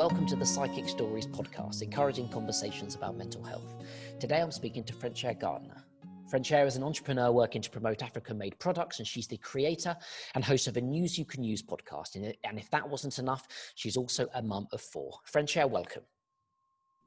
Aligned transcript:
Welcome 0.00 0.24
to 0.28 0.34
the 0.34 0.46
Sidekick 0.46 0.88
Stories 0.88 1.26
podcast, 1.26 1.82
encouraging 1.82 2.30
conversations 2.30 2.94
about 2.94 3.18
mental 3.18 3.44
health. 3.44 3.74
Today 4.18 4.40
I'm 4.40 4.50
speaking 4.50 4.82
to 4.84 4.94
Frenchaire 4.94 5.38
Gardner. 5.38 5.84
Frenchaire 6.32 6.66
is 6.66 6.76
an 6.76 6.82
entrepreneur 6.82 7.30
working 7.30 7.60
to 7.60 7.68
promote 7.68 8.02
African 8.02 8.38
made 8.38 8.58
products, 8.58 8.98
and 8.98 9.06
she's 9.06 9.26
the 9.26 9.36
creator 9.36 9.94
and 10.34 10.42
host 10.42 10.68
of 10.68 10.78
a 10.78 10.80
News 10.80 11.18
You 11.18 11.26
Can 11.26 11.44
Use 11.44 11.62
podcast. 11.62 12.14
And 12.16 12.58
if 12.58 12.70
that 12.70 12.88
wasn't 12.88 13.18
enough, 13.18 13.46
she's 13.74 13.98
also 13.98 14.26
a 14.32 14.40
mum 14.40 14.68
of 14.72 14.80
four. 14.80 15.12
Frenchaire, 15.30 15.68
welcome. 15.68 16.04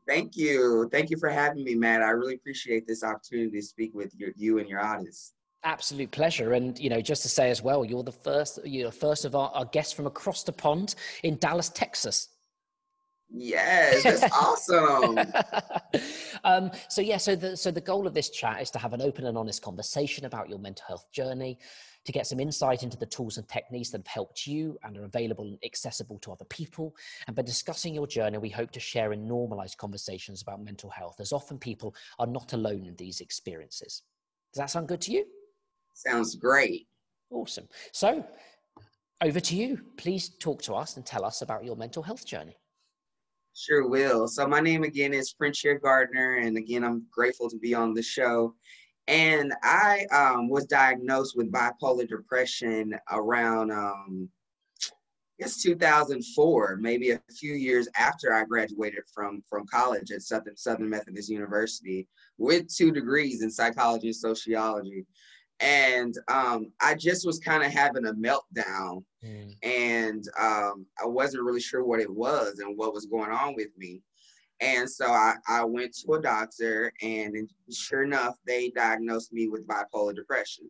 Thank 0.07 0.37
you. 0.37 0.87
Thank 0.91 1.09
you 1.09 1.17
for 1.17 1.29
having 1.29 1.63
me, 1.63 1.73
Matt. 1.73 2.03
I 2.03 2.11
really 2.11 2.35
appreciate 2.35 2.85
this 2.85 3.03
opportunity 3.03 3.59
to 3.59 3.65
speak 3.65 3.95
with 3.95 4.13
your, 4.15 4.29
you 4.35 4.59
and 4.59 4.69
your 4.69 4.85
audience. 4.85 5.33
Absolute 5.63 6.11
pleasure, 6.11 6.53
and 6.53 6.77
you 6.77 6.91
know, 6.91 7.01
just 7.01 7.23
to 7.23 7.27
say 7.27 7.49
as 7.49 7.63
well, 7.63 7.83
you're 7.83 8.03
the 8.03 8.11
first, 8.11 8.59
you're 8.63 8.91
the 8.91 8.95
first 8.95 9.25
of 9.25 9.33
our, 9.33 9.49
our 9.55 9.65
guests 9.65 9.93
from 9.93 10.05
across 10.05 10.43
the 10.43 10.51
pond 10.51 10.93
in 11.23 11.37
Dallas, 11.37 11.69
Texas. 11.69 12.29
Yes, 13.35 14.03
that's 14.03 14.31
awesome. 14.31 15.17
um, 16.43 16.71
so 16.87 17.01
yeah, 17.01 17.17
so 17.17 17.35
the 17.35 17.57
so 17.57 17.71
the 17.71 17.81
goal 17.81 18.05
of 18.05 18.13
this 18.13 18.29
chat 18.29 18.61
is 18.61 18.69
to 18.71 18.79
have 18.79 18.93
an 18.93 19.01
open 19.01 19.25
and 19.25 19.37
honest 19.37 19.63
conversation 19.63 20.25
about 20.25 20.49
your 20.49 20.59
mental 20.59 20.85
health 20.87 21.11
journey, 21.11 21.57
to 22.05 22.11
get 22.11 22.27
some 22.27 22.39
insight 22.39 22.83
into 22.83 22.95
the 22.95 23.07
tools 23.07 23.37
and 23.37 23.47
techniques 23.49 23.89
that 23.89 23.99
have 23.99 24.07
helped 24.07 24.45
you 24.45 24.77
and 24.83 24.97
are 24.97 25.05
available 25.05 25.45
and 25.45 25.57
accessible 25.65 26.19
to 26.19 26.31
other 26.31 26.45
people. 26.45 26.95
And 27.25 27.35
by 27.35 27.41
discussing 27.41 27.95
your 27.95 28.05
journey, 28.05 28.37
we 28.37 28.49
hope 28.49 28.69
to 28.71 28.79
share 28.79 29.13
and 29.13 29.27
normalize 29.27 29.75
conversations 29.75 30.43
about 30.43 30.63
mental 30.63 30.91
health, 30.91 31.15
as 31.19 31.33
often 31.33 31.57
people 31.57 31.95
are 32.19 32.27
not 32.27 32.53
alone 32.53 32.85
in 32.85 32.95
these 32.97 33.19
experiences. 33.19 34.03
Does 34.53 34.59
that 34.59 34.69
sound 34.69 34.87
good 34.87 35.01
to 35.01 35.11
you? 35.11 35.25
Sounds 35.95 36.35
great. 36.35 36.87
Awesome. 37.31 37.67
So, 37.93 38.23
over 39.23 39.39
to 39.39 39.55
you. 39.55 39.81
Please 39.97 40.29
talk 40.37 40.61
to 40.63 40.75
us 40.75 40.97
and 40.97 41.05
tell 41.05 41.25
us 41.25 41.41
about 41.41 41.65
your 41.65 41.75
mental 41.75 42.03
health 42.03 42.25
journey. 42.27 42.57
Sure 43.55 43.87
will. 43.87 44.27
So, 44.27 44.47
my 44.47 44.59
name 44.59 44.83
again 44.83 45.13
is 45.13 45.33
Frenchaire 45.33 45.79
Gardner, 45.79 46.35
and 46.37 46.57
again, 46.57 46.83
I'm 46.83 47.05
grateful 47.11 47.49
to 47.49 47.57
be 47.57 47.75
on 47.75 47.93
the 47.93 48.01
show. 48.01 48.55
And 49.07 49.53
I 49.61 50.07
um, 50.11 50.49
was 50.49 50.65
diagnosed 50.65 51.37
with 51.37 51.51
bipolar 51.51 52.07
depression 52.07 52.95
around, 53.11 53.71
um, 53.71 54.29
I 54.83 55.43
guess, 55.43 55.61
2004, 55.61 56.77
maybe 56.81 57.11
a 57.11 57.21
few 57.37 57.53
years 57.53 57.87
after 57.95 58.33
I 58.33 58.43
graduated 58.43 59.03
from 59.13 59.43
from 59.47 59.67
college 59.67 60.11
at 60.11 60.23
Southern 60.23 60.57
Southern 60.57 60.89
Methodist 60.89 61.29
University 61.29 62.07
with 62.39 62.73
two 62.73 62.91
degrees 62.91 63.43
in 63.43 63.51
psychology 63.51 64.07
and 64.07 64.15
sociology 64.15 65.05
and 65.63 66.17
um, 66.27 66.71
I 66.81 66.93
just 66.93 67.25
was 67.25 67.39
kind 67.39 67.63
of 67.63 67.71
having 67.71 68.05
a 68.05 68.13
meltdown, 68.13 69.03
mm. 69.23 69.55
and 69.63 70.25
um, 70.37 70.85
I 71.01 71.05
wasn't 71.05 71.43
really 71.43 71.61
sure 71.61 71.85
what 71.85 72.01
it 72.01 72.13
was 72.13 72.59
and 72.59 72.77
what 72.77 72.93
was 72.93 73.05
going 73.05 73.31
on 73.31 73.55
with 73.55 73.69
me. 73.77 74.01
And 74.59 74.89
so 74.89 75.07
I, 75.07 75.35
I 75.47 75.63
went 75.63 75.95
to 76.05 76.13
a 76.13 76.21
doctor, 76.21 76.91
and 77.01 77.49
sure 77.71 78.03
enough, 78.03 78.35
they 78.45 78.71
diagnosed 78.71 79.31
me 79.31 79.47
with 79.47 79.65
bipolar 79.65 80.13
depression. 80.13 80.69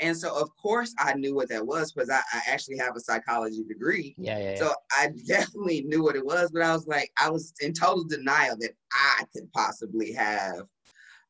And 0.00 0.16
so, 0.16 0.40
of 0.40 0.48
course, 0.56 0.94
I 1.00 1.14
knew 1.14 1.34
what 1.34 1.48
that 1.48 1.66
was 1.66 1.90
because 1.90 2.08
I, 2.08 2.20
I, 2.32 2.40
actually 2.46 2.78
have 2.78 2.94
a 2.94 3.00
psychology 3.00 3.64
degree. 3.64 4.14
Yeah, 4.16 4.38
yeah, 4.38 4.50
yeah, 4.52 4.56
So 4.56 4.72
I 4.96 5.08
definitely 5.26 5.82
knew 5.82 6.04
what 6.04 6.14
it 6.14 6.24
was, 6.24 6.52
but 6.52 6.62
I 6.62 6.72
was 6.72 6.86
like, 6.86 7.10
I 7.20 7.28
was 7.28 7.52
in 7.60 7.72
total 7.72 8.04
denial 8.04 8.56
that 8.60 8.70
I 8.92 9.24
could 9.32 9.52
possibly 9.52 10.12
have 10.12 10.60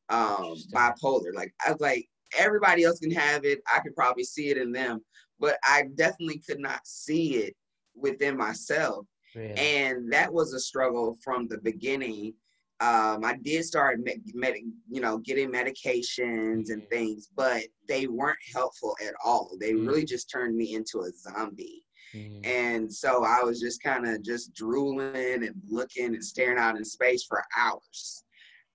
um, 0.09 0.55
bipolar. 0.71 1.33
Like, 1.33 1.51
I 1.65 1.71
was 1.71 1.81
like, 1.81 2.07
everybody 2.37 2.83
else 2.83 2.99
can 2.99 3.11
have 3.11 3.45
it. 3.45 3.59
I 3.73 3.79
could 3.79 3.95
probably 3.95 4.23
see 4.23 4.49
it 4.49 4.57
in 4.57 4.71
them, 4.71 5.01
but 5.39 5.57
I 5.63 5.83
definitely 5.95 6.41
could 6.47 6.59
not 6.59 6.85
see 6.85 7.35
it 7.35 7.55
within 7.95 8.37
myself. 8.37 9.05
Really? 9.35 9.53
And 9.53 10.11
that 10.11 10.31
was 10.31 10.53
a 10.53 10.59
struggle 10.59 11.17
from 11.23 11.47
the 11.47 11.59
beginning. 11.59 12.33
Um, 12.81 13.25
I 13.25 13.37
did 13.41 13.65
start, 13.65 13.99
med- 14.03 14.21
med- 14.33 14.55
you 14.89 15.01
know, 15.01 15.17
getting 15.17 15.51
medications 15.51 16.19
mm-hmm. 16.19 16.71
and 16.71 16.89
things, 16.89 17.29
but 17.35 17.63
they 17.87 18.07
weren't 18.07 18.39
helpful 18.53 18.95
at 19.05 19.13
all. 19.23 19.57
They 19.59 19.73
mm-hmm. 19.73 19.87
really 19.87 20.05
just 20.05 20.29
turned 20.29 20.55
me 20.55 20.75
into 20.75 21.01
a 21.01 21.11
zombie. 21.11 21.83
Mm-hmm. 22.15 22.45
And 22.45 22.91
so 22.91 23.23
I 23.23 23.43
was 23.43 23.59
just 23.59 23.83
kind 23.83 24.07
of 24.07 24.23
just 24.23 24.53
drooling 24.53 25.43
and 25.43 25.53
looking 25.69 26.15
and 26.15 26.23
staring 26.23 26.57
out 26.57 26.77
in 26.77 26.85
space 26.85 27.23
for 27.23 27.43
hours. 27.55 28.23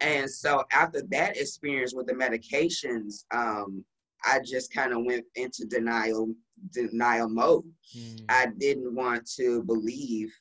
And 0.01 0.31
so 0.31 0.65
after 0.73 1.03
that 1.11 1.37
experience 1.37 1.95
with 1.95 2.07
the 2.07 2.15
medications, 2.15 3.25
um, 3.33 3.85
I 4.25 4.41
just 4.45 4.73
kind 4.73 4.93
of 4.93 5.05
went 5.05 5.25
into 5.37 5.65
denial 5.67 6.35
denial 6.73 7.29
mode. 7.29 7.65
Mm. 7.97 8.25
I 8.29 8.47
didn't 8.59 8.95
want 8.95 9.29
to 9.37 9.63
believe 9.65 10.33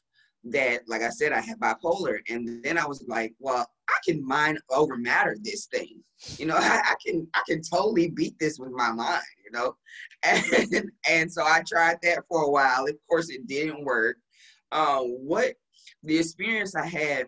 that, 0.46 0.81
like 0.88 1.02
I 1.02 1.09
said, 1.09 1.31
I 1.31 1.41
had 1.41 1.59
bipolar. 1.59 2.19
And 2.30 2.64
then 2.64 2.78
I 2.78 2.86
was 2.86 3.03
like, 3.08 3.34
well, 3.40 3.66
I 3.90 3.97
can 4.06 4.25
mind 4.25 4.59
over 4.69 4.97
matter 4.97 5.38
this 5.41 5.66
thing. 5.68 6.02
You 6.38 6.46
know, 6.46 6.56
I, 6.59 6.81
I 6.84 6.96
can 7.06 7.28
I 7.34 7.41
can 7.47 7.62
totally 7.62 8.09
beat 8.09 8.38
this 8.40 8.59
with 8.59 8.72
my 8.72 8.91
mind, 8.91 9.24
you 9.44 9.52
know. 9.52 9.75
And 10.25 10.90
and 11.09 11.31
so 11.31 11.44
I 11.44 11.64
tried 11.68 11.97
that 12.03 12.24
for 12.30 12.44
a 12.44 12.50
while. 12.50 12.88
Of 12.88 12.96
course 13.09 13.30
it 13.30 13.46
didn't 13.46 13.84
work. 13.84 14.18
Um, 14.72 15.18
what 15.20 15.53
the 16.02 16.18
experience 16.18 16.75
I 16.75 16.85
had 16.85 17.28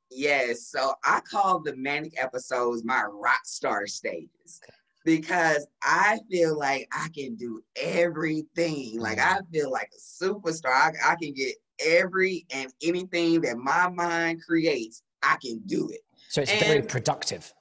Yes, 0.09 0.67
so 0.67 0.93
I 1.03 1.19
call 1.29 1.59
the 1.59 1.75
manic 1.75 2.13
episodes 2.21 2.83
my 2.83 3.03
rock 3.03 3.41
star 3.45 3.87
stages 3.87 4.61
okay. 4.63 4.73
because 5.03 5.67
I 5.83 6.19
feel 6.31 6.57
like 6.57 6.87
I 6.93 7.09
can 7.15 7.35
do 7.35 7.61
everything. 7.75 8.99
Like 8.99 9.19
I 9.19 9.39
mm. 9.39 9.51
feel 9.51 9.71
like 9.71 9.91
a 9.93 10.23
superstar. 10.23 10.71
I, 10.71 10.91
I 11.11 11.15
can 11.15 11.33
get 11.33 11.55
every 11.85 12.45
and 12.53 12.71
anything 12.81 13.41
that 13.41 13.57
my 13.57 13.89
mind 13.89 14.41
creates, 14.47 15.03
I 15.23 15.37
can 15.43 15.59
do 15.65 15.89
it. 15.89 16.01
So 16.29 16.41
it's 16.41 16.51
and 16.51 16.61
very 16.61 16.81
productive. 16.81 17.53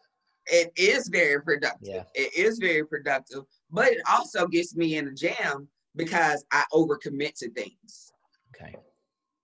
It 0.47 0.73
is 0.76 1.08
very 1.08 1.43
productive. 1.43 1.88
Yeah. 1.88 2.03
It 2.14 2.37
is 2.37 2.58
very 2.58 2.87
productive, 2.87 3.43
but 3.71 3.89
it 3.89 4.01
also 4.11 4.47
gets 4.47 4.77
me 4.77 4.97
in 4.97 5.09
a 5.09 5.13
jam 5.13 5.69
because 5.97 6.45
I 6.53 6.65
overcommit 6.73 7.35
to 7.39 7.51
things. 7.51 8.13
Okay. 8.55 8.77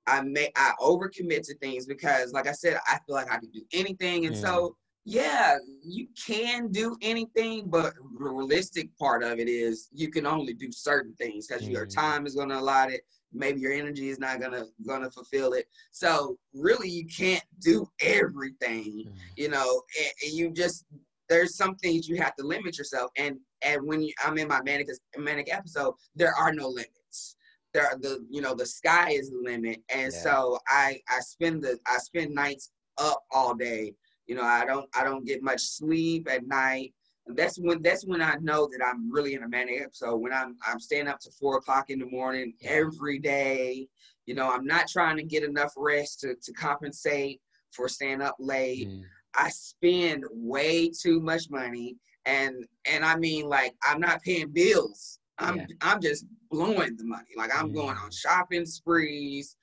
I 0.06 0.22
may 0.22 0.50
I 0.56 0.72
overcommit 0.80 1.46
to 1.46 1.54
things 1.58 1.86
because, 1.86 2.32
like 2.32 2.48
I 2.48 2.52
said, 2.52 2.78
I 2.86 2.98
feel 3.06 3.14
like 3.14 3.30
I 3.30 3.38
can 3.38 3.50
do 3.50 3.62
anything, 3.72 4.26
and 4.26 4.34
mm. 4.34 4.40
so 4.40 4.76
yeah, 5.04 5.56
you 5.82 6.06
can 6.16 6.70
do 6.70 6.96
anything, 7.02 7.68
but 7.68 7.94
the 7.94 8.30
realistic 8.30 8.96
part 8.98 9.24
of 9.24 9.40
it 9.40 9.48
is 9.48 9.88
you 9.92 10.10
can 10.10 10.26
only 10.26 10.54
do 10.54 10.70
certain 10.70 11.14
things 11.14 11.46
because 11.46 11.62
mm. 11.62 11.72
your 11.72 11.86
time 11.86 12.24
is 12.24 12.36
going 12.36 12.50
to 12.50 12.58
allot 12.58 12.92
it. 12.92 13.02
Maybe 13.32 13.60
your 13.60 13.72
energy 13.72 14.10
is 14.10 14.18
not 14.18 14.40
gonna 14.40 14.66
gonna 14.86 15.10
fulfill 15.10 15.54
it. 15.54 15.66
So 15.90 16.36
really, 16.54 16.88
you 16.88 17.06
can't 17.06 17.42
do 17.60 17.86
everything. 18.02 19.06
Mm. 19.08 19.12
You 19.36 19.48
know, 19.48 19.82
and, 19.98 20.12
and 20.24 20.32
you 20.32 20.50
just 20.50 20.84
there's 21.28 21.56
some 21.56 21.74
things 21.76 22.08
you 22.08 22.16
have 22.16 22.36
to 22.36 22.46
limit 22.46 22.76
yourself. 22.76 23.10
And 23.16 23.38
and 23.64 23.86
when 23.86 24.02
you, 24.02 24.12
I'm 24.24 24.38
in 24.38 24.48
my 24.48 24.62
manic 24.62 24.88
manic 25.16 25.52
episode, 25.52 25.94
there 26.14 26.34
are 26.34 26.52
no 26.52 26.68
limits. 26.68 27.36
There 27.72 27.88
the 28.00 28.24
you 28.28 28.42
know 28.42 28.54
the 28.54 28.66
sky 28.66 29.10
is 29.10 29.30
the 29.30 29.40
limit. 29.42 29.82
And 29.94 30.12
yeah. 30.12 30.22
so 30.22 30.58
i 30.68 31.00
i 31.08 31.20
spend 31.20 31.62
the 31.62 31.78
i 31.86 31.98
spend 31.98 32.34
nights 32.34 32.70
up 32.98 33.22
all 33.30 33.54
day. 33.54 33.94
You 34.26 34.34
know 34.34 34.42
i 34.42 34.64
don't 34.64 34.88
i 34.94 35.04
don't 35.04 35.26
get 35.26 35.42
much 35.42 35.60
sleep 35.60 36.28
at 36.30 36.46
night. 36.46 36.92
That's 37.26 37.56
when 37.56 37.82
that's 37.82 38.04
when 38.04 38.20
i 38.20 38.36
know 38.40 38.68
that 38.70 38.84
i'm 38.84 39.10
really 39.10 39.34
in 39.34 39.44
a 39.44 39.48
manic 39.48 39.80
episode. 39.80 40.16
When 40.16 40.32
i'm 40.32 40.56
i'm 40.66 40.80
staying 40.80 41.08
up 41.08 41.20
to 41.20 41.30
four 41.30 41.56
o'clock 41.58 41.88
in 41.88 41.98
the 41.98 42.06
morning 42.06 42.54
yeah. 42.60 42.70
every 42.72 43.18
day. 43.18 43.88
You 44.26 44.34
know 44.34 44.52
i'm 44.52 44.66
not 44.66 44.88
trying 44.88 45.16
to 45.16 45.22
get 45.22 45.42
enough 45.42 45.72
rest 45.76 46.20
to, 46.20 46.34
to 46.34 46.52
compensate 46.52 47.40
for 47.70 47.88
staying 47.88 48.20
up 48.20 48.36
late. 48.38 48.88
Mm. 48.88 49.02
i 49.34 49.48
spend 49.48 50.24
way 50.30 50.90
too 50.90 51.20
much 51.20 51.48
money 51.48 51.96
and 52.26 52.64
and 52.86 53.04
i 53.04 53.16
mean 53.16 53.48
like 53.48 53.74
i'm 53.86 54.00
not 54.00 54.22
paying 54.22 54.50
bills 54.50 55.18
I'm 55.42 55.56
yeah. 55.58 55.66
I'm 55.80 56.00
just 56.00 56.24
blowing 56.50 56.96
the 56.96 57.04
money. 57.04 57.28
Like 57.36 57.50
I'm 57.54 57.70
mm. 57.70 57.74
going 57.74 57.96
on 57.96 58.10
shopping 58.10 58.66
sprees, 58.66 59.56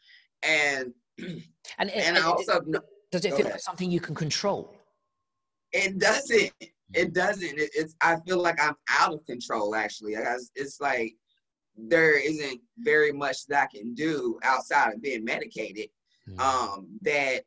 and 0.43 0.93
and, 1.19 1.89
and 1.89 2.17
I 2.17 2.21
also 2.21 2.61
does 3.11 3.25
it 3.25 3.29
feel 3.29 3.41
ahead. 3.41 3.53
like 3.53 3.61
something 3.61 3.89
you 3.89 3.99
can 3.99 4.15
control? 4.15 4.75
It 5.71 5.99
doesn't. 5.99 6.51
It 6.93 7.13
doesn't. 7.13 7.59
It, 7.59 7.69
it's. 7.73 7.95
I 8.01 8.17
feel 8.27 8.41
like 8.41 8.61
I'm 8.61 8.75
out 8.89 9.13
of 9.13 9.25
control. 9.25 9.75
Actually, 9.75 10.13
it's, 10.13 10.51
it's 10.55 10.81
like 10.81 11.13
there 11.77 12.19
isn't 12.19 12.59
very 12.79 13.11
much 13.11 13.45
that 13.47 13.69
I 13.71 13.77
can 13.77 13.93
do 13.93 14.39
outside 14.43 14.93
of 14.93 15.01
being 15.01 15.23
medicated. 15.23 15.89
Mm. 16.27 16.39
Um, 16.39 16.87
that 17.01 17.43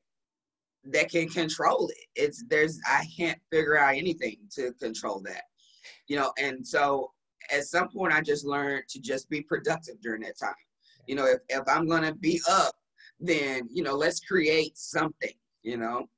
that 0.84 1.10
can 1.10 1.28
control 1.28 1.88
it. 1.88 2.06
It's 2.16 2.44
there's 2.48 2.80
I 2.88 3.04
can't 3.16 3.38
figure 3.50 3.78
out 3.78 3.94
anything 3.94 4.38
to 4.56 4.72
control 4.72 5.20
that. 5.24 5.42
You 6.08 6.16
know, 6.16 6.32
and 6.38 6.66
so 6.66 7.12
at 7.52 7.64
some 7.64 7.88
point 7.88 8.12
I 8.12 8.20
just 8.20 8.44
learned 8.44 8.84
to 8.90 9.00
just 9.00 9.28
be 9.28 9.42
productive 9.42 10.00
during 10.00 10.22
that 10.22 10.38
time. 10.38 10.54
You 11.06 11.16
know, 11.16 11.26
if, 11.26 11.38
if 11.48 11.62
I'm 11.68 11.86
gonna 11.86 12.14
be 12.14 12.40
up, 12.48 12.74
then 13.20 13.68
you 13.70 13.82
know, 13.82 13.94
let's 13.94 14.20
create 14.20 14.76
something, 14.76 15.32
you 15.62 15.76
know. 15.76 16.08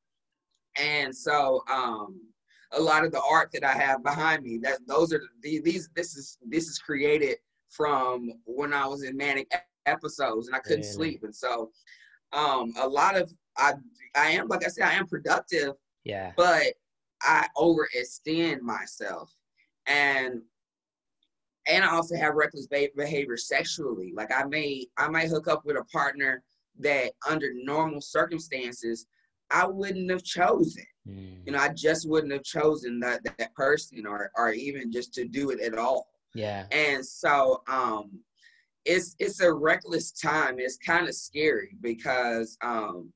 And 0.79 1.15
so 1.15 1.63
um 1.71 2.21
a 2.73 2.81
lot 2.81 3.05
of 3.05 3.13
the 3.13 3.23
art 3.31 3.51
that 3.53 3.65
I 3.65 3.73
have 3.73 4.03
behind 4.03 4.43
me, 4.43 4.59
that 4.63 4.79
those 4.87 5.13
are 5.13 5.23
the, 5.43 5.61
these 5.61 5.91
this 5.95 6.17
is 6.17 6.39
this 6.49 6.69
is 6.69 6.79
created 6.79 7.37
from 7.69 8.31
when 8.47 8.73
I 8.73 8.87
was 8.87 9.03
in 9.03 9.17
manic 9.17 9.53
episodes 9.87 10.47
and 10.47 10.57
I 10.57 10.61
couldn't 10.61 10.85
sleep. 10.85 11.23
And 11.23 11.35
so 11.35 11.71
um 12.33 12.73
a 12.81 12.89
lot 12.89 13.17
of 13.17 13.33
I 13.57 13.75
I 14.17 14.31
am 14.31 14.49
like 14.49 14.65
I 14.65 14.69
said, 14.69 14.87
I 14.87 14.95
am 14.95 15.07
productive. 15.07 15.75
Yeah. 16.05 16.33
But 16.37 16.75
I 17.23 17.47
overextend 17.57 18.61
myself. 18.61 19.33
And 19.87 20.43
and 21.67 21.83
I 21.83 21.91
also 21.91 22.17
have 22.17 22.35
reckless 22.35 22.67
behavior 22.67 23.37
sexually. 23.37 24.13
Like 24.15 24.31
I 24.35 24.45
may 24.45 24.87
I 24.99 25.09
might 25.09 25.29
hook 25.29 25.49
up 25.49 25.65
with 25.65 25.77
a 25.77 25.85
partner 25.85 26.43
that 26.81 27.13
under 27.29 27.53
normal 27.55 28.01
circumstances 28.01 29.07
I 29.51 29.67
wouldn't 29.67 30.11
have 30.11 30.25
chosen. 30.25 30.85
Mm. 31.09 31.47
You 31.47 31.53
know, 31.53 31.59
I 31.59 31.69
just 31.69 32.09
wouldn't 32.09 32.33
have 32.33 32.43
chosen 32.43 32.99
that 33.01 33.23
that 33.25 33.55
person 33.55 34.07
or 34.07 34.31
or 34.37 34.53
even 34.53 34.93
just 34.93 35.15
to 35.15 35.27
do 35.27 35.51
it 35.51 35.61
at 35.61 35.79
all. 35.79 36.07
Yeah. 36.35 36.67
And 36.71 37.05
so 37.05 37.63
um 37.69 38.21
it's 38.85 39.17
it's 39.19 39.41
a 39.41 39.53
reckless 39.53 40.13
time. 40.13 40.57
It's 40.59 40.77
kind 40.77 41.09
of 41.09 41.15
scary 41.15 41.77
because 41.81 42.59
um 42.63 43.13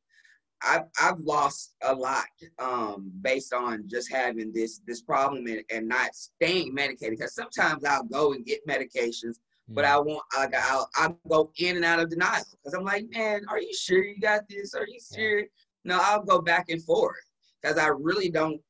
I've 0.62 0.84
I've 1.00 1.20
lost 1.20 1.74
a 1.82 1.94
lot 1.94 2.26
um, 2.58 3.10
based 3.22 3.52
on 3.52 3.84
just 3.86 4.12
having 4.12 4.52
this 4.52 4.80
this 4.86 5.02
problem 5.02 5.46
and, 5.46 5.62
and 5.70 5.88
not 5.88 6.14
staying 6.14 6.74
medicated. 6.74 7.18
Because 7.18 7.34
sometimes 7.34 7.84
I'll 7.84 8.04
go 8.04 8.32
and 8.32 8.44
get 8.44 8.66
medications, 8.66 9.36
mm. 9.70 9.74
but 9.74 9.84
I 9.84 9.98
won't. 9.98 10.22
Like 10.36 10.54
I'll 10.54 10.88
I'll 10.96 11.18
go 11.28 11.52
in 11.58 11.76
and 11.76 11.84
out 11.84 12.00
of 12.00 12.10
denial 12.10 12.44
because 12.50 12.74
I'm 12.74 12.84
like, 12.84 13.06
man, 13.10 13.42
are 13.48 13.60
you 13.60 13.74
sure 13.74 14.02
you 14.02 14.20
got 14.20 14.48
this? 14.48 14.74
Are 14.74 14.86
you 14.86 14.98
sure? 15.14 15.40
Yeah. 15.40 15.46
No, 15.84 16.00
I'll 16.02 16.22
go 16.24 16.40
back 16.40 16.66
and 16.68 16.82
forth 16.82 17.16
because 17.62 17.78
I 17.78 17.88
really 17.88 18.30
don't. 18.30 18.60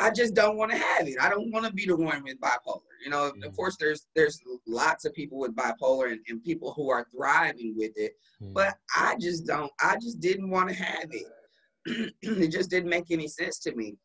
I 0.00 0.10
just 0.10 0.34
don't 0.34 0.56
want 0.56 0.72
to 0.72 0.76
have 0.76 1.06
it. 1.06 1.16
I 1.20 1.28
don't 1.28 1.52
want 1.52 1.66
to 1.66 1.72
be 1.72 1.86
the 1.86 1.96
one 1.96 2.22
with 2.24 2.40
bipolar. 2.40 2.80
You 3.04 3.10
know, 3.10 3.32
mm. 3.32 3.44
of 3.44 3.54
course, 3.54 3.76
there's 3.78 4.06
there's 4.14 4.40
lots 4.66 5.04
of 5.04 5.14
people 5.14 5.38
with 5.38 5.54
bipolar 5.54 6.10
and, 6.10 6.20
and 6.28 6.42
people 6.42 6.72
who 6.72 6.90
are 6.90 7.06
thriving 7.14 7.74
with 7.76 7.92
it, 7.96 8.12
mm. 8.42 8.52
but 8.52 8.76
I 8.96 9.16
just 9.20 9.46
don't. 9.46 9.70
I 9.80 9.96
just 9.96 10.20
didn't 10.20 10.50
want 10.50 10.70
to 10.70 10.74
have 10.74 11.08
it. 11.10 12.12
it 12.22 12.48
just 12.48 12.70
didn't 12.70 12.90
make 12.90 13.10
any 13.10 13.28
sense 13.28 13.58
to 13.60 13.74
me. 13.74 13.96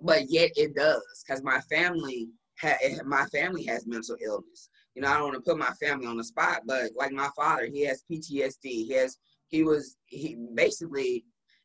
But 0.00 0.28
yet 0.28 0.50
it 0.56 0.74
does, 0.74 1.24
because 1.24 1.42
my 1.42 1.60
family 1.60 2.28
ha- 2.60 2.78
my 3.04 3.24
family 3.26 3.64
has 3.64 3.86
mental 3.86 4.16
illness. 4.24 4.68
You 4.94 5.02
know, 5.02 5.08
I 5.08 5.14
don't 5.14 5.32
want 5.32 5.34
to 5.36 5.50
put 5.50 5.58
my 5.58 5.72
family 5.80 6.06
on 6.06 6.16
the 6.16 6.24
spot, 6.24 6.62
but 6.66 6.90
like 6.96 7.12
my 7.12 7.28
father, 7.34 7.66
he 7.66 7.84
has 7.86 8.04
PTSD. 8.10 8.62
He 8.62 8.92
has 8.92 9.18
he 9.48 9.62
was 9.62 9.96
he 10.06 10.36
basically, 10.54 11.24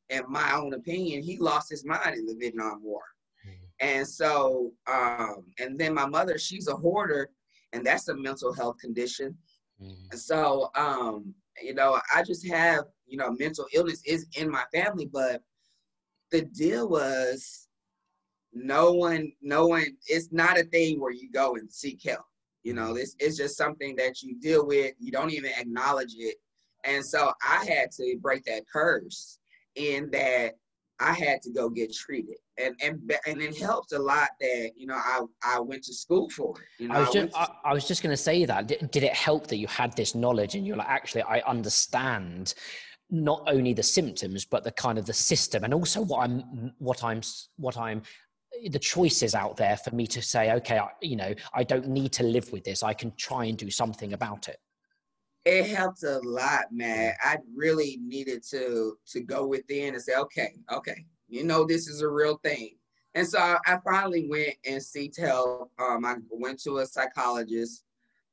in 0.09 0.23
my 0.27 0.53
own 0.53 0.73
opinion, 0.73 1.23
he 1.23 1.37
lost 1.37 1.69
his 1.69 1.85
mind 1.85 2.15
in 2.15 2.25
the 2.25 2.35
Vietnam 2.35 2.81
War. 2.83 3.01
And 3.79 4.07
so, 4.07 4.71
um, 4.91 5.45
and 5.59 5.79
then 5.79 5.93
my 5.93 6.05
mother, 6.05 6.37
she's 6.37 6.67
a 6.67 6.75
hoarder, 6.75 7.29
and 7.73 7.85
that's 7.85 8.09
a 8.09 8.15
mental 8.15 8.53
health 8.53 8.77
condition. 8.79 9.37
Mm-hmm. 9.81 10.17
So, 10.17 10.69
um, 10.75 11.33
you 11.61 11.73
know, 11.73 11.99
I 12.13 12.23
just 12.23 12.47
have 12.47 12.85
you 13.09 13.17
know, 13.17 13.31
mental 13.31 13.65
illness 13.73 14.01
is 14.05 14.27
in 14.37 14.49
my 14.49 14.63
family, 14.73 15.09
but 15.11 15.41
the 16.31 16.43
deal 16.43 16.87
was 16.87 17.67
no 18.53 18.91
one, 18.91 19.31
no 19.41 19.67
one, 19.67 19.85
it's 20.07 20.31
not 20.31 20.59
a 20.59 20.63
thing 20.63 20.99
where 20.99 21.11
you 21.11 21.29
go 21.31 21.55
and 21.55 21.71
seek 21.71 22.01
help. 22.05 22.25
You 22.63 22.73
know, 22.73 22.93
this 22.93 23.15
is 23.19 23.37
just 23.37 23.57
something 23.57 23.95
that 23.95 24.21
you 24.21 24.39
deal 24.39 24.65
with. 24.65 24.93
You 24.99 25.11
don't 25.11 25.31
even 25.31 25.51
acknowledge 25.57 26.13
it. 26.17 26.35
And 26.85 27.03
so 27.03 27.33
I 27.45 27.65
had 27.65 27.91
to 27.93 28.17
break 28.21 28.43
that 28.45 28.63
curse 28.71 29.39
in 29.75 30.09
that 30.11 30.55
I 30.99 31.13
had 31.13 31.41
to 31.43 31.51
go 31.51 31.69
get 31.69 31.93
treated, 31.93 32.37
and 32.57 32.75
and 32.81 33.11
and 33.25 33.41
it 33.41 33.57
helped 33.57 33.93
a 33.93 33.99
lot 33.99 34.29
that 34.41 34.71
you 34.75 34.85
know 34.85 34.95
I 34.95 35.21
I 35.43 35.59
went 35.59 35.83
to 35.83 35.93
school 35.93 36.29
for 36.29 36.55
it. 36.59 36.83
You 36.83 36.89
know, 36.89 36.95
I 36.95 36.99
was 36.99 37.09
just 37.11 37.35
I, 37.35 37.47
I, 37.65 37.73
was 37.73 37.87
just 37.87 38.03
going 38.03 38.11
to 38.11 38.17
say 38.17 38.45
that. 38.45 38.67
Did, 38.67 38.91
did 38.91 39.03
it 39.03 39.13
help 39.13 39.47
that 39.47 39.57
you 39.57 39.67
had 39.67 39.95
this 39.95 40.13
knowledge 40.13 40.55
and 40.55 40.67
you're 40.67 40.75
like, 40.75 40.89
actually, 40.89 41.23
I 41.23 41.39
understand 41.47 42.53
not 43.11 43.43
only 43.47 43.73
the 43.73 43.83
symptoms 43.83 44.45
but 44.45 44.63
the 44.63 44.71
kind 44.71 44.99
of 44.99 45.05
the 45.05 45.13
system 45.13 45.63
and 45.63 45.73
also 45.73 46.01
what 46.01 46.21
i'm 46.21 46.71
what 46.77 47.03
i'm 47.03 47.21
what 47.57 47.75
i'm 47.75 48.01
the 48.69 48.77
choices 48.79 49.33
out 49.33 49.57
there 49.57 49.77
for 49.77 49.95
me 49.95 50.05
to 50.05 50.21
say 50.21 50.51
okay 50.51 50.77
I, 50.77 50.89
you 51.01 51.15
know 51.15 51.33
i 51.53 51.63
don't 51.63 51.87
need 51.87 52.11
to 52.13 52.23
live 52.23 52.51
with 52.51 52.63
this 52.63 52.83
i 52.83 52.93
can 52.93 53.11
try 53.15 53.45
and 53.45 53.57
do 53.57 53.71
something 53.71 54.13
about 54.13 54.47
it 54.47 54.57
it 55.45 55.65
helped 55.67 56.03
a 56.03 56.19
lot 56.19 56.65
man 56.71 57.13
i 57.23 57.37
really 57.55 57.99
needed 58.03 58.43
to 58.43 58.97
to 59.07 59.21
go 59.21 59.45
within 59.47 59.93
and 59.93 60.03
say 60.03 60.15
okay 60.15 60.53
okay 60.71 61.05
you 61.27 61.43
know 61.43 61.65
this 61.65 61.87
is 61.87 62.01
a 62.01 62.07
real 62.07 62.37
thing 62.43 62.75
and 63.15 63.27
so 63.27 63.39
i, 63.39 63.57
I 63.65 63.77
finally 63.83 64.27
went 64.29 64.55
and 64.65 64.81
seeked 64.81 65.19
help 65.19 65.71
um, 65.79 66.05
i 66.05 66.15
went 66.29 66.61
to 66.63 66.79
a 66.79 66.85
psychologist 66.85 67.83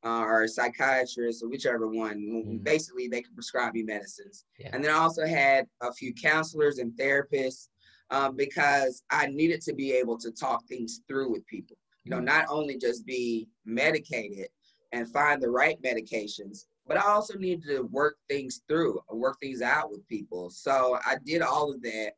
uh, 0.07 0.21
or 0.21 0.45
a 0.45 0.49
psychiatrist 0.49 1.43
or 1.43 1.49
whichever 1.49 1.89
one. 1.89 2.17
Mm. 2.17 2.65
Basically, 2.65 3.09
they 3.09 3.23
can 3.23 3.35
prescribe 3.35 3.75
me 3.75 3.83
medicines. 3.83 4.45
Yeah. 4.59 4.71
And 4.73 4.85
then 4.85 4.93
I 4.93 4.99
also 4.99 5.27
had 5.27 5.67
a 5.81 5.93
few 5.93 6.15
counselors 6.15 6.79
and 6.79 6.93
therapists 6.93 7.69
um, 8.11 8.37
because 8.37 9.03
I 9.11 9.27
needed 9.27 9.61
to 9.63 9.75
be 9.75 9.93
able 9.93 10.17
to 10.19 10.31
talk 10.31 10.65
things 10.67 11.01
through 11.09 11.33
with 11.33 11.47
people. 11.47 11.77
You 12.05 12.11
know, 12.11 12.21
mm. 12.21 12.25
not 12.25 12.47
only 12.49 12.79
just 12.79 13.05
be 13.05 13.49
medicated 13.65 14.49
and 14.93 15.11
find 15.11 15.43
the 15.43 15.51
right 15.51 15.81
medications, 15.83 16.67
but 16.87 16.97
I 16.97 17.07
also 17.09 17.37
needed 17.39 17.65
to 17.69 17.83
work 17.83 18.17
things 18.29 18.63
through, 18.69 19.01
work 19.11 19.39
things 19.41 19.63
out 19.63 19.91
with 19.91 20.07
people. 20.07 20.51
So 20.51 20.99
I 21.05 21.17
did 21.25 21.43
all 21.43 21.73
of 21.73 21.83
that, 21.83 22.13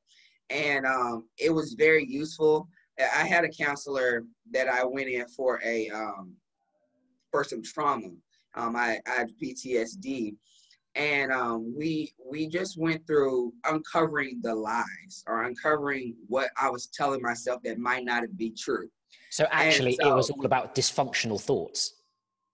and 0.50 0.87
um, 0.87 1.25
it 1.38 1.50
was 1.50 1.75
very 1.75 2.04
useful. 2.04 2.68
I 2.98 3.26
had 3.26 3.44
a 3.44 3.48
counselor 3.48 4.25
that 4.50 4.68
I 4.68 4.84
went 4.84 5.08
in 5.08 5.26
for 5.28 5.60
a 5.64 5.88
um, 5.90 6.34
for 7.30 7.44
some 7.44 7.62
trauma. 7.62 8.10
Um, 8.54 8.76
I, 8.76 8.98
I 9.06 9.10
had 9.10 9.30
PTSD, 9.42 10.34
and 10.94 11.32
um, 11.32 11.75
we 11.76 12.12
we 12.30 12.48
just 12.48 12.76
went 12.78 13.06
through 13.06 13.52
uncovering 13.64 14.40
the 14.42 14.54
lies 14.54 15.25
or 15.26 15.44
uncovering 15.44 16.14
what 16.26 16.50
I 16.60 16.68
was 16.68 16.88
telling 16.88 17.22
myself 17.22 17.62
that 17.62 17.78
might 17.78 18.04
not 18.04 18.25
be 18.37 18.50
true. 18.50 18.88
So 19.30 19.46
actually, 19.50 19.96
so, 20.00 20.10
it 20.10 20.14
was 20.14 20.30
all 20.30 20.44
about 20.44 20.75
dysfunctional 20.75 21.40
thoughts. 21.40 21.94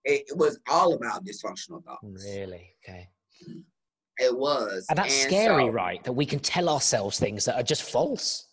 It 0.04 0.37
was 0.37 0.58
all 0.68 0.94
about 0.94 1.25
dysfunctional 1.25 1.82
thoughts. 1.84 2.26
Really? 2.26 2.75
Okay. 2.87 3.08
It 4.18 4.37
was. 4.37 4.87
And 4.88 4.99
that's 4.99 5.25
and 5.25 5.32
scary, 5.32 5.64
so, 5.64 5.70
right? 5.70 6.02
That 6.04 6.12
we 6.12 6.26
can 6.26 6.38
tell 6.38 6.68
ourselves 6.68 7.18
things 7.18 7.44
that 7.46 7.56
are 7.56 7.62
just 7.62 7.82
false. 7.82 8.49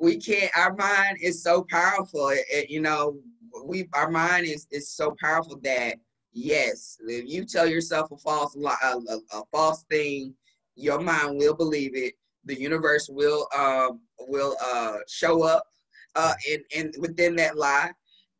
We 0.00 0.18
can't. 0.18 0.50
Our 0.56 0.74
mind 0.74 1.18
is 1.20 1.42
so 1.42 1.64
powerful. 1.70 2.28
It, 2.28 2.44
it, 2.50 2.70
you 2.70 2.80
know, 2.80 3.18
we 3.64 3.88
our 3.94 4.10
mind 4.10 4.46
is 4.46 4.66
is 4.70 4.90
so 4.90 5.14
powerful 5.22 5.58
that 5.62 5.96
yes, 6.32 6.96
if 7.06 7.28
you 7.28 7.44
tell 7.44 7.66
yourself 7.66 8.10
a 8.10 8.16
false 8.16 8.56
a, 8.56 8.86
a, 8.86 9.18
a 9.32 9.42
false 9.52 9.84
thing, 9.90 10.34
your 10.74 11.00
mind 11.00 11.38
will 11.38 11.54
believe 11.54 11.94
it. 11.94 12.14
The 12.44 12.58
universe 12.58 13.08
will 13.10 13.46
um 13.56 14.00
will 14.18 14.56
uh 14.64 14.98
show 15.08 15.42
up 15.42 15.64
uh 16.16 16.34
in, 16.48 16.62
in 16.74 16.92
within 16.98 17.36
that 17.36 17.56
lie. 17.56 17.92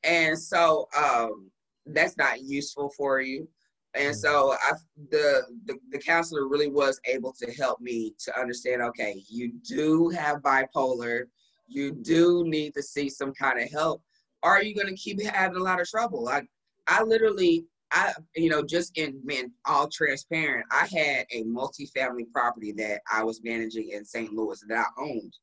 And 0.02 0.38
so 0.38 0.88
um 0.96 1.50
that's 1.86 2.16
not 2.16 2.42
useful 2.42 2.90
for 2.96 3.20
you. 3.20 3.48
And 3.94 4.14
mm. 4.14 4.18
so 4.18 4.52
I 4.52 4.72
the, 5.10 5.42
the 5.66 5.78
the 5.90 5.98
counselor 5.98 6.48
really 6.48 6.68
was 6.68 7.00
able 7.06 7.32
to 7.40 7.50
help 7.52 7.80
me 7.80 8.14
to 8.24 8.38
understand, 8.38 8.82
okay, 8.82 9.22
you 9.28 9.52
do 9.66 10.08
have 10.10 10.42
bipolar, 10.42 11.24
you 11.66 11.92
do 11.92 12.44
need 12.46 12.74
to 12.74 12.82
see 12.82 13.08
some 13.08 13.32
kind 13.32 13.60
of 13.60 13.70
help. 13.70 14.02
Are 14.42 14.62
you 14.62 14.74
gonna 14.74 14.94
keep 14.94 15.20
having 15.22 15.56
a 15.56 15.62
lot 15.62 15.80
of 15.80 15.88
trouble? 15.88 16.28
I 16.28 16.42
I 16.86 17.02
literally 17.02 17.66
I, 17.92 18.12
you 18.36 18.50
know, 18.50 18.62
just 18.62 18.96
in 18.96 19.20
being 19.26 19.50
all 19.64 19.88
transparent, 19.88 20.64
I 20.70 20.86
had 20.96 21.26
a 21.32 21.42
multi-family 21.42 22.26
property 22.32 22.72
that 22.72 23.00
I 23.12 23.24
was 23.24 23.42
managing 23.42 23.90
in 23.90 24.04
St. 24.04 24.32
Louis 24.32 24.62
that 24.68 24.78
I 24.78 25.02
owned. 25.02 25.36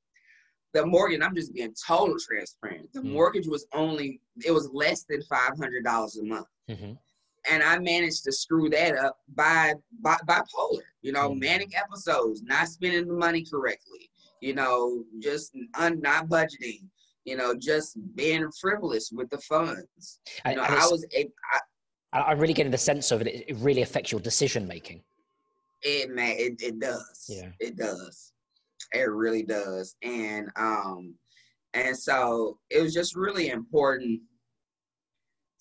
The 0.78 0.86
mortgage, 0.86 1.22
I'm 1.24 1.34
just 1.34 1.56
being 1.56 1.74
total 1.88 2.18
transparent. 2.20 2.94
The 2.94 3.00
mm-hmm. 3.00 3.14
mortgage 3.14 3.48
was 3.48 3.66
only, 3.74 4.22
it 4.46 4.52
was 4.52 4.70
less 4.74 5.06
than 5.10 5.22
$500 5.22 6.20
a 6.20 6.24
month. 6.24 6.46
Mm-hmm. 6.70 6.92
And 7.50 7.64
I 7.64 7.80
managed 7.80 8.24
to 8.26 8.32
screw 8.32 8.70
that 8.70 8.96
up 8.96 9.18
by, 9.34 9.74
by 10.02 10.18
bipolar, 10.28 10.84
you 11.02 11.14
know, 11.14 11.32
mm-hmm. 11.32 11.40
manic 11.40 11.76
episodes, 11.76 12.44
not 12.44 12.68
spending 12.68 13.08
the 13.08 13.16
money 13.16 13.44
correctly, 13.44 14.12
you 14.40 14.54
know, 14.54 15.04
just 15.18 15.52
un, 15.80 16.00
not 16.00 16.28
budgeting, 16.28 16.84
you 17.26 17.38
know, 17.38 17.56
just 17.56 17.98
being 18.16 18.48
frivolous 18.62 19.12
with 19.12 19.32
the 19.32 19.40
funds. 19.40 20.20
You 20.46 20.58
know, 20.58 20.62
I 20.62 20.88
was, 20.92 21.04
a, 21.16 21.28
I, 22.14 22.22
I'm 22.22 22.38
really 22.38 22.54
getting 22.54 22.72
the 22.72 22.78
sense 22.78 23.10
of 23.10 23.22
it. 23.22 23.46
It 23.48 23.56
really 23.58 23.82
affects 23.82 24.12
your 24.12 24.22
decision 24.22 24.68
making. 24.68 25.02
It 25.82 26.12
man, 26.12 26.36
it, 26.38 26.62
it 26.62 26.80
does. 26.80 27.26
Yeah, 27.28 27.50
it 27.60 27.78
does. 27.78 28.34
It 28.94 29.10
really 29.10 29.44
does. 29.44 29.96
And 30.02 30.50
um, 30.56 31.16
and 31.74 31.98
so 31.98 32.58
it 32.70 32.82
was 32.82 32.94
just 32.94 33.16
really 33.16 33.50
important 33.50 34.22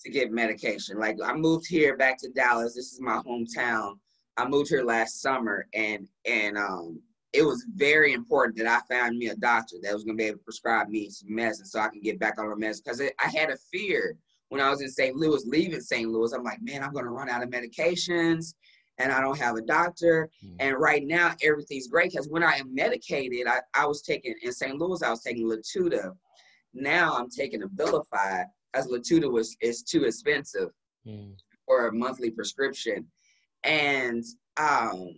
to 0.05 0.11
get 0.11 0.31
medication. 0.31 0.99
Like 0.99 1.17
I 1.25 1.35
moved 1.35 1.67
here 1.69 1.97
back 1.97 2.19
to 2.19 2.31
Dallas. 2.31 2.75
This 2.75 2.93
is 2.93 3.01
my 3.01 3.21
hometown. 3.27 3.95
I 4.37 4.47
moved 4.47 4.69
here 4.69 4.85
last 4.85 5.23
summer, 5.23 5.67
and 5.75 6.07
and 6.25 6.57
um, 6.59 7.01
it 7.33 7.43
was 7.43 7.67
very 7.75 8.13
important 8.13 8.57
that 8.59 8.67
I 8.67 8.81
found 8.95 9.19
me 9.19 9.29
a 9.29 9.37
doctor 9.37 9.77
that 9.83 9.93
was 9.93 10.05
going 10.05 10.17
to 10.17 10.23
be 10.23 10.29
able 10.29 10.39
to 10.39 10.45
prescribe 10.45 10.89
me 10.89 11.11
some 11.11 11.35
medicine 11.35 11.67
so 11.67 11.81
I 11.81 11.89
can 11.89 12.01
get 12.01 12.19
back 12.19 12.39
on 12.39 12.49
the 12.49 12.57
medicine 12.57 12.83
because 12.85 13.01
I 13.01 13.29
had 13.29 13.51
a 13.51 13.57
fear 13.73 14.17
when 14.49 14.61
I 14.61 14.71
was 14.71 14.81
in 14.81 14.89
St. 14.89 15.17
Louis, 15.17 15.45
leaving 15.47 15.81
St. 15.81 16.09
Louis, 16.09 16.33
I'm 16.33 16.45
like, 16.45 16.63
man, 16.63 16.83
I'm 16.83 16.93
going 16.93 17.05
to 17.05 17.11
run 17.11 17.29
out 17.29 17.43
of 17.43 17.51
medications 17.51 18.55
and 18.99 19.13
I 19.13 19.21
don't 19.21 19.39
have 19.39 19.57
a 19.57 19.63
doctor. 19.63 20.31
Mm. 20.45 20.57
And 20.61 20.77
right 20.79 21.05
now, 21.05 21.35
everything's 21.43 21.89
great 21.89 22.13
because 22.13 22.29
when 22.29 22.43
I 22.43 22.55
am 22.55 22.75
medicated, 22.75 23.47
I, 23.47 23.61
I 23.75 23.87
was 23.87 24.03
taking 24.03 24.35
in 24.43 24.53
St. 24.53 24.79
Louis, 24.79 25.03
I 25.03 25.11
was 25.11 25.23
taking 25.23 25.49
Latuda. 25.49 26.13
Now 26.75 27.17
I'm 27.17 27.31
taking 27.31 27.63
Abilify 27.63 28.45
as 28.75 28.87
Latuda 28.87 29.31
was 29.31 29.57
is 29.61 29.83
too 29.83 30.05
expensive 30.05 30.71
mm. 31.07 31.33
for 31.67 31.89
a 31.89 31.93
monthly 31.93 32.31
prescription. 32.31 33.07
And 33.65 34.25
um, 34.59 35.17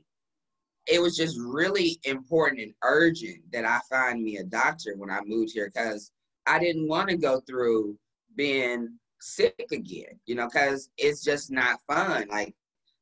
it 0.86 1.00
was 1.00 1.16
just 1.16 1.38
really 1.38 1.98
important 2.04 2.60
and 2.60 2.74
urgent 2.82 3.40
that 3.52 3.64
I 3.64 3.80
find 3.90 4.22
me 4.22 4.38
a 4.38 4.44
doctor 4.44 4.94
when 4.96 5.10
I 5.10 5.20
moved 5.26 5.52
here 5.52 5.70
because 5.72 6.12
I 6.46 6.58
didn't 6.58 6.88
want 6.88 7.10
to 7.10 7.16
go 7.16 7.40
through 7.40 7.96
being 8.36 8.98
sick 9.20 9.66
again, 9.70 10.18
you 10.26 10.34
know, 10.34 10.46
because 10.46 10.90
it's 10.96 11.22
just 11.22 11.50
not 11.50 11.80
fun. 11.86 12.26
Like 12.28 12.54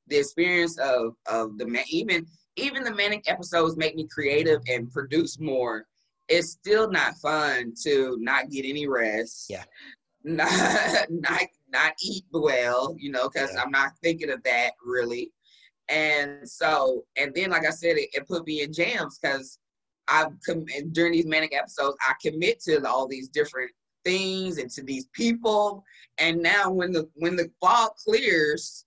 the 0.09 0.19
experience 0.19 0.79
of 0.79 1.15
of 1.27 1.59
the 1.59 1.67
even 1.91 2.27
even 2.57 2.85
the 2.85 2.95
manic 2.95 3.25
episodes 3.31 3.77
make 3.77 3.95
me 3.95 4.07
creative 4.11 4.63
and 4.69 4.91
produce 4.91 5.39
more. 5.39 5.87
It's 6.29 6.51
still 6.51 6.91
not 6.91 7.17
fun 7.19 7.75
to 7.85 8.17
not 8.21 8.51
get 8.51 8.65
any 8.65 8.87
rest. 8.87 9.47
Yeah. 9.49 9.65
Not 10.29 10.51
not 11.09 11.43
not 11.69 11.93
eat 12.03 12.25
well, 12.33 12.97
you 12.99 13.13
know, 13.13 13.29
because 13.29 13.53
yeah. 13.55 13.63
I'm 13.63 13.71
not 13.71 13.93
thinking 14.03 14.29
of 14.29 14.43
that 14.43 14.73
really. 14.85 15.31
And 15.89 16.49
so, 16.49 17.05
and 17.17 17.33
then 17.33 17.51
like 17.51 17.65
I 17.65 17.71
said, 17.71 17.97
it, 17.97 18.09
it 18.13 18.27
put 18.27 18.45
me 18.45 18.63
in 18.63 18.73
jams 18.73 19.21
because 19.21 19.61
I 20.09 20.27
during 20.93 21.13
these 21.13 21.27
manic 21.27 21.55
episodes, 21.55 21.97
I 22.01 22.15
commit 22.21 22.61
to 22.63 22.85
all 22.89 23.07
these 23.07 23.29
different 23.29 23.71
things 24.05 24.59
and 24.59 24.71
to 24.71 24.83
these 24.83 25.07
people. 25.13 25.85
And 26.19 26.43
now 26.43 26.71
when 26.71 26.93
the 26.93 27.09
when 27.15 27.37
the 27.37 27.51
fog 27.61 27.91
clears, 28.05 28.86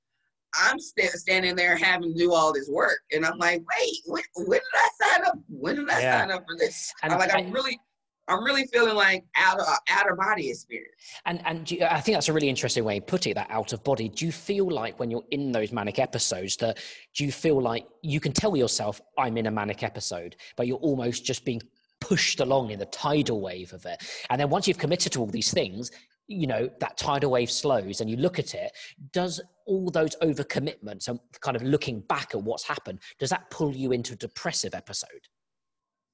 I'm 0.57 0.79
st- 0.79 1.11
standing 1.11 1.55
there 1.55 1.77
having 1.77 2.13
to 2.13 2.17
do 2.17 2.33
all 2.33 2.53
this 2.53 2.69
work, 2.69 2.99
and 3.11 3.25
I'm 3.25 3.37
like, 3.37 3.63
wait, 3.77 3.97
when, 4.05 4.23
when 4.35 4.59
did 4.59 4.61
I 4.73 4.89
sign 5.01 5.25
up? 5.25 5.39
When 5.47 5.75
did 5.75 5.89
I 5.89 6.01
yeah. 6.01 6.19
sign 6.19 6.31
up 6.31 6.45
for 6.47 6.57
this? 6.57 6.91
And 7.03 7.13
I'm 7.13 7.19
like, 7.19 7.33
I, 7.33 7.39
am 7.39 7.51
really. 7.51 7.79
I'm 8.27 8.43
really 8.43 8.67
feeling 8.67 8.95
like 8.95 9.25
out 9.35 9.59
of 9.59 9.65
out 9.89 10.11
of 10.11 10.17
body 10.17 10.51
experience. 10.51 10.93
And 11.25 11.41
and 11.45 11.69
you, 11.69 11.83
I 11.83 11.99
think 11.99 12.15
that's 12.15 12.29
a 12.29 12.33
really 12.33 12.47
interesting 12.47 12.83
way 12.83 12.99
to 12.99 13.05
put 13.05 13.25
it. 13.25 13.33
That 13.33 13.47
out 13.49 13.73
of 13.73 13.83
body. 13.83 14.07
Do 14.07 14.23
you 14.23 14.31
feel 14.31 14.69
like 14.69 14.99
when 14.99 15.09
you're 15.09 15.23
in 15.31 15.51
those 15.51 15.71
manic 15.71 15.97
episodes 15.97 16.55
that 16.57 16.77
do 17.15 17.25
you 17.25 17.31
feel 17.31 17.59
like 17.59 17.87
you 18.03 18.19
can 18.19 18.31
tell 18.31 18.55
yourself 18.55 19.01
I'm 19.17 19.35
in 19.37 19.47
a 19.47 19.51
manic 19.51 19.81
episode, 19.81 20.35
but 20.57 20.67
you're 20.67 20.77
almost 20.77 21.25
just 21.25 21.43
being 21.43 21.59
pushed 21.99 22.39
along 22.39 22.71
in 22.71 22.79
the 22.79 22.85
tidal 22.85 23.41
wave 23.41 23.73
of 23.73 23.85
it. 23.85 24.01
And 24.29 24.39
then 24.39 24.49
once 24.49 24.67
you've 24.67 24.77
committed 24.77 25.11
to 25.13 25.19
all 25.19 25.27
these 25.27 25.51
things, 25.51 25.91
you 26.29 26.45
know, 26.45 26.69
that 26.79 26.95
tidal 26.95 27.31
wave 27.31 27.49
slows 27.49 27.99
and 27.99 28.09
you 28.09 28.15
look 28.15 28.37
at 28.37 28.53
it, 28.53 28.71
does 29.11 29.41
all 29.65 29.89
those 29.89 30.15
overcommitments 30.17 31.07
and 31.07 31.19
kind 31.41 31.57
of 31.57 31.63
looking 31.63 32.01
back 32.01 32.35
at 32.35 32.41
what's 32.41 32.63
happened, 32.63 32.99
does 33.17 33.31
that 33.31 33.49
pull 33.49 33.75
you 33.75 33.91
into 33.91 34.13
a 34.13 34.15
depressive 34.15 34.75
episode? 34.75 35.09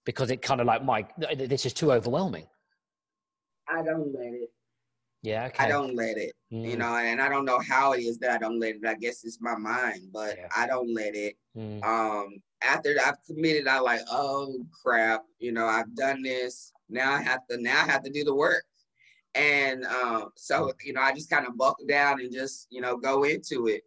Because 0.06 0.32
it 0.32 0.42
kind 0.42 0.62
of 0.62 0.68
like, 0.68 0.84
my, 0.84 1.06
this 1.38 1.66
is 1.66 1.74
too 1.74 1.92
overwhelming. 1.92 2.48
I 3.68 3.84
don't 3.84 4.14
let 4.14 4.34
it. 4.34 4.50
Yeah, 5.22 5.48
okay. 5.48 5.66
I 5.66 5.68
don't 5.68 5.96
let 5.96 6.18
it. 6.18 6.34
Mm. 6.54 6.70
You 6.70 6.78
know, 6.78 6.96
and 6.96 7.20
I 7.20 7.28
don't 7.28 7.46
know 7.46 7.60
how 7.60 7.94
it 7.94 8.02
is 8.02 8.18
that 8.20 8.32
I 8.32 8.38
don't 8.38 8.60
let 8.60 8.76
it. 8.76 8.86
I 8.86 8.94
guess 8.94 9.26
it's 9.26 9.42
my 9.42 9.56
mind, 9.56 10.10
but 10.14 10.38
yeah. 10.38 10.48
I 10.56 10.68
don't 10.68 10.94
let 10.94 11.16
it. 11.16 11.36
Mm. 11.58 11.84
Um, 11.84 12.36
after 12.62 12.96
I've 13.04 13.18
committed, 13.26 13.68
I 13.68 13.80
like, 13.80 14.02
oh 14.10 14.64
crap, 14.84 15.24
you 15.40 15.52
know, 15.52 15.66
I've 15.66 15.94
done 15.96 16.22
this. 16.22 16.72
Now 16.90 17.14
I 17.14 17.22
have 17.22 17.40
to 17.50 17.58
now 17.60 17.82
I 17.82 17.92
have 17.92 18.04
to 18.04 18.12
do 18.12 18.24
the 18.24 18.36
work. 18.36 18.64
And 19.36 19.86
um, 19.86 20.30
so, 20.36 20.72
you 20.84 20.94
know, 20.94 21.02
I 21.02 21.14
just 21.14 21.30
kind 21.30 21.46
of 21.46 21.58
buckle 21.58 21.86
down 21.86 22.22
and 22.22 22.34
just, 22.34 22.68
you 22.70 22.82
know, 22.82 22.98
go 22.98 23.24
into 23.24 23.68
it. 23.68 23.84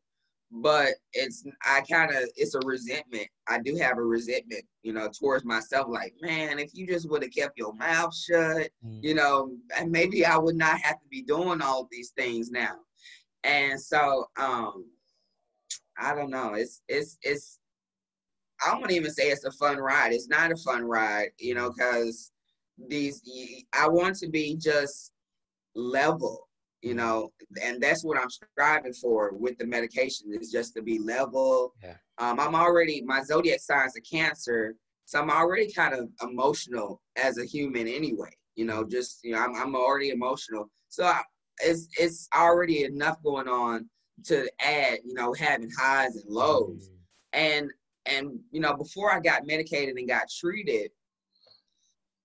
But 0.51 0.89
it's 1.13 1.45
I 1.63 1.83
kind 1.91 2.11
of 2.11 2.29
it's 2.37 2.55
a 2.55 2.61
resentment. 2.65 3.27
I 3.49 3.59
do 3.59 3.77
have 3.77 3.99
a 3.99 4.03
resentment, 4.03 4.65
you 4.83 4.95
know, 4.95 5.09
towards 5.09 5.45
myself. 5.45 5.89
Like, 5.91 6.15
man, 6.23 6.59
if 6.59 6.71
you 6.73 6.87
just 6.87 7.09
would 7.11 7.23
have 7.23 7.35
kept 7.35 7.59
your 7.59 7.75
mouth 7.75 8.15
shut, 8.15 8.71
mm. 8.87 9.03
you 9.03 9.15
know, 9.15 9.53
and 9.77 9.91
maybe 9.91 10.25
I 10.25 10.39
would 10.39 10.57
not 10.57 10.81
have 10.81 11.01
to 11.01 11.09
be 11.11 11.21
doing 11.21 11.61
all 11.61 11.87
these 11.91 12.13
things 12.17 12.51
now. 12.51 12.77
And 13.45 13.79
so, 13.79 14.27
um, 14.39 14.87
I 15.99 16.15
don't 16.15 16.31
know. 16.31 16.55
It's 16.55 16.83
it's 16.89 17.19
it's 17.23 17.59
I 18.65 18.79
don't 18.79 18.91
even 18.91 19.11
say 19.13 19.25
it's 19.25 19.45
a 19.45 19.53
fun 19.53 19.79
ride. 19.79 20.13
It's 20.13 20.29
not 20.29 20.53
a 20.53 20.57
fun 20.57 20.85
ride, 20.85 21.29
you 21.39 21.55
know, 21.55 21.71
because 21.71 22.33
these 22.89 23.23
I 23.75 23.89
want 23.89 24.17
to 24.17 24.29
be 24.29 24.57
just 24.57 25.13
level, 25.79 26.49
you 26.83 26.95
know, 26.95 27.31
and 27.63 27.81
that's 27.81 28.05
what 28.05 28.19
I'm 28.19 28.31
striving 28.31 28.93
for 28.93 29.33
with 29.35 29.57
the 29.59 29.67
medication 29.67 30.27
is 30.39 30.51
just 30.51 30.75
to 30.75 30.83
be 30.83 30.99
level. 30.99 31.75
Yeah. 31.83 31.97
Um, 32.19 32.41
I'm 32.41 32.55
already 32.55 33.03
my 33.03 33.23
zodiac 33.23 33.61
sign 33.61 33.87
is 33.87 33.97
a 33.97 34.01
Cancer, 34.01 34.75
so 35.05 35.21
I'm 35.21 35.31
already 35.31 35.73
kind 35.73 35.95
of 35.95 36.09
emotional 36.23 37.01
as 37.17 37.39
a 37.39 37.45
human 37.45 37.87
anyway. 37.87 38.31
You 38.57 38.65
know, 38.65 38.85
just 38.85 39.21
you 39.23 39.33
know, 39.33 39.39
I'm 39.39 39.55
I'm 39.55 39.77
already 39.77 40.11
emotional, 40.11 40.69
so 40.89 41.05
I, 41.05 41.23
it's 41.61 41.89
it's 41.99 42.29
already 42.35 42.85
enough 42.85 43.23
going 43.23 43.49
on 43.49 43.89
to 44.25 44.51
add, 44.61 44.99
you 45.05 45.15
know, 45.15 45.33
having 45.33 45.71
highs 45.79 46.17
and 46.17 46.29
lows. 46.29 46.91
Mm. 46.91 46.95
And 47.35 47.71
and, 48.07 48.41
you 48.51 48.61
know, 48.61 48.75
before 48.75 49.13
I 49.13 49.21
got 49.21 49.47
medicated 49.47 49.97
and 49.97 50.09
got 50.09 50.31
treated, 50.31 50.91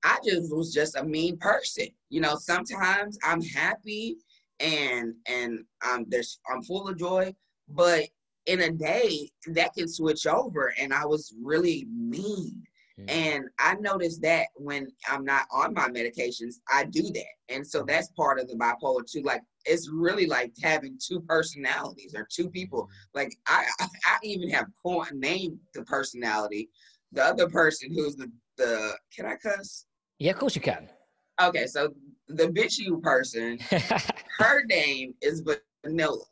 I 0.04 0.20
just 0.24 0.54
was 0.54 0.74
just 0.74 0.98
a 0.98 1.04
mean 1.04 1.38
person. 1.38 1.88
You 2.10 2.22
know, 2.22 2.36
sometimes 2.36 3.18
I'm 3.24 3.42
happy 3.42 4.18
and 4.60 5.14
and 5.28 5.60
I'm 5.82 6.06
there's 6.10 6.40
I'm 6.52 6.62
full 6.64 6.88
of 6.88 6.98
joy, 6.98 7.34
but 7.70 8.06
in 8.46 8.62
a 8.62 8.72
day 8.72 9.30
that 9.48 9.74
can 9.74 9.88
switch 9.88 10.28
over 10.28 10.74
and 10.80 10.94
I 10.94 11.06
was 11.06 11.34
really 11.42 11.88
mean. 11.94 12.64
Mm-hmm. 13.00 13.10
And 13.10 13.46
I 13.60 13.76
noticed 13.76 14.22
that 14.22 14.48
when 14.56 14.88
I'm 15.10 15.24
not 15.24 15.48
on 15.52 15.74
my 15.74 15.88
medications, 15.90 16.56
I 16.72 16.84
do 16.86 17.02
that. 17.02 17.26
And 17.50 17.66
so 17.66 17.84
that's 17.84 18.10
part 18.10 18.40
of 18.40 18.48
the 18.48 18.56
bipolar 18.56 19.10
too. 19.10 19.22
Like 19.24 19.42
it's 19.66 19.90
really 19.90 20.28
like 20.28 20.54
having 20.62 21.00
two 21.02 21.22
personalities 21.22 22.14
or 22.16 22.28
two 22.32 22.50
people. 22.50 22.84
Mm-hmm. 22.84 23.18
Like 23.20 23.36
I, 23.48 23.66
I 23.80 24.18
even 24.24 24.50
have 24.50 24.68
named 25.14 25.58
the 25.74 25.84
personality. 25.84 26.70
The 27.14 27.24
other 27.24 27.50
person 27.50 27.94
who's 27.94 28.16
the 28.16 28.32
the 28.58 28.96
can 29.16 29.26
I 29.26 29.36
cuss? 29.38 29.86
Yeah, 30.24 30.32
of 30.32 30.40
course 30.40 30.56
you 30.56 30.62
can. 30.62 30.88
Okay, 31.42 31.68
so 31.68 31.94
the 32.30 32.48
bitch 32.48 32.78
you 32.78 33.02
person, 33.02 33.60
her 34.40 34.64
name 34.64 35.14
is 35.22 35.44
Vanilla. 35.84 36.24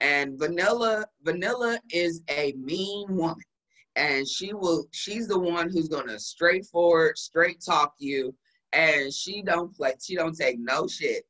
And 0.00 0.38
Vanilla, 0.38 1.04
Vanilla 1.24 1.80
is 1.90 2.22
a 2.30 2.54
mean 2.56 3.06
woman. 3.08 3.42
And 3.96 4.28
she 4.28 4.54
will, 4.54 4.86
she's 4.92 5.26
the 5.26 5.36
one 5.36 5.68
who's 5.68 5.88
gonna 5.88 6.16
straightforward, 6.16 7.18
straight 7.18 7.60
talk 7.60 7.94
you. 7.98 8.36
And 8.72 9.12
she 9.12 9.42
don't 9.42 9.74
play, 9.74 9.94
she 10.00 10.14
don't 10.14 10.36
take 10.36 10.60
no 10.60 10.86
shit. 10.86 11.24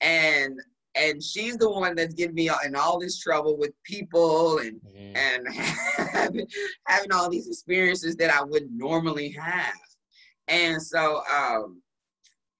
And 0.00 0.58
and 0.96 1.22
she's 1.22 1.56
the 1.58 1.70
one 1.70 1.94
that's 1.94 2.14
getting 2.14 2.34
me 2.34 2.50
in 2.66 2.74
all 2.74 2.98
this 2.98 3.20
trouble 3.20 3.56
with 3.56 3.70
people 3.84 4.58
and 4.58 4.80
mm-hmm. 4.80 5.16
and 5.16 5.54
having, 6.12 6.48
having 6.88 7.12
all 7.12 7.30
these 7.30 7.46
experiences 7.46 8.16
that 8.16 8.30
I 8.30 8.42
would 8.42 8.68
normally 8.72 9.30
have. 9.30 9.78
And 10.50 10.82
so 10.82 11.22
um 11.32 11.80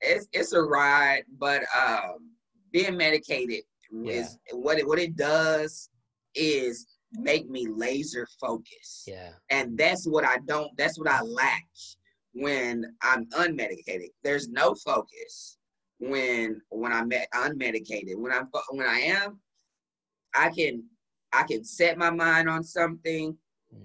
it's 0.01 0.27
it's 0.33 0.53
a 0.53 0.63
ride, 0.63 1.25
but 1.39 1.63
um 1.77 2.31
being 2.73 2.97
medicated 2.97 3.65
yeah. 3.93 4.13
is 4.13 4.39
what 4.53 4.79
it 4.79 4.87
what 4.87 4.99
it 4.99 5.17
does 5.17 5.91
is 6.35 6.87
make 7.13 7.49
me 7.49 7.67
laser 7.69 8.27
focused. 8.41 9.07
Yeah. 9.07 9.31
And 9.51 9.77
that's 9.77 10.07
what 10.07 10.25
I 10.25 10.39
don't 10.47 10.71
that's 10.77 10.99
what 10.99 11.09
I 11.09 11.21
lack 11.23 11.67
when 12.33 12.85
I'm 13.03 13.27
unmedicated. 13.31 14.11
There's 14.23 14.49
no 14.49 14.75
focus 14.75 15.59
when 15.99 16.61
when 16.71 16.93
I'm 16.93 17.11
unmedicated. 17.11 18.17
When 18.17 18.33
I'm 18.33 18.49
when 18.71 18.87
I 18.87 19.01
am, 19.01 19.41
I 20.35 20.51
can 20.51 20.85
I 21.33 21.45
can 21.45 21.65
set 21.65 21.99
my 21.99 22.11
mind 22.11 22.49
on 22.49 22.63
something. 22.63 23.37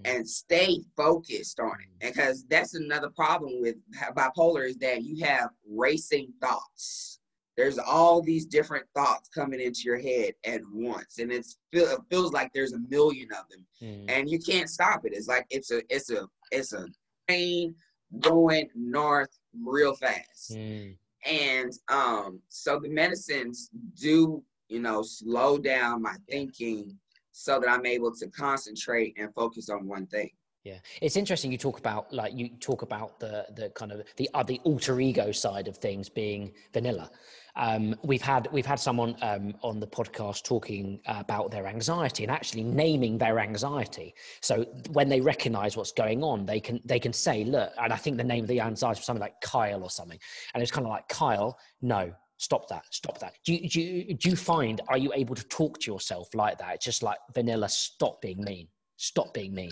And 0.03 0.27
stay 0.27 0.79
focused 0.95 1.59
on 1.59 1.73
it. 1.81 2.07
Because 2.07 2.45
that's 2.49 2.75
another 2.75 3.09
problem 3.09 3.61
with 3.61 3.75
bipolar 4.15 4.67
is 4.67 4.77
that 4.77 5.03
you 5.03 5.23
have 5.23 5.49
racing 5.67 6.31
thoughts 6.41 7.15
there's 7.57 7.77
all 7.77 8.21
these 8.21 8.45
different 8.45 8.85
thoughts 8.93 9.29
coming 9.29 9.61
into 9.61 9.81
your 9.83 9.99
head 9.99 10.33
at 10.45 10.61
once 10.71 11.19
and 11.19 11.31
it's 11.31 11.57
it 11.71 11.99
feels 12.09 12.33
like 12.33 12.51
there's 12.53 12.73
a 12.73 12.79
million 12.89 13.27
of 13.31 13.47
them 13.49 13.65
mm. 13.81 14.05
and 14.09 14.29
you 14.29 14.39
can't 14.39 14.69
stop 14.69 15.05
it 15.05 15.13
it's 15.13 15.27
like 15.27 15.45
it's 15.49 15.71
a 15.71 15.81
it's 15.89 16.11
a 16.11 16.27
it's 16.51 16.73
a 16.73 16.85
train 17.27 17.73
going 18.19 18.69
north 18.75 19.37
real 19.63 19.95
fast 19.95 20.51
mm. 20.51 20.95
and 21.25 21.73
um 21.89 22.39
so 22.49 22.79
the 22.79 22.89
medicines 22.89 23.69
do 23.99 24.43
you 24.67 24.79
know 24.79 25.01
slow 25.01 25.57
down 25.57 26.01
my 26.01 26.15
thinking 26.29 26.97
so 27.37 27.59
that 27.59 27.69
i'm 27.69 27.85
able 27.85 28.13
to 28.13 28.27
concentrate 28.27 29.13
and 29.17 29.33
focus 29.33 29.69
on 29.69 29.87
one 29.87 30.05
thing 30.07 30.29
yeah, 30.65 30.79
it's 30.99 31.15
interesting. 31.15 31.51
You 31.51 31.59
talk 31.59 31.77
about 31.77 32.11
like 32.11 32.33
you 32.35 32.49
talk 32.59 32.81
about 32.81 33.19
the 33.19 33.45
the 33.55 33.69
kind 33.69 33.91
of 33.91 34.01
the 34.17 34.27
uh, 34.33 34.41
the 34.41 34.59
alter 34.63 34.99
ego 34.99 35.31
side 35.31 35.67
of 35.67 35.77
things 35.77 36.09
being 36.09 36.53
vanilla. 36.73 37.11
Um, 37.55 37.95
we've 38.03 38.23
had 38.23 38.47
we've 38.51 38.65
had 38.65 38.79
someone 38.79 39.15
um, 39.21 39.53
on 39.61 39.79
the 39.79 39.85
podcast 39.85 40.43
talking 40.43 40.99
about 41.05 41.51
their 41.51 41.67
anxiety 41.67 42.23
and 42.23 42.31
actually 42.31 42.63
naming 42.63 43.19
their 43.19 43.37
anxiety. 43.37 44.15
So 44.41 44.65
when 44.91 45.07
they 45.07 45.21
recognise 45.21 45.77
what's 45.77 45.91
going 45.91 46.23
on, 46.23 46.47
they 46.47 46.59
can 46.59 46.81
they 46.83 46.99
can 46.99 47.13
say, 47.13 47.43
"Look," 47.43 47.71
and 47.77 47.93
I 47.93 47.97
think 47.97 48.17
the 48.17 48.23
name 48.23 48.43
of 48.43 48.47
the 48.47 48.59
anxiety 48.61 49.01
was 49.01 49.05
something 49.05 49.21
like 49.21 49.39
Kyle 49.41 49.83
or 49.83 49.91
something, 49.91 50.17
and 50.55 50.63
it's 50.63 50.71
kind 50.71 50.87
of 50.87 50.89
like 50.89 51.07
Kyle, 51.09 51.59
no, 51.83 52.11
stop 52.37 52.67
that 52.67 52.83
stop 52.91 53.17
that 53.19 53.33
do 53.45 53.53
you, 53.53 53.69
do 53.69 53.81
you 53.81 54.13
do 54.13 54.29
you 54.29 54.35
find 54.35 54.81
are 54.89 54.97
you 54.97 55.11
able 55.15 55.35
to 55.35 55.43
talk 55.45 55.79
to 55.79 55.91
yourself 55.91 56.27
like 56.33 56.57
that 56.57 56.75
it's 56.75 56.85
just 56.85 57.01
like 57.01 57.17
vanilla 57.33 57.69
stop 57.69 58.21
being 58.21 58.43
mean 58.43 58.67
stop 58.97 59.33
being 59.33 59.53
mean 59.53 59.71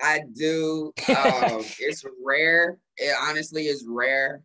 I 0.00 0.22
do. 0.34 0.92
Um, 1.08 1.64
it's 1.78 2.04
rare. 2.24 2.78
It 2.96 3.14
honestly 3.20 3.66
is 3.66 3.84
rare. 3.88 4.42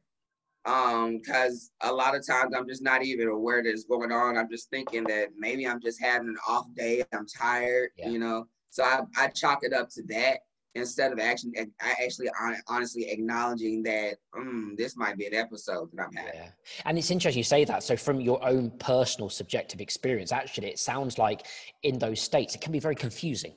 Um, 0.65 1.21
cause 1.25 1.71
a 1.81 1.91
lot 1.91 2.15
of 2.15 2.27
times 2.27 2.53
I'm 2.53 2.67
just 2.67 2.83
not 2.83 3.03
even 3.03 3.29
aware 3.29 3.63
that 3.63 3.69
it's 3.69 3.85
going 3.85 4.11
on. 4.11 4.37
I'm 4.37 4.49
just 4.49 4.69
thinking 4.69 5.05
that 5.05 5.29
maybe 5.37 5.65
I'm 5.65 5.79
just 5.79 6.01
having 6.01 6.27
an 6.27 6.37
off 6.47 6.65
day. 6.75 7.03
I'm 7.13 7.25
tired, 7.25 7.91
yeah. 7.97 8.09
you 8.09 8.19
know. 8.19 8.47
So 8.69 8.83
I, 8.83 9.01
I 9.17 9.27
chalk 9.29 9.59
it 9.63 9.73
up 9.73 9.89
to 9.91 10.03
that 10.09 10.39
instead 10.77 11.11
of 11.11 11.19
actually 11.19 11.53
I 11.81 11.95
actually 12.03 12.29
honestly 12.67 13.09
acknowledging 13.09 13.83
that 13.83 14.15
mm, 14.35 14.77
this 14.77 14.95
might 14.95 15.17
be 15.17 15.25
an 15.25 15.33
episode 15.33 15.89
that 15.93 16.03
I'm 16.03 16.13
having. 16.13 16.31
Yeah. 16.33 16.49
And 16.85 16.97
it's 16.97 17.11
interesting 17.11 17.39
you 17.39 17.43
say 17.43 17.65
that. 17.65 17.83
So 17.83 17.97
from 17.97 18.21
your 18.21 18.43
own 18.45 18.71
personal 18.79 19.29
subjective 19.29 19.81
experience, 19.81 20.31
actually, 20.31 20.67
it 20.67 20.79
sounds 20.79 21.17
like 21.17 21.45
in 21.83 21.99
those 21.99 22.21
states 22.21 22.55
it 22.55 22.61
can 22.61 22.71
be 22.71 22.79
very 22.79 22.95
confusing 22.95 23.53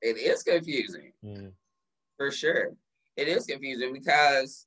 it 0.00 0.16
is 0.16 0.42
confusing 0.42 1.12
mm. 1.24 1.52
for 2.16 2.30
sure. 2.30 2.72
It 3.16 3.28
is 3.28 3.46
confusing 3.46 3.92
because 3.92 4.66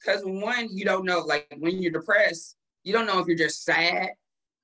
because 0.00 0.22
one, 0.24 0.68
you 0.70 0.84
don't 0.84 1.04
know, 1.04 1.20
like 1.20 1.46
when 1.58 1.80
you're 1.80 1.92
depressed, 1.92 2.56
you 2.84 2.92
don't 2.92 3.06
know 3.06 3.18
if 3.18 3.26
you're 3.26 3.36
just 3.36 3.64
sad, 3.64 4.10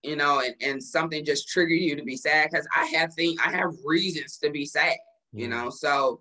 you 0.03 0.15
know, 0.15 0.41
and, 0.45 0.55
and 0.61 0.83
something 0.83 1.25
just 1.25 1.49
triggered 1.49 1.81
you 1.81 1.97
to 1.97 2.05
be 2.05 2.17
sad. 2.17 2.51
Cause 2.53 2.67
I 2.77 2.87
have 2.87 3.13
things, 3.15 3.41
I 3.45 3.51
have 3.51 3.71
reasons 3.85 4.37
to 4.39 4.51
be 4.51 4.67
sad. 4.67 4.97
You 5.33 5.49
know. 5.49 5.71
So 5.71 6.21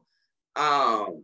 um 0.55 1.23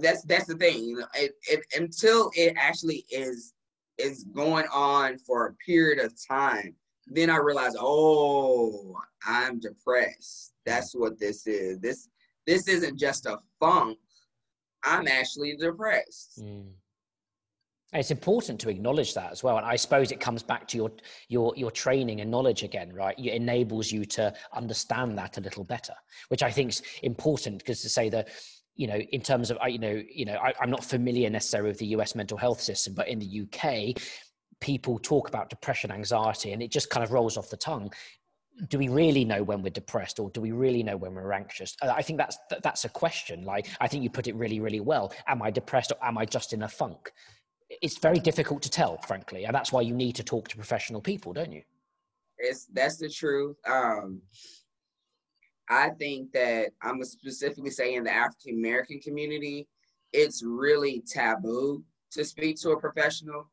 that's 0.00 0.22
that's 0.22 0.46
the 0.46 0.56
thing, 0.56 0.84
you 0.84 0.96
know, 0.96 1.06
it, 1.14 1.32
it 1.48 1.64
until 1.76 2.30
it 2.34 2.54
actually 2.56 3.04
is 3.10 3.54
is 3.98 4.24
going 4.24 4.66
on 4.72 5.18
for 5.18 5.46
a 5.46 5.54
period 5.54 6.04
of 6.04 6.14
time, 6.26 6.74
then 7.06 7.30
I 7.30 7.36
realize, 7.36 7.74
oh, 7.78 8.96
I'm 9.26 9.58
depressed. 9.58 10.52
That's 10.64 10.94
what 10.94 11.18
this 11.18 11.46
is. 11.46 11.78
This 11.78 12.08
this 12.46 12.68
isn't 12.68 12.98
just 12.98 13.26
a 13.26 13.38
funk. 13.60 13.98
I'm 14.84 15.08
actually 15.08 15.56
depressed. 15.56 16.42
Mm. 16.42 16.70
It's 17.92 18.10
important 18.10 18.60
to 18.60 18.68
acknowledge 18.68 19.14
that 19.14 19.32
as 19.32 19.42
well, 19.42 19.56
and 19.56 19.66
I 19.66 19.76
suppose 19.76 20.12
it 20.12 20.20
comes 20.20 20.42
back 20.42 20.68
to 20.68 20.76
your 20.76 20.90
your 21.28 21.54
your 21.56 21.70
training 21.70 22.20
and 22.20 22.30
knowledge 22.30 22.62
again, 22.62 22.92
right? 22.92 23.18
It 23.18 23.32
enables 23.32 23.90
you 23.90 24.04
to 24.06 24.34
understand 24.52 25.16
that 25.18 25.38
a 25.38 25.40
little 25.40 25.64
better, 25.64 25.94
which 26.28 26.42
I 26.42 26.50
think 26.50 26.70
is 26.70 26.82
important 27.02 27.58
because 27.58 27.80
to 27.82 27.88
say 27.88 28.10
that 28.10 28.28
you 28.74 28.86
know 28.86 28.96
in 28.96 29.22
terms 29.22 29.50
of 29.50 29.58
you 29.66 29.78
know 29.78 30.02
you 30.08 30.24
know 30.24 30.36
I, 30.36 30.54
i'm 30.60 30.70
not 30.70 30.84
familiar 30.84 31.28
necessarily 31.28 31.70
with 31.70 31.78
the 31.78 31.86
us 31.86 32.14
mental 32.14 32.38
health 32.38 32.60
system 32.60 32.94
but 32.94 33.08
in 33.08 33.18
the 33.18 33.42
uk 33.42 33.98
people 34.60 34.98
talk 34.98 35.28
about 35.28 35.50
depression 35.50 35.90
anxiety 35.90 36.52
and 36.52 36.62
it 36.62 36.70
just 36.70 36.90
kind 36.90 37.04
of 37.04 37.12
rolls 37.12 37.36
off 37.36 37.50
the 37.50 37.56
tongue. 37.56 37.92
Do 38.68 38.78
we 38.78 38.88
really 38.88 39.24
know 39.24 39.44
when 39.44 39.62
we're 39.62 39.70
depressed 39.70 40.18
or 40.18 40.30
do 40.30 40.40
we 40.40 40.50
really 40.50 40.82
know 40.82 40.96
when 40.96 41.14
we're 41.14 41.32
anxious? 41.32 41.76
Uh, 41.80 41.92
i 41.94 42.02
think 42.02 42.18
that's 42.18 42.38
that's 42.62 42.84
a 42.84 42.88
question. 42.88 43.44
Like 43.44 43.68
i 43.80 43.86
think 43.86 44.02
you 44.02 44.10
put 44.10 44.26
it 44.26 44.34
really 44.34 44.60
really 44.60 44.80
well. 44.80 45.12
Am 45.26 45.42
i 45.42 45.50
depressed 45.50 45.92
or 45.92 46.04
am 46.04 46.18
i 46.18 46.24
just 46.24 46.52
in 46.52 46.62
a 46.62 46.68
funk 46.68 47.12
it's 47.70 47.98
very 47.98 48.18
difficult 48.18 48.62
to 48.62 48.70
tell 48.70 48.98
frankly 49.06 49.44
and 49.44 49.54
that's 49.54 49.72
why 49.72 49.80
you 49.80 49.94
need 49.94 50.14
to 50.14 50.22
talk 50.22 50.48
to 50.48 50.56
professional 50.56 51.00
people 51.00 51.32
don't 51.32 51.52
you 51.52 51.62
it's 52.38 52.66
that's 52.72 52.96
the 52.96 53.08
truth 53.08 53.56
um 53.66 54.20
i 55.68 55.90
think 55.90 56.32
that 56.32 56.70
i'm 56.82 57.02
specifically 57.04 57.70
saying 57.70 57.96
in 57.96 58.04
the 58.04 58.14
african 58.14 58.54
american 58.54 58.98
community 59.00 59.66
it's 60.12 60.42
really 60.42 61.02
taboo 61.06 61.82
to 62.10 62.24
speak 62.24 62.56
to 62.60 62.70
a 62.70 62.80
professional 62.80 63.50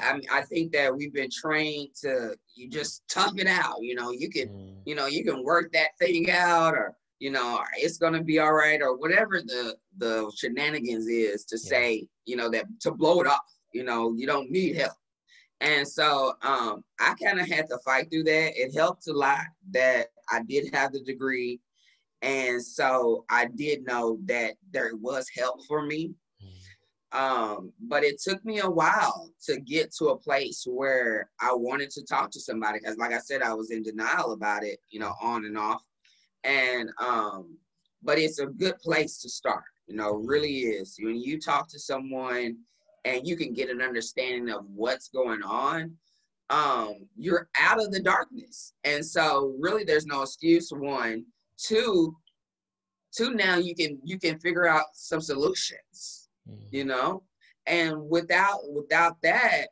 I 0.00 0.14
mean, 0.14 0.22
I 0.32 0.42
think 0.42 0.72
that 0.72 0.94
we've 0.94 1.12
been 1.12 1.30
trained 1.30 1.90
to 2.00 2.34
you 2.54 2.68
just 2.68 3.02
tough 3.08 3.34
it 3.36 3.46
out. 3.46 3.76
You 3.82 3.94
know, 3.94 4.10
you 4.10 4.30
can, 4.30 4.48
mm. 4.48 4.74
you 4.86 4.94
know, 4.94 5.06
you 5.06 5.22
can 5.22 5.44
work 5.44 5.72
that 5.72 5.90
thing 5.98 6.30
out, 6.30 6.74
or 6.74 6.96
you 7.18 7.30
know, 7.30 7.62
it's 7.76 7.98
gonna 7.98 8.22
be 8.22 8.38
all 8.38 8.52
right, 8.52 8.82
or 8.82 8.96
whatever 8.96 9.40
the 9.40 9.76
the 9.98 10.30
shenanigans 10.36 11.06
is 11.06 11.44
to 11.46 11.56
yeah. 11.62 11.68
say, 11.68 12.08
you 12.24 12.36
know, 12.36 12.50
that 12.50 12.66
to 12.80 12.92
blow 12.92 13.20
it 13.20 13.26
off. 13.26 13.52
You 13.72 13.84
know, 13.84 14.14
you 14.14 14.26
don't 14.26 14.50
need 14.50 14.76
help. 14.76 14.96
And 15.60 15.88
so 15.88 16.34
um, 16.42 16.84
I 17.00 17.14
kind 17.22 17.40
of 17.40 17.48
had 17.48 17.68
to 17.68 17.78
fight 17.84 18.10
through 18.10 18.24
that. 18.24 18.52
It 18.56 18.74
helped 18.74 19.08
a 19.08 19.12
lot 19.12 19.40
that 19.70 20.08
I 20.30 20.42
did 20.42 20.74
have 20.74 20.92
the 20.92 21.00
degree. 21.00 21.60
And 22.22 22.62
so 22.62 23.24
I 23.30 23.46
did 23.46 23.86
know 23.86 24.18
that 24.26 24.54
there 24.70 24.90
was 24.96 25.26
help 25.34 25.64
for 25.66 25.82
me. 25.82 26.14
Um, 27.12 27.72
but 27.80 28.02
it 28.04 28.20
took 28.20 28.44
me 28.44 28.60
a 28.60 28.68
while 28.68 29.30
to 29.44 29.60
get 29.60 29.94
to 29.94 30.06
a 30.06 30.18
place 30.18 30.64
where 30.68 31.30
I 31.40 31.54
wanted 31.54 31.90
to 31.90 32.04
talk 32.04 32.30
to 32.32 32.40
somebody 32.40 32.78
because, 32.78 32.98
like 32.98 33.12
I 33.12 33.18
said, 33.18 33.42
I 33.42 33.54
was 33.54 33.70
in 33.70 33.82
denial 33.82 34.32
about 34.32 34.64
it, 34.64 34.80
you 34.90 35.00
know, 35.00 35.14
on 35.22 35.46
and 35.46 35.56
off. 35.56 35.82
And 36.44 36.90
um, 37.00 37.56
but 38.02 38.18
it's 38.18 38.38
a 38.38 38.46
good 38.46 38.78
place 38.78 39.18
to 39.18 39.28
start, 39.28 39.64
you 39.86 39.96
know, 39.96 40.12
really 40.12 40.60
is. 40.60 40.96
When 41.00 41.20
you 41.20 41.40
talk 41.40 41.68
to 41.70 41.78
someone 41.78 42.56
and 43.04 43.26
you 43.26 43.36
can 43.36 43.52
get 43.52 43.70
an 43.70 43.82
understanding 43.82 44.48
of 44.54 44.64
what's 44.66 45.08
going 45.08 45.42
on, 45.42 45.92
um, 46.50 47.08
you're 47.16 47.48
out 47.58 47.82
of 47.82 47.90
the 47.90 48.00
darkness. 48.00 48.72
And 48.84 49.04
so 49.04 49.54
really 49.58 49.84
there's 49.84 50.06
no 50.06 50.22
excuse, 50.22 50.70
one. 50.70 51.24
Two, 51.58 52.16
two 53.16 53.34
now 53.34 53.56
you 53.56 53.74
can 53.74 53.98
you 54.04 54.18
can 54.18 54.38
figure 54.38 54.66
out 54.66 54.84
some 54.92 55.20
solutions, 55.20 56.28
mm-hmm. 56.48 56.66
you 56.70 56.84
know? 56.84 57.22
And 57.66 58.08
without 58.08 58.60
without 58.72 59.16
that, 59.22 59.66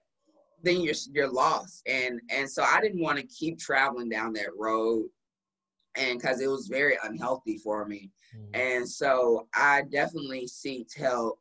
then 0.62 0.81
you're 0.81 0.94
you're 1.12 1.31
lost. 1.31 1.83
And 1.87 2.20
and 2.31 2.50
so 2.50 2.64
I 2.64 2.81
didn't 2.81 3.03
want 3.03 3.18
to 3.18 3.27
keep 3.27 3.59
traveling 3.59 4.09
down 4.09 4.33
that 4.33 4.50
road 4.59 5.05
and 5.96 6.18
because 6.18 6.40
it 6.40 6.48
was 6.48 6.68
very 6.68 6.96
unhealthy 7.04 7.59
for 7.59 7.87
me. 7.87 8.11
Mm-hmm. 8.37 8.61
And 8.61 8.88
so 8.88 9.48
I 9.54 9.83
definitely 9.90 10.46
seeked 10.46 10.96
help 10.96 11.38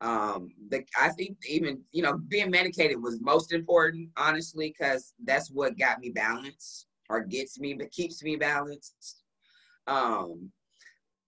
um 0.00 0.50
the 0.70 0.84
i 1.00 1.08
think 1.08 1.36
even 1.48 1.80
you 1.92 2.02
know 2.02 2.18
being 2.28 2.50
medicated 2.50 3.00
was 3.00 3.20
most 3.20 3.52
important 3.52 4.08
honestly 4.16 4.74
because 4.76 5.14
that's 5.24 5.50
what 5.50 5.78
got 5.78 6.00
me 6.00 6.10
balanced 6.10 6.86
or 7.08 7.20
gets 7.20 7.58
me 7.58 7.74
but 7.74 7.90
keeps 7.92 8.22
me 8.22 8.36
balanced 8.36 9.22
um 9.86 10.50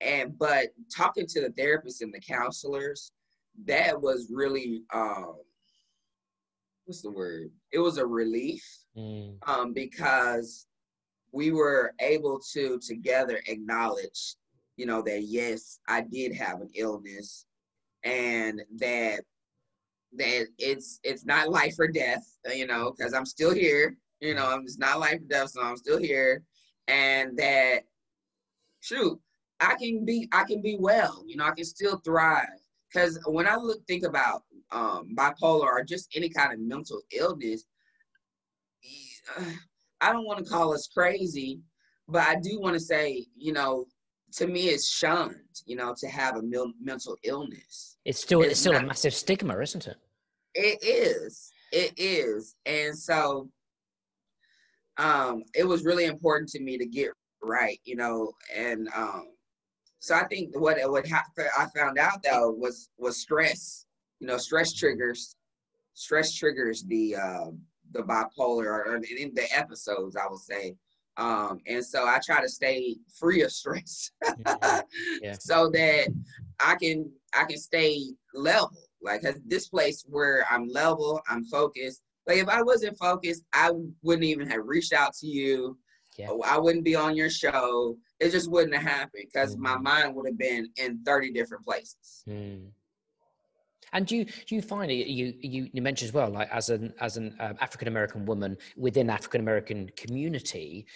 and 0.01 0.37
but 0.39 0.69
talking 0.95 1.27
to 1.27 1.41
the 1.41 1.51
therapists 1.51 2.01
and 2.01 2.13
the 2.13 2.21
counselors 2.21 3.13
that 3.65 3.99
was 4.01 4.31
really 4.31 4.83
um 4.93 5.37
what's 6.85 7.03
the 7.03 7.11
word 7.11 7.51
it 7.73 7.79
was 7.79 7.99
a 7.99 8.07
relief 8.07 8.65
mm. 8.97 9.35
um 9.47 9.73
because 9.73 10.67
we 11.37 11.51
were 11.51 11.93
able 12.01 12.41
to 12.53 12.79
together 12.79 13.41
acknowledge 13.47 14.37
you 14.77 14.87
know 14.87 15.03
that 15.03 15.23
yes 15.23 15.79
i 15.89 16.01
did 16.01 16.35
have 16.35 16.61
an 16.61 16.71
illness 16.75 17.47
and 18.05 18.63
that 18.79 19.21
that 20.17 20.47
it's 20.59 21.01
it's 21.03 21.25
not 21.25 21.51
life 21.51 21.75
or 21.79 21.89
death, 21.89 22.27
you 22.55 22.67
know, 22.67 22.93
because 22.97 23.15
I'm 23.15 23.27
still 23.27 23.53
here. 23.53 23.97
You 24.21 24.35
know, 24.35 24.59
it's 24.63 24.79
not 24.79 25.01
life 25.01 25.17
or 25.17 25.29
death, 25.29 25.51
so 25.51 25.63
I'm 25.63 25.77
still 25.77 25.99
here, 25.99 26.43
and 26.89 27.37
that 27.39 27.81
shoot, 28.81 29.19
I 29.61 29.75
can 29.75 30.05
be 30.05 30.29
I 30.33 30.45
can 30.45 30.63
be 30.63 30.77
well. 30.79 31.23
You 31.27 31.37
know, 31.37 31.45
I 31.45 31.53
can 31.53 31.65
still 31.65 31.99
thrive. 31.99 32.47
Because 32.93 33.19
when 33.27 33.47
I 33.47 33.57
look 33.57 33.85
think 33.87 34.05
about 34.05 34.45
um, 34.71 35.15
bipolar 35.17 35.65
or 35.65 35.85
just 35.85 36.09
any 36.15 36.29
kind 36.29 36.53
of 36.53 36.61
mental 36.61 37.03
illness, 37.13 37.65
I 40.01 40.13
don't 40.13 40.27
want 40.27 40.45
to 40.45 40.51
call 40.51 40.75
us 40.75 40.89
crazy, 40.93 41.61
but 42.09 42.23
I 42.23 42.37
do 42.37 42.61
want 42.61 42.75
to 42.75 42.81
say, 42.81 43.27
you 43.37 43.53
know, 43.53 43.87
to 44.33 44.47
me 44.47 44.69
it's 44.69 44.89
shunned 44.89 45.35
you 45.65 45.77
know 45.77 45.95
to 45.99 46.09
have 46.09 46.37
a 46.37 46.43
mil- 46.43 46.73
mental 46.81 47.17
illness. 47.25 47.97
It's 48.05 48.21
still 48.21 48.43
it's, 48.43 48.53
it's 48.53 48.61
still 48.61 48.73
not, 48.73 48.85
a 48.85 48.87
massive 48.87 49.15
stigma 49.15 49.59
isn't 49.61 49.87
it? 49.87 49.97
It 50.55 50.79
is. 50.83 51.51
It 51.73 51.93
is. 51.97 52.57
And 52.67 52.97
so 52.97 53.49
um 54.99 55.43
it 55.55 55.65
was 55.65 55.85
really 55.85 56.07
important 56.07 56.49
to 56.51 56.61
me 56.61 56.79
to 56.79 56.87
get 56.87 57.11
right 57.43 57.79
you 57.85 57.97
know 57.97 58.33
and 58.55 58.89
um 58.97 59.29
so 59.99 60.15
i 60.15 60.25
think 60.25 60.59
what 60.59 60.79
what 60.91 61.07
i 61.59 61.67
found 61.77 61.99
out 61.99 62.23
though 62.23 62.51
was 62.51 62.89
was 62.97 63.19
stress 63.19 63.85
you 64.21 64.27
know 64.27 64.39
stress 64.39 64.73
triggers 64.73 65.37
stress 65.93 66.35
triggers 66.35 66.83
the 66.85 67.15
uh, 67.15 67.51
the 67.93 68.03
bipolar 68.03 68.67
or, 68.67 68.97
in 68.97 69.35
the 69.35 69.47
episodes 69.55 70.17
i 70.17 70.27
would 70.29 70.41
say 70.41 70.75
um, 71.19 71.61
and 71.67 71.85
so 71.85 72.07
I 72.07 72.19
try 72.25 72.43
to 72.43 72.49
stay 72.49 72.97
free 73.19 73.43
of 73.43 73.51
stress 73.51 74.11
yeah. 74.23 74.81
Yeah. 75.23 75.35
so 75.39 75.71
that 75.71 76.09
I 76.61 76.77
can 76.77 77.11
I 77.35 77.45
can 77.45 77.59
stay 77.59 78.03
level. 78.35 78.77
Like 79.03 79.23
this 79.47 79.69
place 79.69 80.05
where 80.09 80.45
I'm 80.51 80.69
level, 80.69 81.21
I'm 81.29 81.45
focused. 81.45 82.03
Like 82.27 82.39
if 82.39 82.49
I 82.49 82.63
wasn't 82.63 82.99
focused, 82.99 83.45
I 83.53 83.71
wouldn't 84.03 84.25
even 84.25 84.49
have 84.51 84.67
reached 84.67 84.93
out 84.93 85.15
to 85.21 85.27
you. 85.27 85.79
Yeah. 86.19 86.31
I 86.45 86.59
wouldn't 86.59 86.85
be 86.85 86.97
on 86.97 87.15
your 87.15 87.31
show. 87.31 87.97
It 88.21 88.31
just 88.31 88.51
wouldn't 88.51 88.75
have 88.75 88.83
happened 88.83 89.25
because 89.33 89.55
mm. 89.55 89.61
my 89.61 89.77
mind 89.77 90.15
would 90.15 90.27
have 90.27 90.39
been 90.39 90.69
in 90.77 91.03
30 91.05 91.33
different 91.33 91.65
places. 91.65 92.25
Mm. 92.29 92.69
And 93.97 94.07
do 94.07 94.15
you 94.15 94.27
do 94.27 94.55
you 94.55 94.61
find? 94.61 94.93
You 94.93 95.33
you, 95.41 95.71
you 95.73 95.81
mentioned 95.81 96.11
as 96.11 96.15
well, 96.15 96.29
like 96.29 96.51
as 96.53 96.69
an 96.69 96.93
as 97.01 97.17
an 97.17 97.35
um, 97.41 97.57
African 97.61 97.89
American 97.89 98.27
woman 98.27 98.59
within 98.77 99.09
African 99.09 99.41
American 99.41 99.91
community, 99.97 100.87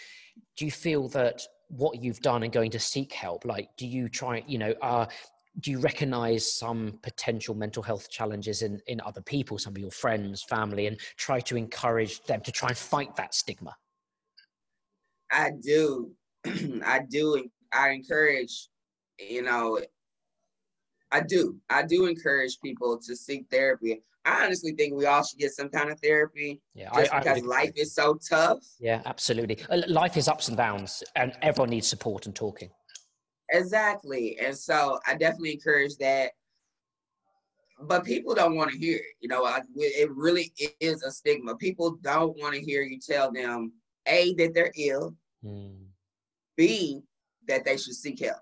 do 0.56 0.66
you 0.66 0.70
feel 0.70 1.08
that 1.08 1.40
what 1.68 2.02
you've 2.02 2.20
done 2.20 2.42
and 2.42 2.52
going 2.52 2.70
to 2.72 2.78
seek 2.78 3.12
help, 3.12 3.44
like, 3.46 3.68
do 3.76 3.86
you 3.86 4.08
try, 4.08 4.44
you 4.46 4.58
know, 4.58 4.74
uh, 4.82 5.06
do 5.60 5.70
you 5.70 5.78
recognize 5.78 6.52
some 6.52 6.98
potential 7.02 7.54
mental 7.54 7.82
health 7.82 8.10
challenges 8.10 8.60
in 8.60 8.80
in 8.86 9.00
other 9.00 9.22
people, 9.22 9.58
some 9.58 9.72
of 9.72 9.78
your 9.78 9.90
friends, 9.90 10.42
family, 10.42 10.86
and 10.86 10.98
try 11.16 11.40
to 11.40 11.56
encourage 11.56 12.22
them 12.24 12.42
to 12.42 12.52
try 12.52 12.68
and 12.68 12.76
fight 12.76 13.16
that 13.16 13.34
stigma? 13.34 13.74
I 15.32 15.52
do, 15.58 16.12
I 16.84 17.00
do. 17.08 17.48
I 17.72 17.90
encourage, 17.90 18.68
you 19.18 19.42
know, 19.42 19.80
I 21.12 21.20
do. 21.20 21.56
I 21.68 21.82
do 21.82 22.06
encourage 22.06 22.60
people 22.60 22.98
to 22.98 23.16
seek 23.16 23.46
therapy. 23.50 24.02
I 24.24 24.44
honestly 24.44 24.72
think 24.72 24.94
we 24.94 25.06
all 25.06 25.24
should 25.24 25.38
get 25.38 25.52
some 25.52 25.70
kind 25.70 25.90
of 25.90 25.98
therapy. 26.00 26.60
Yeah, 26.74 26.90
just 26.94 27.12
I, 27.12 27.18
because 27.20 27.42
I 27.42 27.46
life 27.46 27.72
is 27.76 27.94
so 27.94 28.18
tough. 28.28 28.58
Yeah, 28.78 29.02
absolutely. 29.06 29.58
Uh, 29.70 29.82
life 29.88 30.16
is 30.16 30.28
ups 30.28 30.48
and 30.48 30.56
downs, 30.56 31.02
and 31.16 31.32
everyone 31.42 31.70
needs 31.70 31.88
support 31.88 32.26
and 32.26 32.34
talking. 32.34 32.70
Exactly, 33.50 34.38
and 34.38 34.56
so 34.56 34.98
I 35.06 35.14
definitely 35.14 35.52
encourage 35.52 35.96
that. 35.96 36.32
But 37.82 38.04
people 38.04 38.34
don't 38.34 38.56
want 38.56 38.70
to 38.70 38.78
hear 38.78 38.96
it. 38.96 39.14
You 39.20 39.28
know, 39.28 39.44
I, 39.46 39.62
it 39.74 40.10
really 40.14 40.52
is 40.80 41.02
a 41.02 41.10
stigma. 41.10 41.56
People 41.56 41.96
don't 42.02 42.38
want 42.38 42.54
to 42.54 42.60
hear 42.60 42.82
you 42.82 43.00
tell 43.00 43.32
them 43.32 43.72
a 44.06 44.34
that 44.34 44.52
they're 44.54 44.72
ill, 44.76 45.14
mm. 45.42 45.76
b 46.56 47.00
that 47.48 47.64
they 47.64 47.78
should 47.78 47.94
seek 47.94 48.20
help 48.20 48.36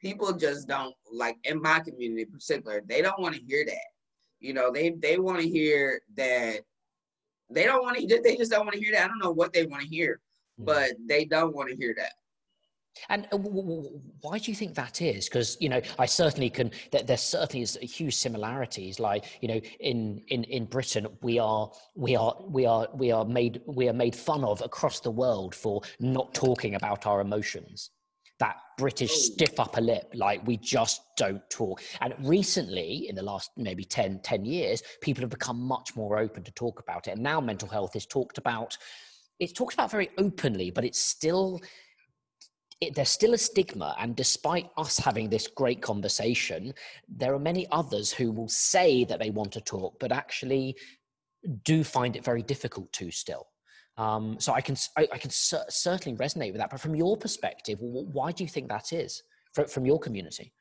people 0.00 0.32
just 0.32 0.66
don't 0.66 0.94
like 1.12 1.36
in 1.44 1.60
my 1.60 1.80
community 1.80 2.22
in 2.22 2.30
particular 2.30 2.82
they 2.86 3.02
don't 3.02 3.20
want 3.20 3.34
to 3.34 3.42
hear 3.42 3.64
that 3.64 3.88
you 4.40 4.52
know 4.52 4.70
they 4.72 4.90
they 4.90 5.18
want 5.18 5.40
to 5.40 5.48
hear 5.48 6.00
that 6.16 6.60
they 7.50 7.64
don't 7.64 7.82
want 7.82 7.96
to 7.96 8.20
they 8.22 8.36
just 8.36 8.50
don't 8.50 8.66
want 8.66 8.72
to 8.72 8.80
hear 8.80 8.92
that 8.92 9.04
i 9.04 9.08
don't 9.08 9.18
know 9.18 9.30
what 9.30 9.52
they 9.52 9.66
want 9.66 9.82
to 9.82 9.88
hear 9.88 10.20
hmm. 10.58 10.64
but 10.64 10.92
they 11.06 11.24
don't 11.24 11.54
want 11.54 11.68
to 11.68 11.76
hear 11.76 11.94
that 11.96 12.12
and 13.08 13.26
uh, 13.32 13.38
why 13.38 14.38
do 14.38 14.50
you 14.50 14.54
think 14.54 14.74
that 14.74 15.00
is? 15.00 15.28
Because 15.28 15.56
you 15.60 15.68
know, 15.68 15.80
I 16.00 16.06
certainly 16.06 16.50
can. 16.50 16.72
There 16.90 17.16
certainly 17.16 17.62
is 17.62 17.78
huge 17.80 18.16
similarities. 18.16 18.98
Like 18.98 19.24
you 19.40 19.48
know, 19.48 19.60
in 19.78 20.20
in 20.26 20.42
in 20.44 20.64
Britain, 20.64 21.06
we 21.22 21.38
are 21.38 21.70
we 21.94 22.16
are 22.16 22.36
we 22.48 22.66
are 22.66 22.88
we 22.92 23.12
are 23.12 23.24
made 23.24 23.62
we 23.66 23.88
are 23.88 23.92
made 23.94 24.16
fun 24.16 24.42
of 24.42 24.60
across 24.60 24.98
the 25.00 25.10
world 25.10 25.54
for 25.54 25.82
not 26.00 26.34
talking 26.34 26.74
about 26.74 27.06
our 27.06 27.20
emotions 27.20 27.90
that 28.40 28.56
British 28.76 29.12
oh. 29.12 29.14
stiff 29.14 29.60
upper 29.60 29.80
lip, 29.80 30.10
like 30.14 30.44
we 30.46 30.56
just 30.56 31.02
don't 31.16 31.48
talk. 31.48 31.82
And 32.00 32.14
recently, 32.18 33.08
in 33.08 33.14
the 33.14 33.22
last 33.22 33.50
maybe 33.56 33.84
10, 33.84 34.20
10 34.20 34.44
years, 34.44 34.82
people 35.00 35.22
have 35.22 35.30
become 35.30 35.60
much 35.60 35.94
more 35.94 36.18
open 36.18 36.42
to 36.42 36.52
talk 36.52 36.80
about 36.80 37.06
it. 37.06 37.12
And 37.12 37.22
now 37.22 37.40
mental 37.40 37.68
health 37.68 37.94
is 37.94 38.06
talked 38.06 38.38
about, 38.38 38.76
it's 39.38 39.52
talked 39.52 39.74
about 39.74 39.90
very 39.90 40.10
openly, 40.18 40.70
but 40.70 40.84
it's 40.84 40.98
still, 40.98 41.60
it, 42.80 42.94
there's 42.94 43.10
still 43.10 43.34
a 43.34 43.38
stigma. 43.38 43.94
And 44.00 44.16
despite 44.16 44.70
us 44.76 44.98
having 44.98 45.28
this 45.28 45.46
great 45.46 45.82
conversation, 45.82 46.72
there 47.08 47.34
are 47.34 47.38
many 47.38 47.68
others 47.70 48.10
who 48.10 48.32
will 48.32 48.48
say 48.48 49.04
that 49.04 49.20
they 49.20 49.30
want 49.30 49.52
to 49.52 49.60
talk, 49.60 50.00
but 50.00 50.10
actually 50.10 50.76
do 51.64 51.84
find 51.84 52.16
it 52.16 52.24
very 52.24 52.42
difficult 52.42 52.92
to 52.94 53.10
still. 53.10 53.46
Um, 54.00 54.40
so 54.40 54.54
I 54.54 54.62
can 54.62 54.76
I, 54.96 55.06
I 55.12 55.18
can 55.18 55.28
cer- 55.28 55.66
certainly 55.68 56.16
resonate 56.16 56.52
with 56.52 56.60
that. 56.60 56.70
But 56.70 56.80
from 56.80 56.94
your 56.94 57.18
perspective, 57.18 57.78
why 57.80 58.32
do 58.32 58.42
you 58.42 58.48
think 58.48 58.68
that 58.70 58.94
is 58.94 59.22
from, 59.52 59.66
from 59.66 59.84
your 59.84 59.98
community? 59.98 60.54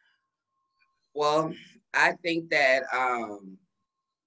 Well, 1.16 1.54
I 1.94 2.14
think 2.22 2.50
that 2.50 2.84
um, 2.94 3.58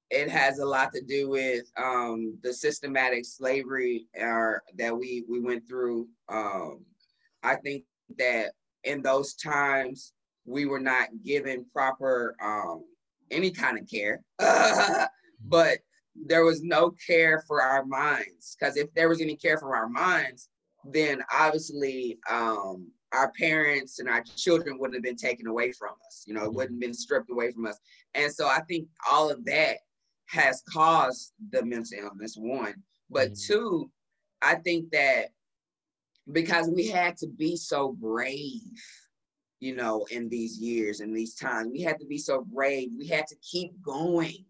it 0.09 0.31
has 0.31 0.61
a 0.61 0.64
lot 0.64 0.94
to 0.94 1.03
do 1.03 1.29
with 1.29 1.70
um, 1.77 2.38
the 2.42 2.55
systematic 2.55 3.27
slavery 3.27 4.07
uh, 4.18 4.55
that 4.79 4.96
we 4.96 5.25
we 5.29 5.40
went 5.40 5.68
through. 5.68 6.09
Um, 6.31 6.87
I 7.42 7.57
think 7.57 7.85
that 8.16 8.53
in 8.85 9.03
those 9.03 9.35
times 9.35 10.14
we 10.46 10.64
were 10.64 10.81
not 10.81 11.09
given 11.22 11.66
proper 11.70 12.35
um, 12.42 12.85
any 13.31 13.51
kind 13.51 13.79
of 13.79 13.87
care, 13.90 14.22
but 15.44 15.79
there 16.14 16.44
was 16.44 16.62
no 16.62 16.94
care 17.07 17.42
for 17.46 17.62
our 17.62 17.85
minds. 17.85 18.57
Because 18.59 18.77
if 18.77 18.92
there 18.94 19.09
was 19.09 19.20
any 19.20 19.37
care 19.37 19.59
for 19.59 19.77
our 19.77 19.88
minds, 19.88 20.48
then 20.85 21.22
obviously 21.33 22.18
um, 22.31 22.90
our 23.12 23.33
parents 23.38 23.98
and 23.98 24.09
our 24.09 24.22
children 24.37 24.79
wouldn't 24.79 24.96
have 24.96 25.03
been 25.03 25.16
taken 25.16 25.46
away 25.46 25.72
from 25.72 25.92
us. 26.07 26.25
You 26.27 26.35
know, 26.35 26.44
it 26.44 26.53
wouldn't 26.53 26.75
have 26.75 26.81
been 26.81 26.94
stripped 26.94 27.31
away 27.31 27.53
from 27.53 27.66
us. 27.66 27.79
And 28.14 28.33
so 28.33 28.46
I 28.46 28.61
think 28.68 28.88
all 29.11 29.31
of 29.31 29.44
that 29.46 29.79
has 30.27 30.62
caused 30.68 31.33
the 31.51 31.64
mental 31.64 31.98
illness, 31.98 32.37
one. 32.37 32.75
But 33.11 33.33
mm-hmm. 33.33 33.53
two, 33.53 33.90
I 34.40 34.57
think 34.57 34.90
that 34.92 35.27
because 36.33 36.68
we 36.68 36.88
had 36.88 37.16
to 37.18 37.27
be 37.27 37.57
so 37.57 37.92
brave, 37.92 38.61
you 39.61 39.77
know, 39.77 40.07
in 40.11 40.29
these 40.29 40.59
years 40.59 41.01
and 41.01 41.16
these 41.16 41.35
times, 41.35 41.70
we 41.70 41.83
had 41.83 41.98
to 42.01 42.07
be 42.07 42.18
so 42.18 42.42
brave. 42.53 42.90
We 42.98 43.07
had 43.07 43.27
to 43.29 43.37
keep 43.37 43.81
going 43.83 44.44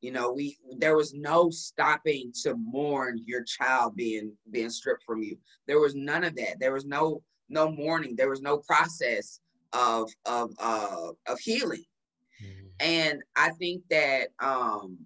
You 0.00 0.12
know, 0.12 0.32
we 0.32 0.56
there 0.78 0.96
was 0.96 1.12
no 1.12 1.50
stopping 1.50 2.32
to 2.42 2.54
mourn 2.56 3.20
your 3.26 3.44
child 3.44 3.96
being 3.96 4.32
being 4.50 4.70
stripped 4.70 5.04
from 5.04 5.22
you. 5.22 5.36
There 5.66 5.80
was 5.80 5.94
none 5.94 6.24
of 6.24 6.34
that. 6.36 6.58
There 6.58 6.72
was 6.72 6.86
no 6.86 7.22
no 7.48 7.70
mourning. 7.70 8.16
There 8.16 8.30
was 8.30 8.40
no 8.40 8.58
process 8.58 9.40
of 9.72 10.10
of 10.24 10.52
uh, 10.58 11.10
of 11.26 11.38
healing. 11.38 11.84
Mm-hmm. 12.42 12.66
And 12.80 13.22
I 13.36 13.50
think 13.50 13.82
that 13.90 14.28
um, 14.40 14.98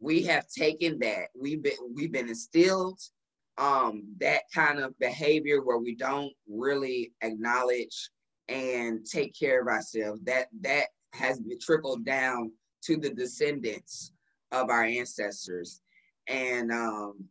we 0.00 0.22
have 0.24 0.46
taken 0.48 0.98
that. 1.00 1.28
We've 1.38 1.62
been 1.62 1.94
we've 1.94 2.12
been 2.12 2.28
instilled 2.28 3.00
um, 3.58 4.04
that 4.20 4.42
kind 4.54 4.78
of 4.78 4.98
behavior 4.98 5.62
where 5.62 5.78
we 5.78 5.94
don't 5.94 6.32
really 6.48 7.12
acknowledge 7.22 8.10
and 8.48 9.04
take 9.04 9.38
care 9.38 9.60
of 9.60 9.68
ourselves. 9.68 10.22
That 10.24 10.46
that 10.62 10.86
has 11.12 11.40
been 11.40 11.58
trickled 11.58 12.04
down 12.04 12.52
to 12.82 12.96
the 12.96 13.10
descendants 13.10 14.12
of 14.52 14.70
our 14.70 14.84
ancestors, 14.84 15.80
and 16.28 16.70
um, 16.72 17.28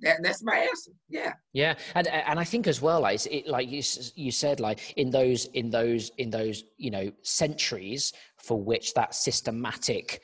that, 0.00 0.22
that's 0.22 0.42
my 0.42 0.56
answer. 0.56 0.92
Yeah. 1.08 1.32
Yeah, 1.52 1.74
and 1.94 2.06
and 2.06 2.38
I 2.38 2.44
think 2.44 2.66
as 2.66 2.80
well, 2.80 3.00
like 3.00 3.26
it, 3.26 3.46
like 3.46 3.68
you 3.68 3.82
you 4.14 4.30
said, 4.30 4.60
like 4.60 4.92
in 4.96 5.10
those 5.10 5.46
in 5.46 5.70
those 5.70 6.10
in 6.18 6.30
those 6.30 6.64
you 6.76 6.90
know 6.90 7.10
centuries 7.22 8.12
for 8.36 8.60
which 8.60 8.94
that 8.94 9.14
systematic 9.14 10.20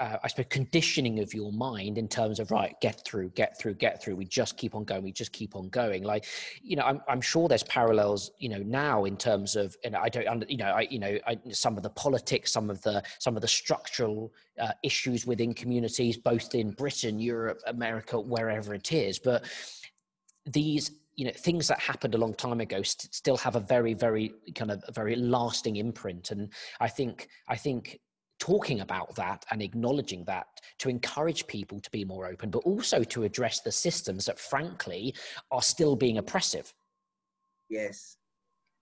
uh, 0.00 0.16
I 0.22 0.28
suppose, 0.28 0.46
conditioning 0.48 1.20
of 1.20 1.32
your 1.32 1.52
mind 1.52 1.98
in 1.98 2.08
terms 2.08 2.40
of 2.40 2.50
right, 2.50 2.74
get 2.80 3.04
through, 3.04 3.30
get 3.30 3.58
through, 3.58 3.74
get 3.74 4.02
through. 4.02 4.16
We 4.16 4.24
just 4.24 4.56
keep 4.56 4.74
on 4.74 4.82
going. 4.84 5.04
We 5.04 5.12
just 5.12 5.32
keep 5.32 5.54
on 5.54 5.68
going. 5.68 6.02
Like, 6.02 6.26
you 6.62 6.74
know, 6.74 6.82
I'm, 6.82 7.00
I'm 7.08 7.20
sure 7.20 7.48
there's 7.48 7.62
parallels, 7.64 8.32
you 8.38 8.48
know, 8.48 8.58
now 8.58 9.04
in 9.04 9.16
terms 9.16 9.54
of, 9.54 9.76
and 9.84 9.94
I 9.94 10.08
don't, 10.08 10.50
you 10.50 10.56
know, 10.56 10.66
I, 10.66 10.88
you 10.90 10.98
know, 10.98 11.16
I, 11.26 11.38
some 11.50 11.76
of 11.76 11.84
the 11.84 11.90
politics, 11.90 12.50
some 12.50 12.70
of 12.70 12.82
the, 12.82 13.04
some 13.20 13.36
of 13.36 13.42
the 13.42 13.48
structural 13.48 14.32
uh, 14.60 14.72
issues 14.82 15.26
within 15.26 15.54
communities, 15.54 16.16
both 16.16 16.54
in 16.56 16.72
Britain, 16.72 17.20
Europe, 17.20 17.60
America, 17.68 18.18
wherever 18.18 18.74
it 18.74 18.92
is. 18.92 19.20
But 19.20 19.44
these 20.46 20.90
you 21.16 21.24
know 21.24 21.32
things 21.36 21.68
that 21.68 21.78
happened 21.78 22.14
a 22.16 22.18
long 22.18 22.34
time 22.34 22.60
ago 22.60 22.82
st- 22.82 23.14
still 23.14 23.36
have 23.36 23.54
a 23.54 23.60
very 23.60 23.94
very 23.94 24.34
kind 24.56 24.72
of 24.72 24.82
very 24.92 25.14
lasting 25.14 25.76
imprint 25.76 26.32
and 26.32 26.52
i 26.80 26.88
think 26.88 27.28
i 27.48 27.56
think 27.56 28.00
talking 28.44 28.82
about 28.82 29.14
that 29.14 29.42
and 29.50 29.62
acknowledging 29.62 30.22
that 30.24 30.46
to 30.78 30.90
encourage 30.90 31.46
people 31.46 31.80
to 31.80 31.90
be 31.90 32.04
more 32.04 32.26
open, 32.26 32.50
but 32.50 32.58
also 32.58 33.02
to 33.02 33.22
address 33.22 33.60
the 33.60 33.72
systems 33.72 34.26
that, 34.26 34.38
frankly, 34.38 35.14
are 35.50 35.62
still 35.62 35.96
being 35.96 36.18
oppressive. 36.18 36.74
Yes. 37.70 38.18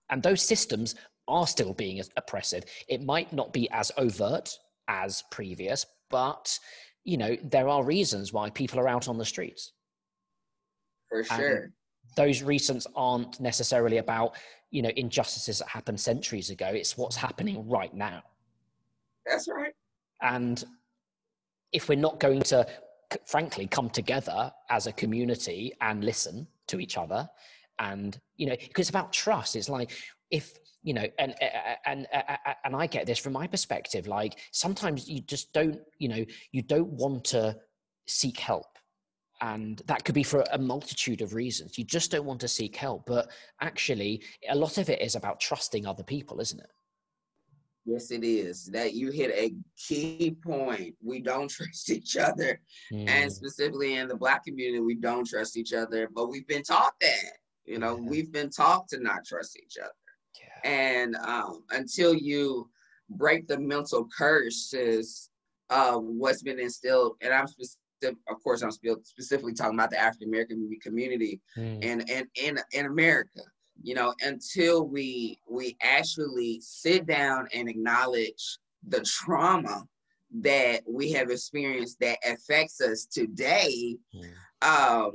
And 0.09 0.21
those 0.21 0.41
systems 0.41 0.95
are 1.29 1.47
still 1.47 1.73
being 1.73 2.01
oppressive. 2.17 2.65
It 2.89 3.01
might 3.03 3.31
not 3.31 3.53
be 3.53 3.69
as 3.71 3.89
overt 3.97 4.53
as 4.89 5.23
previous, 5.31 5.85
but 6.09 6.59
you 7.05 7.17
know 7.17 7.37
there 7.43 7.69
are 7.69 7.85
reasons 7.85 8.33
why 8.33 8.49
people 8.49 8.79
are 8.81 8.89
out 8.89 9.07
on 9.07 9.17
the 9.17 9.25
streets. 9.25 9.71
For 11.09 11.23
sure. 11.23 11.55
And 11.55 11.73
those 12.17 12.43
reasons 12.43 12.85
aren't 12.97 13.39
necessarily 13.39 13.99
about 13.99 14.35
you 14.71 14.81
know 14.81 14.91
injustices 14.97 15.59
that 15.59 15.69
happened 15.69 16.01
centuries 16.01 16.49
ago. 16.49 16.67
It's 16.67 16.97
what's 16.97 17.15
happening 17.15 17.65
right 17.69 17.93
now. 17.93 18.23
That's 19.25 19.47
right. 19.47 19.73
And 20.21 20.63
if 21.71 21.89
we're 21.89 21.95
not 21.95 22.19
going 22.19 22.41
to, 22.43 22.67
frankly, 23.25 23.67
come 23.67 23.89
together 23.89 24.51
as 24.69 24.87
a 24.87 24.91
community 24.91 25.73
and 25.81 26.03
listen 26.03 26.47
to 26.67 26.79
each 26.79 26.97
other, 26.97 27.29
and 27.79 28.19
you 28.37 28.47
know, 28.47 28.55
because 28.55 28.83
it's 28.83 28.89
about 28.89 29.11
trust. 29.11 29.55
It's 29.55 29.69
like 29.69 29.91
if 30.29 30.53
you 30.83 30.93
know, 30.93 31.05
and 31.17 31.33
and 31.85 32.07
and 32.63 32.75
I 32.75 32.87
get 32.87 33.05
this 33.05 33.19
from 33.19 33.33
my 33.33 33.47
perspective. 33.47 34.07
Like 34.07 34.39
sometimes 34.51 35.09
you 35.09 35.21
just 35.21 35.51
don't, 35.53 35.79
you 35.97 36.09
know, 36.09 36.25
you 36.51 36.61
don't 36.61 36.89
want 36.89 37.23
to 37.25 37.57
seek 38.05 38.39
help 38.39 38.67
and 39.41 39.81
that 39.87 40.05
could 40.05 40.15
be 40.15 40.23
for 40.23 40.43
a 40.51 40.57
multitude 40.57 41.21
of 41.21 41.33
reasons 41.33 41.77
you 41.77 41.83
just 41.83 42.11
don't 42.11 42.25
want 42.25 42.39
to 42.39 42.47
seek 42.47 42.75
help 42.75 43.05
but 43.05 43.29
actually 43.61 44.21
a 44.49 44.55
lot 44.55 44.77
of 44.77 44.89
it 44.89 45.01
is 45.01 45.15
about 45.15 45.39
trusting 45.39 45.85
other 45.85 46.03
people 46.03 46.39
isn't 46.39 46.59
it 46.59 46.69
Yes, 47.85 48.11
it 48.11 48.23
is. 48.23 48.65
That 48.67 48.93
you 48.93 49.11
hit 49.11 49.31
a 49.31 49.53
key 49.77 50.35
point. 50.43 50.95
We 51.03 51.19
don't 51.19 51.49
trust 51.49 51.89
each 51.89 52.17
other. 52.17 52.59
Mm. 52.91 53.09
And 53.09 53.31
specifically 53.31 53.97
in 53.97 54.07
the 54.07 54.15
black 54.15 54.45
community, 54.45 54.79
we 54.79 54.95
don't 54.95 55.27
trust 55.27 55.57
each 55.57 55.73
other, 55.73 56.09
but 56.13 56.29
we've 56.29 56.47
been 56.47 56.63
taught 56.63 56.93
that. 57.01 57.33
You 57.65 57.79
know, 57.79 57.97
yeah. 57.97 58.09
we've 58.09 58.31
been 58.31 58.49
taught 58.49 58.87
to 58.89 58.99
not 58.99 59.25
trust 59.25 59.57
each 59.57 59.77
other. 59.81 59.91
Yeah. 60.39 60.69
And 60.69 61.15
um, 61.17 61.63
until 61.71 62.13
you 62.13 62.69
break 63.09 63.47
the 63.47 63.59
mental 63.59 64.07
curses 64.17 65.29
of 65.69 66.03
what's 66.03 66.43
been 66.43 66.59
instilled, 66.59 67.15
and 67.21 67.33
I'm 67.33 67.47
specific, 67.47 67.79
of 68.29 68.43
course, 68.43 68.61
I'm 68.61 68.71
specifically 68.71 69.53
talking 69.53 69.79
about 69.79 69.91
the 69.91 69.99
African 69.99 70.27
American 70.27 70.69
community 70.81 71.39
mm. 71.57 71.79
and, 71.83 72.09
and 72.09 72.27
in, 72.35 72.59
in 72.73 72.85
America 72.85 73.41
you 73.83 73.93
know 73.93 74.13
until 74.21 74.87
we 74.87 75.37
we 75.47 75.77
actually 75.83 76.59
sit 76.61 77.05
down 77.05 77.47
and 77.53 77.69
acknowledge 77.69 78.57
the 78.87 79.01
trauma 79.01 79.83
that 80.31 80.81
we 80.87 81.11
have 81.11 81.29
experienced 81.29 81.99
that 81.99 82.17
affects 82.25 82.81
us 82.81 83.05
today 83.05 83.95
mm. 84.15 84.25
um 84.65 85.11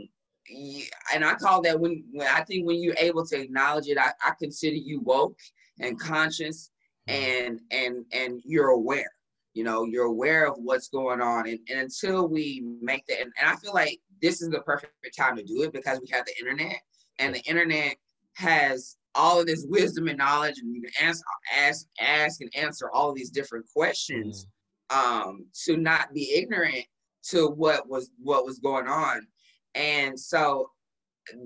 and 1.15 1.25
i 1.25 1.35
call 1.35 1.63
that 1.63 1.79
when, 1.81 2.05
when 2.13 2.29
i 2.29 2.43
think 2.43 2.67
when 2.67 2.81
you're 2.81 2.95
able 2.99 3.27
to 3.27 3.41
acknowledge 3.41 3.89
it 3.89 3.99
i, 3.99 4.13
I 4.23 4.33
consider 4.39 4.77
you 4.77 5.01
woke 5.01 5.39
and 5.81 5.99
conscious 5.99 6.71
mm. 7.09 7.15
and 7.15 7.61
and 7.71 8.05
and 8.13 8.41
you're 8.45 8.71
aware 8.71 9.11
you 9.55 9.65
know 9.65 9.85
you're 9.85 10.05
aware 10.05 10.47
of 10.47 10.57
what's 10.59 10.89
going 10.89 11.23
on 11.23 11.49
and, 11.49 11.59
and 11.71 11.81
until 11.81 12.29
we 12.29 12.63
make 12.83 13.07
that 13.07 13.21
and, 13.21 13.33
and 13.41 13.51
i 13.51 13.57
feel 13.57 13.73
like 13.73 13.99
this 14.21 14.43
is 14.43 14.51
the 14.51 14.61
perfect 14.61 14.93
time 15.17 15.37
to 15.37 15.43
do 15.43 15.63
it 15.63 15.73
because 15.73 16.01
we 16.01 16.09
have 16.11 16.27
the 16.27 16.39
internet 16.39 16.81
and 17.19 17.35
the 17.35 17.41
internet 17.41 17.97
has 18.39 18.97
all 19.15 19.41
of 19.41 19.47
this 19.47 19.67
wisdom 19.69 20.09
and 20.09 20.19
knowledge, 20.19 20.59
and 20.59 20.75
you 20.75 20.81
can 20.81 21.09
ask, 21.09 21.23
ask, 21.57 21.87
ask, 22.01 22.41
and 22.41 22.51
answer 22.55 22.91
all 22.93 23.11
of 23.11 23.17
these 23.17 23.31
different 23.31 23.67
questions. 23.75 24.45
Mm. 24.45 24.49
Um, 24.91 25.45
to 25.67 25.77
not 25.77 26.15
be 26.15 26.33
ignorant 26.35 26.87
to 27.25 27.49
what 27.49 27.87
was 27.91 28.11
what 28.23 28.47
was 28.47 28.59
going 28.59 28.89
on, 28.89 29.27
and 29.75 30.19
so 30.19 30.71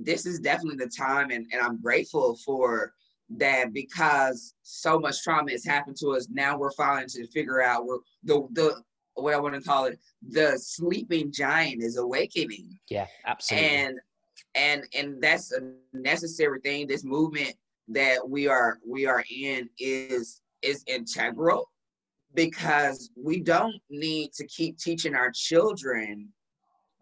this 0.00 0.26
is 0.26 0.38
definitely 0.38 0.76
the 0.76 0.92
time, 0.96 1.32
and, 1.32 1.44
and 1.52 1.60
I'm 1.60 1.82
grateful 1.82 2.36
for 2.44 2.92
that 3.38 3.72
because 3.72 4.54
so 4.62 4.98
much 5.00 5.22
trauma 5.22 5.50
has 5.50 5.64
happened 5.64 5.96
to 6.00 6.10
us. 6.10 6.28
Now 6.30 6.56
we're 6.56 6.70
finally 6.72 7.06
to 7.06 7.26
figure 7.28 7.62
out 7.62 7.84
we're 7.84 7.98
the 8.22 8.46
the 8.52 8.82
what 9.14 9.34
I 9.34 9.40
want 9.40 9.54
to 9.54 9.60
call 9.60 9.86
it 9.86 9.98
the 10.28 10.56
sleeping 10.58 11.32
giant 11.32 11.82
is 11.82 11.96
awakening. 11.96 12.78
Yeah, 12.88 13.06
absolutely. 13.26 13.68
And 13.68 14.00
and 14.54 14.84
and 14.96 15.22
that's 15.22 15.52
a 15.52 15.72
necessary 15.92 16.60
thing. 16.60 16.86
This 16.86 17.04
movement 17.04 17.54
that 17.88 18.18
we 18.28 18.46
are 18.48 18.78
we 18.86 19.06
are 19.06 19.24
in 19.30 19.68
is 19.78 20.40
is 20.62 20.84
integral 20.86 21.68
because 22.34 23.10
we 23.16 23.40
don't 23.40 23.74
need 23.90 24.32
to 24.32 24.46
keep 24.46 24.78
teaching 24.78 25.14
our 25.14 25.30
children 25.30 26.28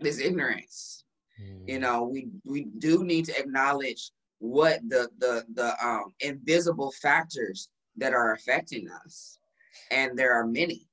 this 0.01 0.19
ignorance. 0.19 1.05
Mm. 1.41 1.69
you 1.69 1.79
know 1.79 2.03
we 2.05 2.29
we 2.45 2.67
do 2.79 3.05
need 3.05 3.25
to 3.27 3.39
acknowledge 3.39 4.11
what 4.39 4.81
the 4.89 5.09
the 5.19 5.45
the 5.55 5.87
um 5.87 6.13
invisible 6.21 6.93
factors 7.03 7.69
that 7.97 8.13
are 8.13 8.33
affecting 8.33 8.89
us. 9.05 9.39
And 9.91 10.19
there 10.19 10.33
are 10.33 10.47
many. 10.47 10.89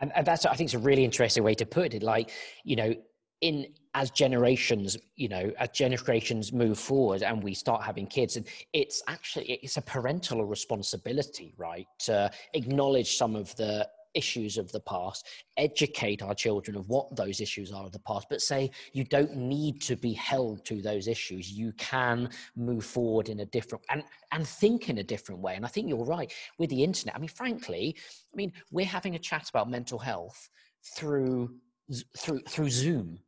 And, 0.00 0.12
and 0.14 0.26
that's 0.26 0.44
i 0.46 0.54
think 0.54 0.68
it's 0.68 0.74
a 0.74 0.78
really 0.78 1.04
interesting 1.04 1.44
way 1.44 1.54
to 1.54 1.66
put 1.66 1.94
it. 1.94 2.02
Like 2.02 2.30
you 2.64 2.76
know 2.76 2.94
in 3.40 3.66
as 3.94 4.10
generations 4.10 4.96
you 5.16 5.28
know 5.28 5.52
as 5.58 5.68
generations 5.70 6.52
move 6.52 6.78
forward 6.78 7.22
and 7.22 7.42
we 7.42 7.54
start 7.54 7.82
having 7.82 8.06
kids 8.06 8.36
and 8.36 8.46
it's 8.72 9.02
actually 9.08 9.52
it's 9.62 9.76
a 9.76 9.82
parental 9.82 10.44
responsibility 10.44 11.54
right 11.56 11.86
to 11.98 12.30
acknowledge 12.54 13.16
some 13.16 13.36
of 13.36 13.54
the 13.56 13.88
issues 14.14 14.58
of 14.58 14.70
the 14.72 14.80
past 14.80 15.26
educate 15.56 16.22
our 16.22 16.34
children 16.34 16.76
of 16.76 16.88
what 16.88 17.14
those 17.16 17.40
issues 17.40 17.72
are 17.72 17.84
of 17.84 17.92
the 17.92 17.98
past 18.00 18.26
but 18.30 18.40
say 18.40 18.70
you 18.92 19.04
don't 19.04 19.34
need 19.36 19.80
to 19.82 19.96
be 19.96 20.12
held 20.12 20.64
to 20.64 20.80
those 20.80 21.08
issues. 21.08 21.50
You 21.50 21.72
can 21.72 22.28
move 22.56 22.84
forward 22.84 23.28
in 23.28 23.40
a 23.40 23.46
different 23.46 23.84
and 23.90 24.04
and 24.32 24.46
think 24.46 24.88
in 24.88 24.98
a 24.98 25.02
different 25.02 25.40
way. 25.40 25.56
And 25.56 25.64
i 25.64 25.68
think 25.68 25.88
you're 25.88 26.04
right 26.04 26.32
with 26.58 26.70
the 26.70 26.82
internet. 26.82 27.16
I 27.16 27.18
mean 27.18 27.28
frankly 27.28 27.96
i 27.98 28.36
mean 28.36 28.52
we're 28.70 28.86
having 28.86 29.16
a 29.16 29.18
chat 29.18 29.48
about 29.50 29.68
mental 29.68 29.98
health 29.98 30.48
through 30.96 31.54
through 32.16 32.40
through 32.48 32.70
zoom 32.70 33.18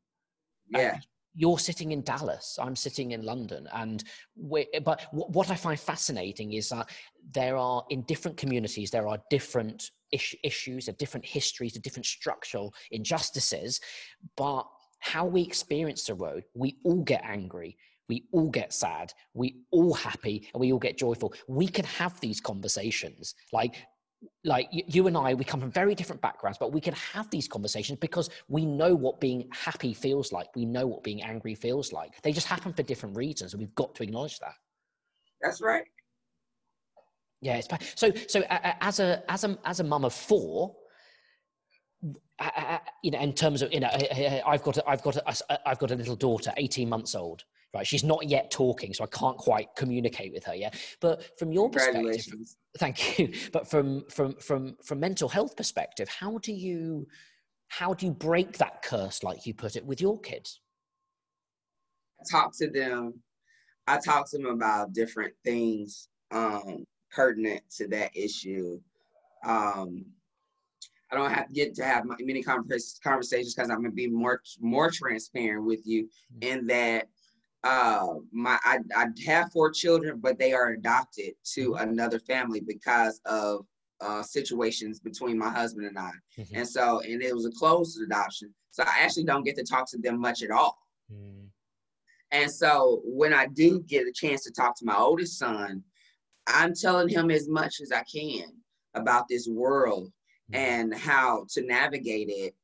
yeah. 0.68 0.98
you're 1.34 1.58
sitting 1.58 1.92
in 1.92 2.02
Dallas, 2.02 2.58
I'm 2.60 2.76
sitting 2.76 3.12
in 3.12 3.22
London, 3.22 3.68
and 3.72 4.02
we 4.36 4.66
but 4.84 5.06
what 5.12 5.50
I 5.50 5.56
find 5.56 5.78
fascinating 5.78 6.52
is 6.52 6.68
that 6.70 6.90
there 7.32 7.56
are 7.56 7.84
in 7.90 8.02
different 8.02 8.36
communities 8.36 8.90
there 8.90 9.08
are 9.08 9.18
different 9.30 9.90
is- 10.12 10.36
issues, 10.42 10.88
of 10.88 10.96
different 10.98 11.26
histories, 11.26 11.76
of 11.76 11.82
different 11.82 12.06
structural 12.06 12.74
injustices, 12.90 13.80
but 14.36 14.66
how 15.00 15.26
we 15.26 15.42
experience 15.42 16.04
the 16.04 16.14
road, 16.14 16.44
we 16.54 16.78
all 16.84 17.02
get 17.02 17.22
angry, 17.24 17.76
we 18.08 18.24
all 18.32 18.50
get 18.50 18.72
sad, 18.72 19.12
we 19.34 19.56
all 19.70 19.94
happy, 19.94 20.48
and 20.52 20.60
we 20.60 20.72
all 20.72 20.78
get 20.78 20.96
joyful. 20.96 21.34
We 21.48 21.68
can 21.68 21.84
have 21.84 22.18
these 22.20 22.40
conversations. 22.40 23.34
Like 23.52 23.76
like 24.44 24.68
you 24.70 25.06
and 25.06 25.16
I, 25.16 25.34
we 25.34 25.44
come 25.44 25.60
from 25.60 25.70
very 25.70 25.94
different 25.94 26.22
backgrounds, 26.22 26.58
but 26.58 26.72
we 26.72 26.80
can 26.80 26.94
have 26.94 27.28
these 27.30 27.48
conversations 27.48 27.98
because 27.98 28.30
we 28.48 28.64
know 28.64 28.94
what 28.94 29.20
being 29.20 29.48
happy 29.52 29.92
feels 29.92 30.32
like. 30.32 30.48
We 30.54 30.64
know 30.64 30.86
what 30.86 31.02
being 31.02 31.22
angry 31.22 31.54
feels 31.54 31.92
like. 31.92 32.20
They 32.22 32.32
just 32.32 32.46
happen 32.46 32.72
for 32.72 32.82
different 32.82 33.16
reasons, 33.16 33.52
and 33.52 33.60
we've 33.60 33.74
got 33.74 33.94
to 33.96 34.02
acknowledge 34.02 34.38
that. 34.38 34.54
That's 35.42 35.60
right. 35.60 35.84
Yeah, 37.40 37.56
it's 37.56 37.68
so 37.94 38.10
so. 38.28 38.42
as 38.48 39.00
a 39.00 39.22
as 39.30 39.44
a 39.44 39.58
as 39.64 39.80
a 39.80 39.84
mum 39.84 40.04
of 40.04 40.14
four, 40.14 40.74
you 43.02 43.10
know, 43.10 43.20
in 43.20 43.32
terms 43.34 43.62
of 43.62 43.72
you 43.72 43.80
know, 43.80 43.90
I've 44.46 44.62
got 44.62 44.78
a, 44.78 44.88
I've 44.88 45.02
got 45.02 45.16
a, 45.16 45.68
I've 45.68 45.78
got 45.78 45.90
a 45.90 45.94
little 45.94 46.16
daughter, 46.16 46.52
eighteen 46.56 46.88
months 46.88 47.14
old. 47.14 47.44
Right, 47.76 47.86
she's 47.86 48.04
not 48.04 48.26
yet 48.26 48.50
talking, 48.50 48.94
so 48.94 49.04
I 49.04 49.06
can't 49.08 49.36
quite 49.36 49.68
communicate 49.76 50.32
with 50.32 50.44
her 50.44 50.54
yet. 50.54 50.74
But 51.00 51.38
from 51.38 51.52
your 51.52 51.68
perspective, 51.68 52.24
thank 52.78 53.18
you. 53.18 53.32
But 53.52 53.68
from 53.68 54.04
from 54.08 54.34
from 54.36 54.76
from 54.82 54.98
mental 54.98 55.28
health 55.28 55.56
perspective, 55.56 56.08
how 56.08 56.38
do 56.38 56.52
you 56.52 57.06
how 57.68 57.92
do 57.92 58.06
you 58.06 58.12
break 58.12 58.56
that 58.58 58.82
curse, 58.82 59.22
like 59.22 59.44
you 59.44 59.52
put 59.52 59.76
it, 59.76 59.84
with 59.84 60.00
your 60.00 60.18
kids? 60.20 60.60
Talk 62.30 62.56
to 62.58 62.70
them. 62.70 63.20
I 63.86 63.98
talk 63.98 64.30
to 64.30 64.38
them 64.38 64.46
about 64.46 64.94
different 64.94 65.34
things 65.44 66.08
um, 66.30 66.86
pertinent 67.10 67.62
to 67.76 67.88
that 67.88 68.16
issue. 68.16 68.80
Um, 69.44 70.06
I 71.12 71.16
don't 71.16 71.30
have 71.30 71.48
to 71.48 71.52
get 71.52 71.74
to 71.76 71.84
have 71.84 72.04
many 72.20 72.42
conversations 72.42 73.54
because 73.54 73.70
I'm 73.70 73.82
gonna 73.82 73.90
be 73.90 74.08
more 74.08 74.40
more 74.60 74.90
transparent 74.90 75.66
with 75.66 75.86
you 75.86 76.04
mm-hmm. 76.04 76.42
in 76.42 76.66
that 76.68 77.08
uh, 77.64 78.14
my 78.32 78.58
I, 78.64 78.78
I 78.96 79.06
have 79.26 79.52
four 79.52 79.70
children, 79.70 80.18
but 80.20 80.38
they 80.38 80.52
are 80.52 80.70
adopted 80.70 81.34
to 81.54 81.70
mm-hmm. 81.70 81.88
another 81.88 82.18
family 82.18 82.60
because 82.60 83.20
of 83.26 83.66
uh, 84.00 84.22
situations 84.22 85.00
between 85.00 85.38
my 85.38 85.50
husband 85.50 85.86
and 85.86 85.98
I, 85.98 86.12
mm-hmm. 86.38 86.56
and 86.56 86.68
so 86.68 87.00
and 87.00 87.22
it 87.22 87.34
was 87.34 87.46
a 87.46 87.50
closed 87.50 88.00
adoption, 88.02 88.54
so 88.70 88.82
I 88.84 89.00
actually 89.00 89.24
don't 89.24 89.44
get 89.44 89.56
to 89.56 89.64
talk 89.64 89.90
to 89.90 89.98
them 89.98 90.20
much 90.20 90.42
at 90.42 90.50
all. 90.50 90.78
Mm. 91.12 91.46
And 92.32 92.50
so 92.50 93.02
when 93.04 93.32
I 93.32 93.46
do 93.46 93.80
get 93.80 94.06
a 94.06 94.12
chance 94.12 94.42
to 94.44 94.50
talk 94.50 94.76
to 94.78 94.84
my 94.84 94.96
oldest 94.96 95.38
son, 95.38 95.82
I'm 96.46 96.74
telling 96.74 97.08
him 97.08 97.30
as 97.30 97.48
much 97.48 97.80
as 97.80 97.92
I 97.92 98.02
can 98.02 98.46
about 98.94 99.28
this 99.28 99.48
world 99.48 100.12
mm-hmm. 100.52 100.54
and 100.54 100.94
how 100.94 101.46
to 101.50 101.62
navigate 101.62 102.28
it. 102.28 102.54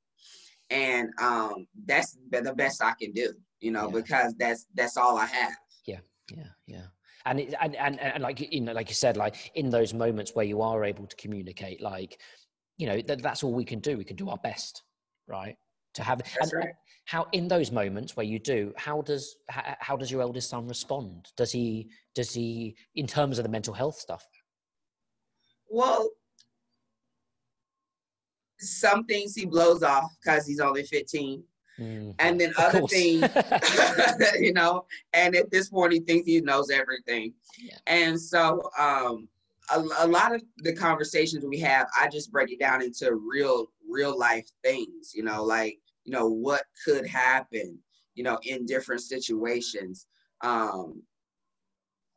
And 0.71 1.11
um, 1.21 1.67
that's 1.87 2.17
the 2.31 2.55
best 2.55 2.83
I 2.83 2.95
can 3.01 3.13
do, 3.13 3.33
you 3.63 3.71
know, 3.71 3.87
yeah. 3.87 4.01
because 4.01 4.35
that's 4.35 4.67
that's 4.75 4.97
all 4.97 5.17
I 5.17 5.27
have. 5.27 5.53
Yeah, 5.87 6.01
yeah, 6.31 6.49
yeah. 6.67 6.87
And, 7.25 7.41
it, 7.41 7.55
and 7.61 7.77
and 7.77 8.01
and 8.01 8.23
like 8.23 8.53
you 8.53 8.61
know, 8.61 8.73
like 8.73 8.89
you 8.89 8.95
said, 8.95 9.17
like 9.17 9.53
in 9.55 9.71
those 9.71 9.95
moments 9.95 10.35
where 10.35 10.45
you 10.45 10.61
are 10.61 10.85
able 10.85 11.07
to 11.07 11.17
communicate, 11.17 11.81
like 11.81 12.21
you 12.77 12.87
know, 12.87 13.01
that, 13.07 13.23
that's 13.23 13.45
all 13.45 13.55
we 13.55 13.65
can 13.65 13.79
do. 13.79 13.97
We 13.97 14.05
can 14.05 14.17
do 14.17 14.29
our 14.29 14.39
best, 14.39 14.83
right? 15.29 15.57
To 15.95 16.03
have 16.03 16.19
that's 16.19 16.53
and, 16.53 16.65
right 16.65 16.75
how 17.05 17.27
in 17.33 17.49
those 17.49 17.73
moments 17.73 18.17
where 18.17 18.25
you 18.25 18.39
do 18.39 18.73
how 18.77 19.03
does 19.03 19.37
how, 19.49 19.77
how 19.81 19.97
does 19.97 20.11
your 20.11 20.23
eldest 20.23 20.49
son 20.49 20.69
respond 20.69 21.29
does 21.37 21.51
he 21.51 21.89
does 22.15 22.33
he 22.33 22.77
in 22.95 23.07
terms 23.07 23.39
of 23.39 23.45
the 23.45 23.51
mental 23.51 23.75
health 23.75 23.97
stuff 23.97 24.25
well 25.69 26.11
some 28.59 29.05
things 29.05 29.35
he 29.35 29.45
blows 29.45 29.83
off 29.83 30.09
because 30.23 30.47
he's 30.47 30.61
only 30.61 30.85
15 30.85 31.43
mm, 31.79 32.15
and 32.19 32.41
then 32.41 32.53
other 32.59 32.87
things 32.87 33.25
you 34.39 34.53
know 34.53 34.85
and 35.13 35.35
at 35.35 35.51
this 35.51 35.69
point 35.69 35.93
he 35.93 36.01
thinks 36.01 36.27
he 36.27 36.41
knows 36.41 36.71
everything. 36.71 37.33
Yeah. 37.59 37.77
and 37.87 38.21
so 38.21 38.63
um 38.79 39.29
a, 39.71 39.81
a 39.99 40.07
lot 40.07 40.35
of 40.35 40.43
the 40.59 40.75
conversations 40.75 41.45
we 41.45 41.61
have 41.61 41.87
i 41.99 42.09
just 42.09 42.33
break 42.33 42.51
it 42.51 42.59
down 42.59 42.83
into 42.83 43.15
real 43.15 43.67
real 43.89 44.19
life 44.19 44.47
things 44.65 45.13
you 45.15 45.23
know 45.23 45.45
like 45.45 45.79
you 46.05 46.13
know 46.13 46.29
what 46.29 46.65
could 46.85 47.07
happen 47.07 47.79
you 48.15 48.25
know 48.25 48.39
in 48.45 48.67
different 48.67 49.01
situations. 49.01 50.07
Um 50.43 51.03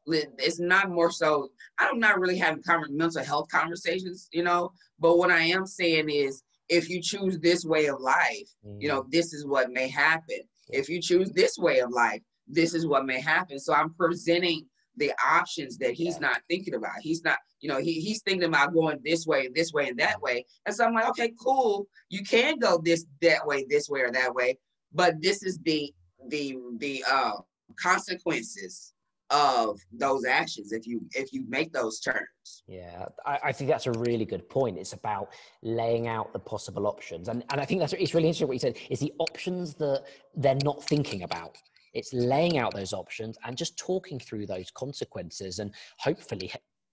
it's 0.07 0.59
not 0.59 0.89
more 0.91 1.11
so 1.11 1.49
i'm 1.79 1.99
not 1.99 2.19
really 2.19 2.37
having 2.37 2.61
mental 2.91 3.23
health 3.23 3.47
conversations 3.49 4.29
you 4.31 4.43
know 4.43 4.71
but 4.99 5.17
what 5.17 5.31
i 5.31 5.41
am 5.41 5.65
saying 5.65 6.09
is 6.09 6.43
if 6.69 6.89
you 6.89 7.01
choose 7.01 7.39
this 7.39 7.65
way 7.65 7.87
of 7.87 7.99
life 7.99 8.49
mm-hmm. 8.65 8.81
you 8.81 8.87
know 8.87 9.01
mm-hmm. 9.01 9.11
this 9.11 9.33
is 9.33 9.45
what 9.45 9.71
may 9.71 9.87
happen 9.87 10.39
if 10.69 10.89
you 10.89 11.01
choose 11.01 11.31
this 11.31 11.57
way 11.57 11.79
of 11.79 11.91
life 11.91 12.21
this 12.47 12.73
is 12.73 12.85
what 12.85 13.05
may 13.05 13.19
happen 13.19 13.59
so 13.59 13.73
i'm 13.73 13.93
presenting 13.93 14.65
the 14.97 15.11
options 15.25 15.77
that 15.77 15.93
he's 15.93 16.15
yeah. 16.15 16.27
not 16.27 16.41
thinking 16.49 16.75
about. 16.75 16.99
He's 17.01 17.23
not, 17.23 17.37
you 17.59 17.69
know, 17.69 17.79
he, 17.79 17.99
he's 17.99 18.21
thinking 18.21 18.47
about 18.47 18.73
going 18.73 18.99
this 19.03 19.25
way, 19.25 19.49
this 19.53 19.73
way, 19.73 19.89
and 19.89 19.99
that 19.99 20.21
way. 20.21 20.45
And 20.65 20.75
so 20.75 20.85
I'm 20.85 20.93
like, 20.93 21.09
okay, 21.09 21.33
cool. 21.41 21.87
You 22.09 22.23
can 22.23 22.59
go 22.59 22.79
this 22.83 23.05
that 23.21 23.45
way, 23.45 23.65
this 23.69 23.89
way, 23.89 24.01
or 24.01 24.11
that 24.11 24.33
way, 24.33 24.57
but 24.93 25.21
this 25.21 25.43
is 25.43 25.59
the 25.59 25.93
the 26.29 26.57
the 26.77 27.03
uh, 27.09 27.33
consequences 27.79 28.93
of 29.31 29.79
those 29.91 30.23
actions 30.25 30.71
if 30.71 30.85
you 30.85 31.01
if 31.13 31.33
you 31.33 31.45
make 31.47 31.73
those 31.73 31.99
turns. 31.99 32.63
Yeah 32.67 33.05
I, 33.25 33.39
I, 33.45 33.51
think 33.51 33.69
that's 33.69 33.87
a 33.87 33.91
really 33.93 34.25
good 34.25 34.47
point. 34.49 34.77
It's 34.77 34.93
about 34.93 35.29
laying 35.63 36.07
out 36.07 36.31
the 36.31 36.39
possible 36.39 36.85
options. 36.85 37.27
And 37.27 37.43
and 37.49 37.59
i 37.59 37.65
think 37.65 37.79
that's 37.79 37.93
it's 37.93 38.13
really 38.13 38.27
interesting 38.27 38.47
what 38.47 38.53
you 38.53 38.59
said 38.59 38.77
is 38.89 38.99
the 38.99 39.13
options 39.17 39.73
that 39.75 40.03
they're 40.35 40.57
not 40.63 40.83
thinking 40.83 41.23
about. 41.23 41.57
It's 41.93 42.13
laying 42.13 42.57
out 42.57 42.73
those 42.73 42.93
options 42.93 43.37
and 43.45 43.57
just 43.57 43.77
talking 43.77 44.19
through 44.19 44.45
those 44.47 44.69
consequences 44.71 45.59
and 45.59 45.73
hopefully 45.97 46.51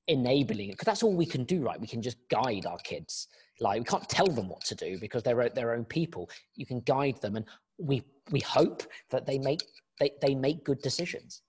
enabling 0.08 0.68
it 0.68 0.72
because 0.72 0.86
that's 0.86 1.02
all 1.02 1.14
we 1.14 1.26
can 1.26 1.44
do 1.44 1.62
right? 1.62 1.80
We 1.80 1.86
can 1.86 2.02
just 2.02 2.16
guide 2.30 2.64
our 2.66 2.78
kids. 2.78 3.28
Like 3.60 3.80
we 3.80 3.84
can't 3.84 4.08
tell 4.08 4.26
them 4.26 4.48
what 4.48 4.64
to 4.64 4.74
do 4.74 4.98
because 4.98 5.22
they're 5.22 5.48
their 5.50 5.74
own 5.74 5.84
people. 5.84 6.30
You 6.54 6.64
can 6.64 6.80
guide 6.80 7.20
them 7.20 7.36
and 7.36 7.44
we 7.78 8.02
we 8.30 8.40
hope 8.40 8.84
that 9.10 9.26
they 9.26 9.38
make 9.38 9.60
they, 10.00 10.12
they 10.22 10.34
make 10.34 10.64
good 10.64 10.80
decisions 10.80 11.42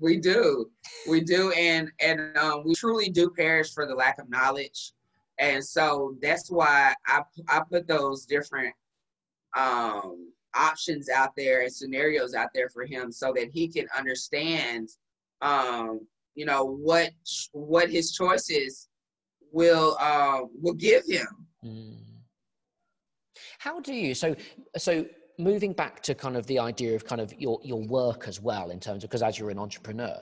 we 0.00 0.18
do. 0.18 0.70
We 1.08 1.20
do 1.20 1.50
and 1.52 1.90
and 2.00 2.36
um, 2.36 2.62
we 2.64 2.74
truly 2.74 3.08
do 3.08 3.30
perish 3.30 3.72
for 3.72 3.86
the 3.86 3.94
lack 3.94 4.18
of 4.18 4.28
knowledge. 4.28 4.92
And 5.38 5.64
so 5.64 6.16
that's 6.20 6.50
why 6.50 6.94
i 7.06 7.22
i 7.48 7.60
put 7.70 7.86
those 7.86 8.26
different 8.26 8.74
um 9.56 10.32
options 10.54 11.08
out 11.08 11.30
there 11.36 11.62
and 11.62 11.72
scenarios 11.72 12.34
out 12.34 12.48
there 12.54 12.68
for 12.68 12.84
him 12.84 13.12
so 13.12 13.32
that 13.34 13.48
he 13.52 13.68
can 13.68 13.86
understand 13.96 14.88
um, 15.40 16.00
you 16.34 16.44
know 16.44 16.64
what 16.64 17.10
what 17.52 17.90
his 17.90 18.12
choices 18.12 18.88
will 19.52 19.96
uh, 20.00 20.40
will 20.60 20.74
give 20.74 21.04
him. 21.06 21.26
Mm. 21.64 21.96
how 23.58 23.80
do 23.80 23.92
you 23.92 24.14
so 24.14 24.34
so 24.76 25.04
moving 25.38 25.72
back 25.72 26.02
to 26.02 26.14
kind 26.14 26.36
of 26.36 26.46
the 26.46 26.58
idea 26.58 26.94
of 26.94 27.04
kind 27.04 27.20
of 27.20 27.32
your 27.40 27.60
your 27.62 27.82
work 27.86 28.26
as 28.26 28.40
well 28.40 28.70
in 28.70 28.80
terms 28.80 29.04
of 29.04 29.10
because 29.10 29.22
as 29.22 29.38
you're 29.38 29.50
an 29.50 29.58
entrepreneur 29.58 30.16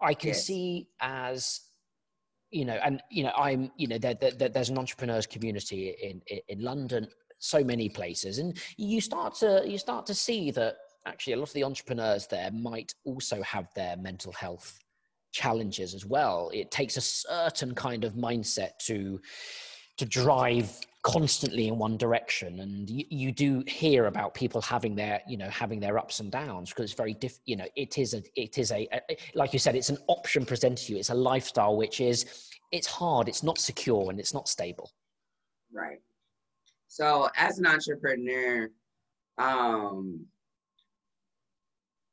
i 0.00 0.14
can 0.14 0.28
yes. 0.28 0.46
see 0.46 0.88
as 1.00 1.60
you 2.50 2.64
know 2.64 2.78
and 2.84 3.02
you 3.10 3.22
know 3.22 3.32
i'm 3.36 3.70
you 3.76 3.86
know 3.86 3.98
there, 3.98 4.14
there, 4.14 4.48
there's 4.48 4.70
an 4.70 4.78
entrepreneurs 4.78 5.26
community 5.26 5.94
in, 6.02 6.20
in 6.28 6.40
in 6.48 6.62
london 6.62 7.06
so 7.38 7.62
many 7.62 7.88
places 7.88 8.38
and 8.38 8.58
you 8.78 9.00
start 9.00 9.34
to 9.34 9.62
you 9.66 9.76
start 9.76 10.06
to 10.06 10.14
see 10.14 10.50
that 10.50 10.76
actually 11.06 11.34
a 11.34 11.36
lot 11.36 11.48
of 11.48 11.54
the 11.54 11.62
entrepreneurs 11.62 12.26
there 12.26 12.50
might 12.50 12.94
also 13.04 13.42
have 13.42 13.68
their 13.74 13.96
mental 13.98 14.32
health 14.32 14.78
challenges 15.32 15.94
as 15.94 16.06
well 16.06 16.50
it 16.54 16.70
takes 16.70 16.96
a 16.96 17.00
certain 17.00 17.74
kind 17.74 18.04
of 18.04 18.14
mindset 18.14 18.70
to 18.78 19.20
to 19.98 20.06
drive 20.06 20.78
constantly 21.06 21.68
in 21.68 21.78
one 21.78 21.96
direction 21.96 22.60
and 22.60 22.90
you, 22.90 23.04
you 23.10 23.30
do 23.30 23.62
hear 23.68 24.06
about 24.06 24.34
people 24.34 24.60
having 24.60 24.96
their 24.96 25.20
you 25.28 25.36
know 25.36 25.48
having 25.48 25.78
their 25.78 25.98
ups 25.98 26.18
and 26.18 26.32
downs 26.32 26.70
because 26.70 26.84
it's 26.84 26.94
very 26.94 27.14
diff 27.14 27.38
you 27.44 27.54
know 27.54 27.66
it 27.76 27.96
is 27.96 28.12
a 28.12 28.22
it 28.34 28.58
is 28.58 28.72
a, 28.72 28.88
a 28.92 29.16
like 29.34 29.52
you 29.52 29.58
said 29.58 29.76
it's 29.76 29.88
an 29.88 29.98
option 30.08 30.44
presented 30.44 30.84
to 30.84 30.92
you 30.92 30.98
it's 30.98 31.10
a 31.10 31.14
lifestyle 31.14 31.76
which 31.76 32.00
is 32.00 32.50
it's 32.72 32.88
hard 32.88 33.28
it's 33.28 33.44
not 33.44 33.56
secure 33.56 34.10
and 34.10 34.18
it's 34.18 34.34
not 34.34 34.48
stable 34.48 34.90
right 35.72 36.00
so 36.96 37.28
as 37.36 37.58
an 37.58 37.66
entrepreneur, 37.66 38.70
um, 39.36 40.24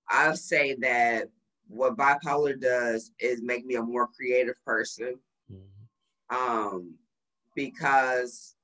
I'll 0.10 0.36
say 0.36 0.76
that 0.82 1.30
what 1.70 1.96
bipolar 1.96 2.60
does 2.60 3.12
is 3.18 3.42
make 3.42 3.66
me 3.66 3.76
a 3.76 3.82
more 3.82 4.08
creative 4.08 4.56
person. 4.66 5.16
Mm-hmm. 5.50 6.36
Um, 6.36 6.96
because 7.56 8.56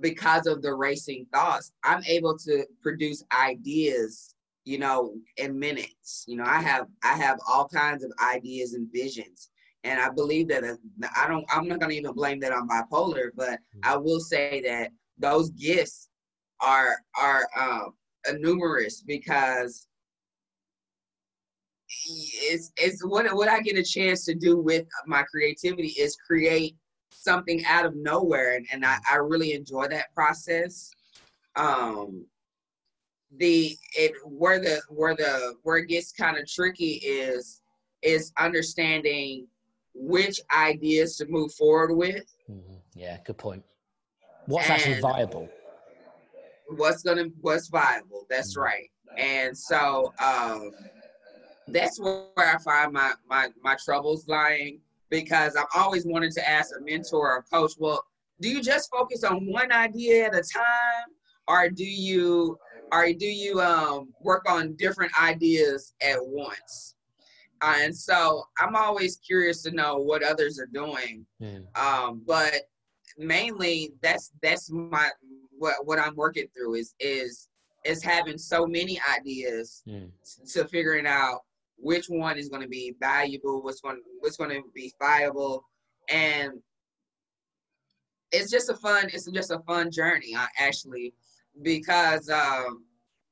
because 0.00 0.46
of 0.46 0.62
the 0.62 0.74
racing 0.74 1.26
thoughts, 1.32 1.72
I'm 1.84 2.02
able 2.04 2.36
to 2.38 2.64
produce 2.82 3.24
ideas, 3.32 4.34
you 4.64 4.78
know, 4.78 5.14
in 5.36 5.58
minutes. 5.58 6.24
You 6.26 6.36
know, 6.36 6.44
I 6.44 6.60
have 6.60 6.86
I 7.02 7.16
have 7.16 7.38
all 7.48 7.68
kinds 7.68 8.04
of 8.04 8.12
ideas 8.22 8.74
and 8.74 8.88
visions. 8.92 9.50
And 9.84 10.00
I 10.00 10.08
believe 10.08 10.48
that 10.48 10.64
uh, 10.64 10.76
I 11.16 11.28
don't 11.28 11.44
I'm 11.52 11.68
not 11.68 11.80
gonna 11.80 11.92
even 11.92 12.12
blame 12.12 12.40
that 12.40 12.52
on 12.52 12.68
bipolar, 12.68 13.30
but 13.34 13.50
mm-hmm. 13.50 13.80
I 13.82 13.96
will 13.96 14.20
say 14.20 14.62
that 14.66 14.90
those 15.18 15.50
gifts 15.50 16.08
are 16.60 16.96
are 17.18 17.46
um, 17.58 17.94
numerous 18.40 19.02
because 19.02 19.86
it's 22.06 22.72
it's 22.76 23.04
what 23.04 23.32
what 23.34 23.48
I 23.48 23.60
get 23.60 23.78
a 23.78 23.82
chance 23.82 24.24
to 24.24 24.34
do 24.34 24.58
with 24.58 24.86
my 25.06 25.22
creativity 25.22 25.88
is 25.98 26.16
create 26.16 26.76
something 27.14 27.64
out 27.66 27.86
of 27.86 27.96
nowhere 27.96 28.56
and, 28.56 28.66
and 28.72 28.84
I, 28.84 28.98
I 29.10 29.16
really 29.16 29.52
enjoy 29.52 29.88
that 29.88 30.12
process. 30.14 30.90
Um 31.56 32.26
the 33.38 33.76
it 33.96 34.12
where 34.24 34.60
the 34.60 34.80
where 34.88 35.14
the 35.14 35.54
where 35.62 35.78
it 35.78 35.86
gets 35.86 36.12
kind 36.12 36.36
of 36.36 36.46
tricky 36.46 36.94
is 37.02 37.62
is 38.02 38.32
understanding 38.38 39.46
which 39.94 40.40
ideas 40.54 41.16
to 41.16 41.26
move 41.26 41.52
forward 41.52 41.94
with. 41.94 42.24
Mm-hmm. 42.50 42.74
yeah 42.94 43.18
good 43.24 43.38
point. 43.38 43.64
What's 44.46 44.68
actually 44.68 45.00
viable? 45.00 45.48
What's 46.68 47.02
gonna 47.02 47.26
what's 47.40 47.68
viable? 47.68 48.26
That's 48.28 48.52
mm-hmm. 48.56 48.62
right. 48.62 48.90
And 49.16 49.56
so 49.56 50.12
um 50.22 50.70
that's 51.68 51.98
where 51.98 52.26
i 52.36 52.58
find 52.58 52.92
my 52.92 53.12
my 53.28 53.48
my 53.62 53.76
troubles 53.82 54.28
lying 54.28 54.80
because 55.22 55.56
i'm 55.56 55.66
always 55.74 56.04
wanting 56.06 56.30
to 56.30 56.48
ask 56.48 56.74
a 56.76 56.80
mentor 56.82 57.32
or 57.32 57.36
a 57.38 57.42
coach 57.42 57.72
well 57.78 58.02
do 58.40 58.48
you 58.48 58.60
just 58.60 58.90
focus 58.90 59.22
on 59.24 59.46
one 59.46 59.70
idea 59.70 60.26
at 60.26 60.34
a 60.34 60.42
time 60.42 61.06
or 61.46 61.68
do 61.68 61.84
you 61.84 62.58
or 62.92 63.12
do 63.12 63.26
you 63.26 63.60
um, 63.60 64.12
work 64.20 64.48
on 64.48 64.74
different 64.76 65.12
ideas 65.20 65.94
at 66.02 66.18
once? 66.20 66.94
Uh, 67.60 67.76
and 67.78 67.96
so 67.96 68.44
I'm 68.58 68.76
always 68.76 69.16
curious 69.16 69.62
to 69.62 69.70
know 69.70 69.96
what 69.96 70.22
others 70.22 70.60
are 70.60 70.68
doing. 70.72 71.24
Mm. 71.42 71.64
Um, 71.78 72.22
but 72.26 72.54
mainly 73.16 73.94
that's 74.02 74.32
that's 74.42 74.70
my 74.70 75.08
what 75.58 75.86
what 75.86 75.98
I'm 75.98 76.16
working 76.16 76.46
through 76.54 76.74
is 76.74 76.94
is 77.00 77.48
is 77.84 78.02
having 78.02 78.38
so 78.38 78.66
many 78.66 78.98
ideas 79.16 79.82
mm. 79.88 80.10
to 80.52 80.66
figuring 80.66 81.06
out 81.06 81.40
which 81.76 82.06
one 82.06 82.38
is 82.38 82.48
going 82.48 82.62
to 82.62 82.68
be 82.68 82.94
valuable, 83.00 83.62
what's 83.62 83.80
going 83.80 84.00
what's 84.20 84.36
going 84.36 84.50
to 84.50 84.62
be 84.74 84.92
viable, 85.00 85.64
and 86.10 86.52
it's 88.32 88.50
just 88.50 88.70
a 88.70 88.74
fun 88.76 89.04
it's 89.12 89.30
just 89.30 89.50
a 89.50 89.60
fun 89.60 89.90
journey. 89.90 90.34
I 90.36 90.46
actually 90.58 91.14
because 91.62 92.28
um, 92.30 92.84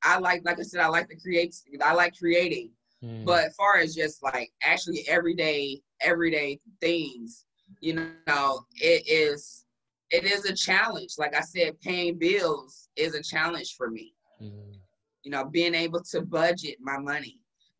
I 0.05 0.19
like, 0.19 0.43
like 0.45 0.59
I 0.59 0.63
said, 0.63 0.81
I 0.81 0.89
like 0.89 1.09
to 1.09 1.17
create. 1.17 1.55
I 1.83 1.95
like 1.95 2.17
creating, 2.17 2.71
mm. 3.03 3.25
but 3.25 3.45
as 3.45 3.55
far 3.55 3.79
as 3.79 3.95
just 3.95 4.23
like 4.23 4.51
actually 4.65 5.05
everyday, 5.09 5.81
everyday 6.01 6.61
things, 6.81 7.45
you 7.81 8.09
know, 8.27 8.65
it 8.77 9.05
is, 9.07 9.65
it 10.11 10.25
is 10.25 10.45
a 10.45 10.55
challenge. 10.55 11.13
Like 11.19 11.37
I 11.37 11.41
said, 11.41 11.81
paying 11.81 12.19
bills 12.19 12.89
is 12.97 13.15
a 13.15 13.23
challenge 13.23 13.75
for 13.77 13.91
me. 13.91 14.15
Mm. 14.43 14.75
You 15.23 15.31
know, 15.31 15.45
being 15.45 15.75
able 15.75 16.03
to 16.11 16.23
budget 16.23 16.77
my 16.81 16.99
money, 16.99 17.39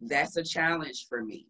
that's 0.09 0.37
a 0.37 0.43
challenge 0.43 1.07
for 1.09 1.23
me, 1.25 1.47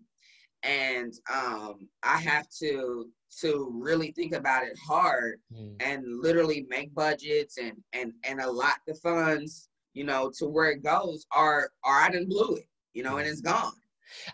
and 0.62 1.12
um, 1.32 1.88
I 2.02 2.18
have 2.18 2.48
to 2.60 3.08
to 3.40 3.70
really 3.72 4.12
think 4.12 4.34
about 4.34 4.64
it 4.64 4.76
hard 4.86 5.40
mm. 5.52 5.74
and 5.80 6.04
literally 6.20 6.66
make 6.68 6.94
budgets 6.94 7.58
and 7.58 7.72
and 7.92 8.12
and 8.24 8.40
allot 8.40 8.76
the 8.86 8.94
funds 8.94 9.68
you 9.94 10.04
know 10.04 10.30
to 10.36 10.46
where 10.46 10.70
it 10.70 10.82
goes 10.82 11.26
or 11.36 11.70
or 11.84 11.94
i 11.94 12.10
didn't 12.10 12.28
blew 12.28 12.56
it 12.56 12.66
you 12.92 13.02
know 13.02 13.16
and 13.18 13.26
it's 13.26 13.40
gone 13.40 13.72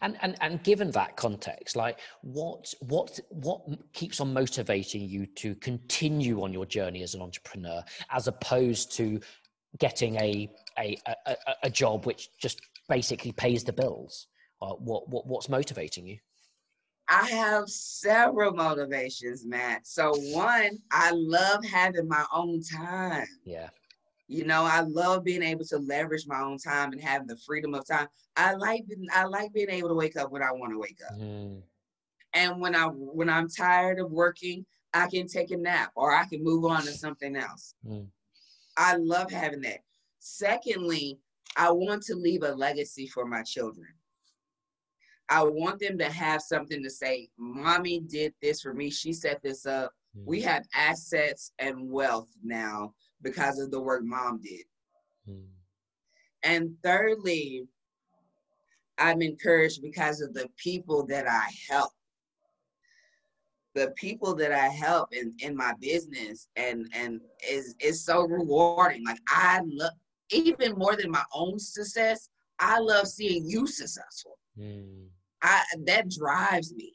and 0.03 0.17
and 0.23 0.37
and 0.41 0.63
given 0.65 0.91
that 0.91 1.17
context 1.17 1.77
like 1.77 2.01
what 2.23 2.73
what 2.81 3.19
what 3.31 3.61
keeps 3.93 4.21
on 4.21 4.33
motivating 4.33 5.03
you 5.03 5.27
to 5.27 5.55
continue 5.57 6.43
on 6.43 6.53
your 6.53 6.67
journey 6.67 7.03
as 7.03 7.15
an 7.15 7.23
entrepreneur 7.23 7.83
as 8.11 8.27
opposed 8.27 8.91
to 8.91 9.21
getting 9.79 10.17
a 10.17 10.51
a 10.79 10.99
a, 11.27 11.37
a 11.65 11.71
job 11.71 12.07
which 12.07 12.31
just 12.39 12.61
basically 12.89 13.33
pays 13.33 13.65
the 13.65 13.73
bills 13.73 14.27
uh, 14.61 14.75
what 14.75 15.09
what 15.09 15.27
what's 15.27 15.49
motivating 15.49 16.07
you 16.07 16.19
I 17.09 17.27
have 17.31 17.69
several 17.69 18.53
motivations, 18.53 19.47
Matt. 19.47 19.87
So 19.87 20.13
one, 20.35 20.79
I 20.93 21.11
love 21.13 21.65
having 21.65 22.07
my 22.07 22.25
own 22.33 22.61
time. 22.63 23.27
Yeah. 23.45 23.71
You 24.27 24.45
know, 24.45 24.65
I 24.65 24.81
love 24.81 25.25
being 25.25 25.43
able 25.43 25.65
to 25.67 25.79
leverage 25.79 26.27
my 26.27 26.41
own 26.41 26.59
time 26.59 26.93
and 26.93 27.01
have 27.01 27.27
the 27.27 27.39
freedom 27.47 27.75
of 27.75 27.87
time. 27.87 28.09
I 28.37 28.53
like 28.53 28.85
I 29.11 29.25
like 29.25 29.55
being 29.55 29.71
able 29.71 29.89
to 29.89 29.95
wake 29.95 30.19
up 30.19 30.31
when 30.31 30.43
I 30.43 30.53
want 30.53 30.73
to 30.75 30.79
wake 30.79 30.99
up. 31.11 31.19
Mm. 31.19 31.63
And 32.35 32.61
when 32.61 32.77
I 32.77 32.85
when 32.89 33.31
I'm 33.31 33.49
tired 33.49 33.99
of 34.01 34.11
working, 34.11 34.67
I 34.93 35.09
can 35.09 35.27
take 35.27 35.51
a 35.51 35.57
nap 35.57 35.93
or 35.97 36.15
I 36.15 36.27
can 36.27 36.45
move 36.45 36.67
on 36.67 36.83
to 36.83 36.93
something 36.93 37.37
else. 37.37 37.75
Mm. 37.87 38.07
I 38.77 38.97
love 38.97 39.31
having 39.31 39.63
that. 39.63 39.81
Secondly, 40.19 41.19
I 41.57 41.71
want 41.71 42.03
to 42.05 42.15
leave 42.15 42.43
a 42.43 42.53
legacy 42.53 43.07
for 43.07 43.27
my 43.27 43.43
children. 43.43 43.89
I 45.29 45.43
want 45.43 45.79
them 45.79 45.99
to 45.99 46.11
have 46.11 46.41
something 46.41 46.83
to 46.83 46.91
say. 46.91 47.29
Mommy 47.39 48.01
did 48.01 48.33
this 48.41 48.63
for 48.63 48.73
me. 48.73 48.91
She 48.91 49.13
set 49.13 49.43
this 49.43 49.67
up. 49.67 49.93
Mm-hmm. 50.17 50.29
We 50.29 50.41
have 50.43 50.65
assets 50.75 51.53
and 51.59 51.91
wealth 51.91 52.31
now 52.43 52.95
because 53.23 53.59
of 53.59 53.71
the 53.71 53.81
work 53.81 54.03
mom 54.05 54.41
did. 54.41 54.65
Mm-hmm. 55.29 55.45
And 56.45 56.77
thirdly, 56.83 57.67
I'm 58.99 59.23
encouraged 59.23 59.83
because 59.83 60.21
of 60.21 60.35
the 60.35 60.49
people 60.57 61.07
that 61.07 61.29
I 61.29 61.49
help. 61.69 61.91
The 63.75 63.93
people 63.97 64.35
that 64.37 64.51
I 64.51 64.69
help 64.69 65.13
in, 65.13 65.35
in 65.41 65.55
my 65.55 65.73
business 65.81 66.49
and 66.57 66.89
and 66.95 67.21
is 67.49 67.77
is 67.81 68.05
so 68.05 68.23
rewarding. 68.23 69.05
Like 69.05 69.21
I 69.29 69.61
love 69.65 69.93
even 70.31 70.73
more 70.77 70.97
than 70.97 71.11
my 71.11 71.25
own 71.33 71.59
success, 71.59 72.29
I 72.59 72.79
love 72.79 73.07
seeing 73.07 73.49
you 73.49 73.67
successful. 73.67 74.39
Mm. 74.59 75.07
I 75.43 75.63
that 75.87 76.11
drives 76.11 76.75
me. 76.75 76.93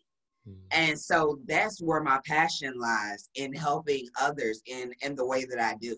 Mm-hmm. 0.47 0.59
And 0.71 0.99
so 0.99 1.39
that's 1.47 1.81
where 1.81 2.03
my 2.03 2.19
passion 2.25 2.73
lies 2.77 3.29
in 3.35 3.53
helping 3.53 4.07
others 4.19 4.61
in 4.65 4.93
in 5.01 5.15
the 5.15 5.25
way 5.25 5.45
that 5.45 5.59
I 5.59 5.75
do. 5.79 5.95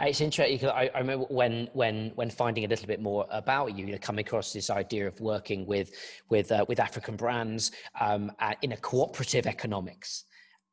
It's 0.00 0.20
interesting 0.20 0.56
because 0.56 0.74
I, 0.74 0.90
I, 0.94 0.98
remember 0.98 1.26
when 1.26 1.68
when 1.74 2.10
when 2.16 2.28
finding 2.28 2.64
a 2.64 2.68
little 2.68 2.88
bit 2.88 3.00
more 3.00 3.26
about 3.30 3.76
you, 3.76 3.86
you 3.86 3.92
know, 3.92 3.98
coming 3.98 4.26
across 4.26 4.52
this 4.52 4.68
idea 4.68 5.06
of 5.06 5.18
working 5.20 5.64
with 5.64 5.92
with 6.28 6.50
uh, 6.50 6.64
with 6.68 6.80
African 6.80 7.16
brands 7.16 7.70
um, 8.00 8.32
in 8.62 8.72
a 8.72 8.76
cooperative 8.76 9.46
economics 9.46 10.24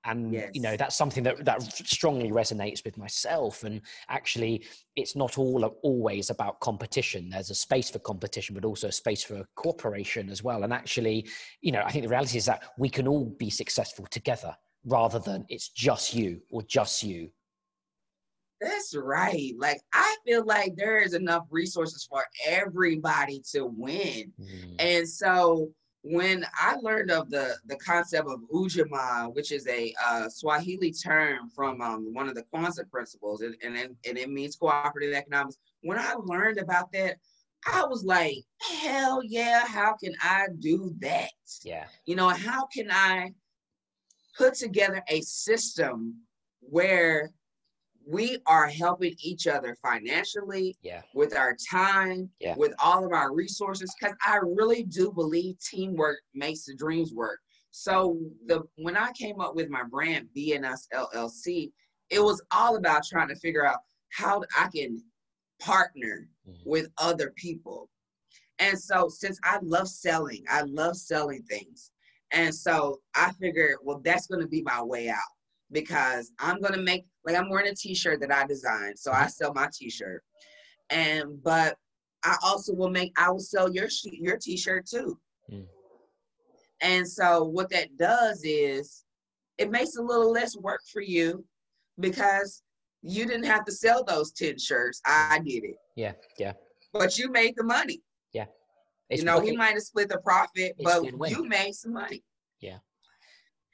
and 0.08 0.34
yes. 0.34 0.50
you 0.54 0.62
know 0.62 0.76
that's 0.76 0.96
something 0.96 1.24
that 1.24 1.44
that 1.46 1.62
strongly 1.62 2.32
resonates 2.32 2.84
with 2.84 2.98
myself. 2.98 3.64
And 3.64 3.82
actually 4.10 4.66
it's 4.96 5.16
not 5.16 5.38
all 5.38 5.64
always 5.84 6.30
about 6.30 6.60
competition. 6.60 7.30
There's 7.30 7.50
a 7.50 7.56
space 7.56 7.90
for 7.90 8.00
competition 8.00 8.56
but 8.56 8.66
also 8.66 8.88
a 8.88 8.92
space 8.92 9.24
for 9.24 9.46
cooperation 9.56 10.30
as 10.30 10.44
well. 10.44 10.64
And 10.64 10.74
actually 10.74 11.28
you 11.62 11.72
know 11.72 11.82
i 11.86 11.92
think 11.92 12.04
the 12.04 12.10
reality 12.10 12.38
is 12.38 12.46
that 12.46 12.64
we 12.78 12.90
can 12.90 13.08
all 13.08 13.26
be 13.26 13.50
successful 13.50 14.06
together 14.10 14.56
rather 14.86 15.20
than 15.20 15.46
it's 15.50 15.70
just 15.70 16.14
you 16.14 16.42
or 16.50 16.62
just 16.64 17.04
you. 17.04 17.30
That's 18.62 18.96
right. 18.96 19.54
Like 19.58 19.82
i 19.94 20.16
feel 20.26 20.46
like 20.46 20.76
there 20.76 20.98
is 20.98 21.14
enough 21.14 21.44
resources 21.50 22.08
for 22.10 22.24
everybody 22.46 23.42
to 23.54 23.66
win. 23.66 24.32
Mm. 24.40 24.76
and 24.80 25.08
so 25.08 25.72
when 26.10 26.46
I 26.60 26.76
learned 26.76 27.12
of 27.12 27.30
the 27.30 27.56
the 27.66 27.76
concept 27.78 28.28
of 28.28 28.40
ujamaa, 28.54 29.34
which 29.36 29.52
is 29.52 29.68
a 29.68 29.94
uh, 30.06 30.30
Swahili 30.30 30.92
term 30.92 31.50
from 31.50 31.82
um, 31.82 32.14
one 32.14 32.30
of 32.30 32.36
the 32.36 32.44
Kwanzaa 32.54 32.90
principles, 32.90 33.42
and, 33.42 33.56
and, 33.64 33.76
and 33.78 34.18
it 34.18 34.30
means 34.30 34.56
cooperative 34.56 35.14
economics. 35.14 35.58
When 35.82 36.00
I 36.00 36.14
learned 36.14 36.60
about 36.60 36.92
that, 36.94 37.18
I 37.66 37.86
was 37.86 38.04
like, 38.04 38.38
hell 38.82 39.22
yeah, 39.24 39.66
how 39.68 39.96
can 40.02 40.14
I 40.22 40.48
do 40.60 40.96
that? 41.00 41.32
Yeah. 41.64 41.86
You 42.06 42.16
know, 42.16 42.30
how 42.30 42.68
can 42.68 42.90
I 42.90 43.34
put 44.38 44.54
together 44.54 45.04
a 45.10 45.22
system 45.22 46.22
where 46.62 47.32
we 48.08 48.38
are 48.48 48.68
helping 48.68 49.16
each 49.22 49.48
other 49.48 49.76
financially, 49.82 50.78
yeah. 50.82 51.02
with 51.14 51.36
our 51.36 51.56
time, 51.70 52.30
yeah. 52.40 52.56
with 52.56 52.74
all 52.82 53.06
of 53.06 53.12
our 53.12 53.34
resources, 53.34 53.94
because 54.00 54.16
I 54.26 54.38
really 54.38 54.84
do 54.84 55.12
believe 55.12 55.58
teamwork 55.60 56.20
makes 56.34 56.66
the 56.66 56.76
dreams 56.76 57.14
work. 57.14 57.40
So 57.72 58.18
the 58.46 58.64
when 58.78 58.96
I 58.96 59.12
came 59.12 59.42
up 59.42 59.56
with 59.56 59.70
my 59.70 59.84
brand 59.84 60.30
BNS 60.36 60.88
LLC, 60.94 61.72
it 62.10 62.24
was 62.24 62.42
all 62.52 62.78
about 62.78 63.04
trying 63.06 63.28
to 63.28 63.36
figure 63.36 63.66
out 63.66 63.80
how 64.14 64.42
I 64.58 64.70
can 64.74 65.04
partner 65.60 66.30
mm-hmm. 66.48 66.70
with 66.70 66.88
other 66.98 67.34
people. 67.36 67.90
And 68.60 68.80
so 68.80 69.10
since 69.10 69.38
I 69.44 69.60
love 69.62 69.90
selling, 69.90 70.44
I 70.50 70.62
love 70.62 70.96
selling 70.96 71.44
things. 71.44 71.92
And 72.32 72.56
so 72.56 73.02
I 73.16 73.32
figured, 73.34 73.78
well, 73.84 74.02
that's 74.04 74.28
going 74.28 74.42
to 74.42 74.48
be 74.48 74.62
my 74.64 74.82
way 74.82 75.10
out 75.10 75.37
because 75.72 76.32
I'm 76.40 76.62
gonna 76.62 76.82
make 76.82 77.06
like 77.26 77.36
I'm 77.36 77.50
wearing 77.50 77.72
a 77.72 77.76
t-shirt 77.76 78.22
that 78.22 78.32
I 78.32 78.46
designed, 78.46 78.98
so 78.98 79.12
I 79.12 79.16
mm-hmm. 79.16 79.30
sell 79.30 79.54
my 79.54 79.70
t-shirt. 79.74 80.24
And 80.90 81.42
but 81.44 81.78
I 82.24 82.38
also 82.44 82.74
will 82.74 82.90
make 82.90 83.14
I 83.18 83.30
will 83.30 83.40
sell 83.40 83.72
your 83.72 83.88
your 84.04 84.38
t-shirt 84.38 84.86
too. 84.88 85.20
Mm. 85.52 85.66
And 86.82 87.08
so 87.08 87.44
what 87.44 87.70
that 87.72 87.98
does 87.98 88.42
is 88.44 89.04
it 89.58 89.72
makes 89.72 89.96
a 89.96 90.02
little 90.02 90.32
less 90.32 90.56
work 90.56 90.82
for 90.92 91.02
you 91.02 91.44
because 92.00 92.62
you 93.02 93.26
didn't 93.26 93.46
have 93.46 93.66
to 93.66 93.72
sell 93.72 94.04
those 94.04 94.32
10 94.34 94.60
shirts. 94.60 95.02
I 95.06 95.40
did 95.44 95.64
it. 95.64 95.76
Yeah, 95.96 96.14
yeah. 96.38 96.54
But 96.94 97.18
you 97.18 97.32
made 97.32 97.56
the 97.56 97.64
money. 97.64 98.02
Yeah. 98.34 98.46
It's 99.10 99.22
you 99.22 99.26
know, 99.26 99.40
he 99.40 99.56
might 99.56 99.74
have 99.74 99.82
split 99.82 100.10
the 100.10 100.20
profit, 100.20 100.74
but 100.84 101.04
you 101.04 101.48
made 101.48 101.74
some 101.74 101.94
money. 101.94 102.24
Yeah. 102.60 102.78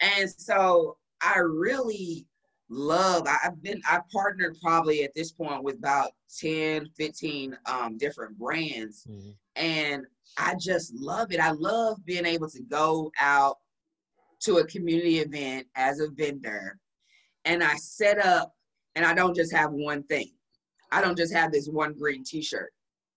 And 0.02 0.30
so 0.30 0.98
I 1.24 1.40
really 1.40 2.26
love 2.70 3.28
I've 3.28 3.62
been 3.62 3.82
I've 3.90 4.08
partnered 4.10 4.58
probably 4.62 5.04
at 5.04 5.14
this 5.16 5.32
point 5.32 5.64
with 5.64 5.78
about 5.78 6.12
10, 6.40 6.90
15 6.98 7.58
um, 7.66 7.98
different 7.98 8.38
brands. 8.38 9.06
Mm-hmm. 9.10 9.32
And 9.56 10.06
I 10.38 10.56
just 10.60 10.94
love 10.96 11.32
it. 11.32 11.40
I 11.40 11.52
love 11.52 12.04
being 12.06 12.26
able 12.26 12.50
to 12.50 12.62
go 12.64 13.12
out 13.20 13.58
to 14.42 14.58
a 14.58 14.68
community 14.68 15.20
event 15.20 15.68
as 15.76 16.00
a 16.00 16.10
vendor 16.10 16.80
and 17.46 17.64
I 17.64 17.76
set 17.76 18.24
up 18.24 18.54
and 18.96 19.06
I 19.06 19.14
don't 19.14 19.36
just 19.36 19.54
have 19.54 19.72
one 19.72 20.04
thing. 20.04 20.32
I 20.92 21.02
don't 21.02 21.18
just 21.18 21.34
have 21.34 21.52
this 21.52 21.68
one 21.68 21.94
green 21.94 22.24
t-shirt. 22.24 22.72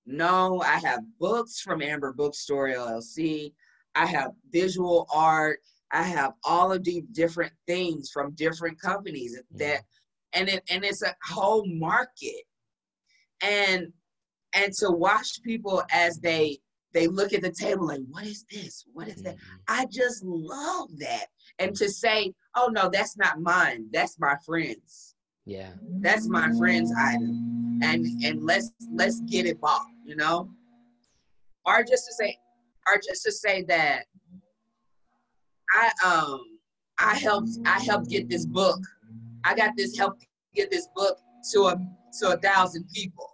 No, 0.07 0.63
I 0.63 0.79
have 0.79 1.01
books 1.19 1.61
from 1.61 1.83
Amber 1.83 2.13
Bookstore 2.13 2.69
LLC. 2.69 3.53
I 3.95 4.07
have 4.07 4.33
visual 4.51 5.07
art. 5.13 5.61
I 5.93 6.03
have 6.03 6.33
all 6.45 6.73
of 6.73 6.85
these 6.85 7.05
different 7.13 7.53
things 7.67 8.11
from 8.13 8.33
different 8.33 8.81
companies 8.81 9.41
that 9.55 9.83
and 10.33 10.49
it 10.49 10.63
and 10.71 10.85
it's 10.85 11.03
a 11.03 11.15
whole 11.25 11.65
market. 11.67 12.43
And 13.43 13.93
and 14.55 14.73
to 14.75 14.91
watch 14.91 15.43
people 15.43 15.83
as 15.91 16.19
they 16.19 16.59
they 16.93 17.07
look 17.07 17.33
at 17.35 17.43
the 17.43 17.53
table 17.53 17.89
like, 17.89 18.01
what 18.09 18.25
is 18.25 18.45
this? 18.51 18.85
What 18.93 19.09
is 19.09 19.23
that? 19.23 19.37
Mm-hmm. 19.37 19.57
I 19.69 19.87
just 19.91 20.25
love 20.25 20.89
that. 20.99 21.27
And 21.59 21.75
to 21.77 21.91
say, 21.91 22.33
oh 22.57 22.69
no, 22.73 22.89
that's 22.89 23.17
not 23.17 23.41
mine. 23.41 23.87
That's 23.93 24.19
my 24.19 24.37
friend's. 24.45 25.15
Yeah. 25.45 25.71
That's 26.01 26.27
my 26.29 26.51
friend's 26.59 26.93
item. 26.99 27.81
And 27.83 28.07
and 28.25 28.43
let's 28.43 28.73
let's 28.93 29.21
get 29.21 29.47
it 29.47 29.61
bought, 29.61 29.87
you 30.05 30.17
know? 30.17 30.51
Or 31.65 31.83
just 31.83 32.07
to 32.07 32.15
say, 32.15 32.39
or 32.87 33.01
just 33.07 33.23
to 33.25 33.33
say 33.33 33.63
that 33.65 34.07
I 35.73 35.91
um 36.05 36.41
I 36.99 37.15
helped 37.15 37.51
I 37.65 37.81
helped 37.81 38.11
get 38.11 38.29
this 38.29 38.47
book. 38.47 38.81
I 39.45 39.55
got 39.55 39.77
this 39.77 39.97
help 39.97 40.19
get 40.55 40.71
this 40.71 40.89
book 40.95 41.19
to 41.53 41.61
a 41.67 41.77
to 42.21 42.33
a 42.33 42.37
thousand 42.39 42.89
people. 42.93 43.29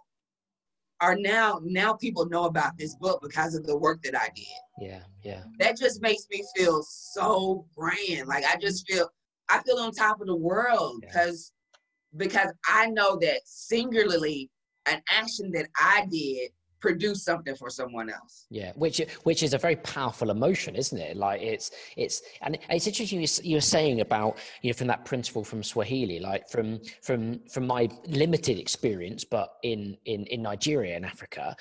Are 1.01 1.15
now 1.15 1.59
now 1.63 1.93
people 1.93 2.25
know 2.27 2.45
about 2.45 2.77
this 2.77 2.95
book 2.95 3.19
because 3.21 3.55
of 3.55 3.65
the 3.65 3.77
work 3.77 4.01
that 4.03 4.17
I 4.17 4.29
did. 4.35 4.45
Yeah, 4.79 5.01
yeah. 5.23 5.43
That 5.59 5.77
just 5.77 6.01
makes 6.01 6.27
me 6.31 6.43
feel 6.55 6.81
so 6.83 7.65
grand. 7.75 8.27
Like 8.27 8.45
I 8.45 8.57
just 8.57 8.89
feel 8.89 9.09
I 9.49 9.61
feel 9.63 9.77
on 9.77 9.91
top 9.91 10.21
of 10.21 10.27
the 10.27 10.35
world 10.35 11.01
because 11.01 11.51
yeah. 11.73 11.79
because 12.17 12.53
I 12.67 12.87
know 12.87 13.17
that 13.19 13.41
singularly 13.45 14.49
an 14.85 15.01
action 15.09 15.51
that 15.51 15.67
I 15.79 16.07
did 16.09 16.51
produce 16.83 17.23
something 17.29 17.55
for 17.55 17.69
someone 17.79 18.09
else. 18.09 18.35
Yeah 18.49 18.71
which 18.75 18.99
which 19.23 19.41
is 19.47 19.53
a 19.53 19.61
very 19.65 19.77
powerful 19.77 20.29
emotion 20.37 20.75
isn't 20.83 21.01
it? 21.09 21.15
Like 21.25 21.41
it's 21.41 21.67
it's 22.03 22.21
and 22.41 22.51
it's 22.69 22.87
interesting 22.87 23.25
you, 23.51 23.57
are 23.57 23.69
saying 23.77 24.01
about 24.07 24.31
you 24.61 24.69
know 24.69 24.77
from 24.79 24.87
that 24.93 25.05
principle 25.05 25.43
from 25.43 25.61
swahili 25.63 26.19
like 26.19 26.43
from 26.53 26.67
from 27.07 27.21
from 27.53 27.63
my 27.75 27.83
limited 28.23 28.57
experience 28.59 29.21
but 29.23 29.49
in 29.71 29.79
in 30.13 30.19
in 30.33 30.41
nigeria 30.41 30.93
and 30.95 31.05
africa 31.05 31.55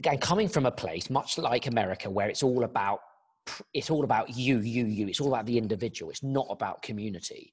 again 0.00 0.18
coming 0.18 0.48
from 0.54 0.64
a 0.66 0.74
place 0.82 1.10
much 1.10 1.30
like 1.38 1.66
america 1.66 2.08
where 2.08 2.28
it's 2.28 2.42
all 2.42 2.64
about 2.64 3.00
it's 3.72 3.90
all 3.90 4.04
about 4.04 4.26
you 4.46 4.54
you 4.60 4.84
you 4.86 5.04
it's 5.08 5.20
all 5.20 5.32
about 5.34 5.46
the 5.46 5.58
individual 5.58 6.10
it's 6.10 6.22
not 6.22 6.46
about 6.50 6.82
community. 6.82 7.52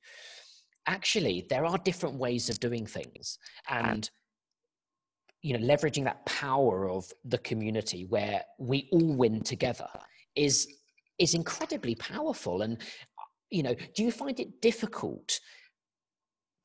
Actually 0.88 1.46
there 1.52 1.66
are 1.66 1.78
different 1.90 2.16
ways 2.26 2.50
of 2.50 2.60
doing 2.60 2.86
things 2.86 3.38
and 3.70 4.10
you 5.42 5.58
know 5.58 5.66
leveraging 5.66 6.04
that 6.04 6.26
power 6.26 6.90
of 6.90 7.12
the 7.26 7.38
community 7.40 8.06
where 8.06 8.44
we 8.60 8.88
all 8.92 9.16
win 9.16 9.42
together 9.42 9.90
is 10.36 10.68
is 11.18 11.34
incredibly 11.36 11.96
powerful. 11.96 12.64
And 12.64 12.78
you 13.52 13.64
know 13.64 13.76
do 13.96 14.04
you 14.04 14.12
find 14.12 14.40
it 14.40 14.62
difficult 14.62 15.40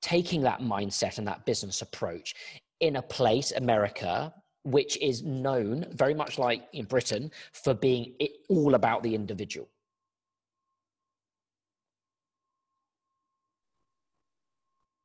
taking 0.00 0.40
that 0.42 0.60
mindset 0.60 1.18
and 1.18 1.26
that 1.26 1.44
business 1.44 1.82
approach 1.82 2.34
in 2.80 2.96
a 2.96 3.02
place 3.02 3.52
america 3.56 4.32
which 4.62 4.96
is 4.98 5.22
known 5.22 5.84
very 5.92 6.14
much 6.14 6.38
like 6.38 6.68
in 6.72 6.84
britain 6.84 7.30
for 7.52 7.74
being 7.74 8.14
all 8.48 8.74
about 8.74 9.02
the 9.02 9.14
individual 9.14 9.68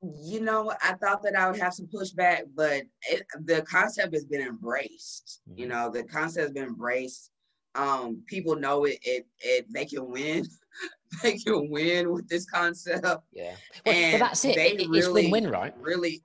you 0.02 0.41
know, 0.41 0.74
I 0.82 0.93
thought 0.93 1.22
that 1.24 1.36
I 1.36 1.49
would 1.49 1.60
have 1.60 1.74
some 1.74 1.88
pushback, 1.88 2.43
but 2.56 2.84
it, 3.10 3.26
the 3.45 3.62
concept 3.64 4.14
has 4.14 4.26
been 4.26 4.41
embraced. 4.41 5.41
Mm-hmm. 5.47 5.60
You 5.60 5.68
know, 5.68 5.91
the 5.91 6.04
concept 6.04 6.43
has 6.43 6.52
been 6.52 6.64
embraced. 6.64 7.32
Um, 7.76 8.24
people 8.28 8.56
know 8.56 8.86
it. 8.86 8.97
It, 9.04 9.28
it 9.39 9.66
they 9.72 9.86
can 9.86 10.10
win. 10.10 10.45
they 11.24 11.38
can 11.38 11.70
win 11.70 12.12
with 12.12 12.28
this 12.28 12.45
concept. 12.45 13.06
Yeah, 13.32 13.54
well, 13.86 13.95
and 13.95 14.20
but 14.20 14.26
that's 14.26 14.45
it. 14.45 14.56
They 14.56 14.72
it, 14.72 14.82
it's 14.82 14.89
really, 14.89 15.30
win-win, 15.30 15.52
right? 15.52 15.74
Really, 15.80 16.22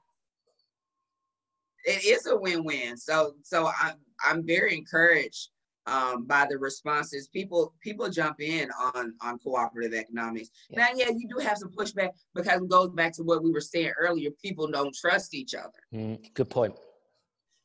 it 1.85 2.05
is 2.05 2.27
a 2.27 2.37
win-win. 2.37 2.97
So, 2.97 3.35
so 3.43 3.71
I'm 3.81 3.97
I'm 4.25 4.47
very 4.47 4.75
encouraged 4.75 5.51
um, 5.87 6.25
by 6.25 6.47
the 6.49 6.59
responses. 6.59 7.29
People 7.29 7.75
people 7.81 8.09
jump 8.09 8.41
in 8.41 8.71
on 8.95 9.15
on 9.21 9.39
cooperative 9.39 9.95
economics. 9.95 10.51
Yeah. 10.69 10.81
Now, 10.81 10.89
yeah, 10.95 11.09
you 11.09 11.29
do 11.29 11.39
have 11.39 11.59
some 11.59 11.71
pushback 11.71 12.11
because 12.35 12.63
it 12.63 12.69
goes 12.69 12.91
back 12.91 13.13
to 13.15 13.23
what 13.23 13.43
we 13.43 13.51
were 13.51 13.61
saying 13.61 13.93
earlier. 13.99 14.31
People 14.43 14.69
don't 14.69 14.95
trust 14.95 15.35
each 15.35 15.55
other. 15.55 15.71
Mm, 15.95 16.35
good 16.35 16.51
point. 16.51 16.75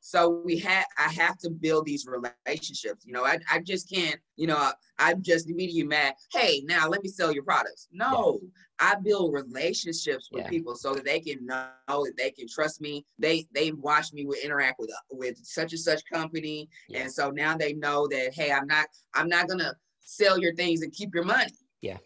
So 0.04 0.42
we 0.44 0.58
had 0.58 0.84
I 0.98 1.10
have 1.14 1.38
to 1.40 1.50
build 1.50 1.86
these 1.86 2.08
relationships. 2.08 3.06
You 3.06 3.14
know, 3.14 3.24
I, 3.24 3.38
I 3.50 3.60
just 3.60 3.88
can't, 3.90 4.20
you 4.36 4.48
know, 4.48 4.58
I, 4.58 4.74
I'm 4.98 5.22
just 5.22 5.50
immediately 5.50 5.84
mad. 5.84 6.16
Hey, 6.34 6.64
now 6.66 6.90
let 6.90 7.04
me 7.04 7.10
sell 7.10 7.32
your 7.32 7.44
products. 7.44 7.88
No, 7.92 8.40
yeah. 8.42 8.50
I 8.80 8.96
build 8.96 9.32
relationships 9.32 10.30
with 10.32 10.46
yeah. 10.46 10.50
people 10.50 10.76
so 10.76 10.96
that 10.96 11.06
they 11.06 11.20
can 11.20 11.46
know 11.46 11.70
that 11.88 12.14
they 12.18 12.32
can 12.32 12.48
trust 12.48 12.82
me. 12.82 13.06
They 13.20 13.48
they 13.54 13.72
watch 13.74 14.12
me 14.12 14.26
with 14.26 14.44
interact 14.44 14.80
with 14.80 14.90
with 15.12 15.38
such 15.44 15.72
and 15.72 15.80
such 15.80 16.02
company. 16.12 16.68
Yeah. 16.90 17.02
And 17.02 17.12
so 17.12 17.30
now 17.30 17.56
they 17.56 17.74
know 17.74 18.08
that 18.08 18.34
hey, 18.34 18.52
I'm 18.52 18.66
not 18.66 18.88
I'm 19.14 19.30
not 19.30 19.48
gonna 19.48 19.76
sell 20.00 20.40
your 20.40 20.56
things 20.56 20.82
and 20.82 20.92
keep 20.92 21.14
your 21.14 21.26
money. 21.26 21.54
Yeah. 21.82 21.98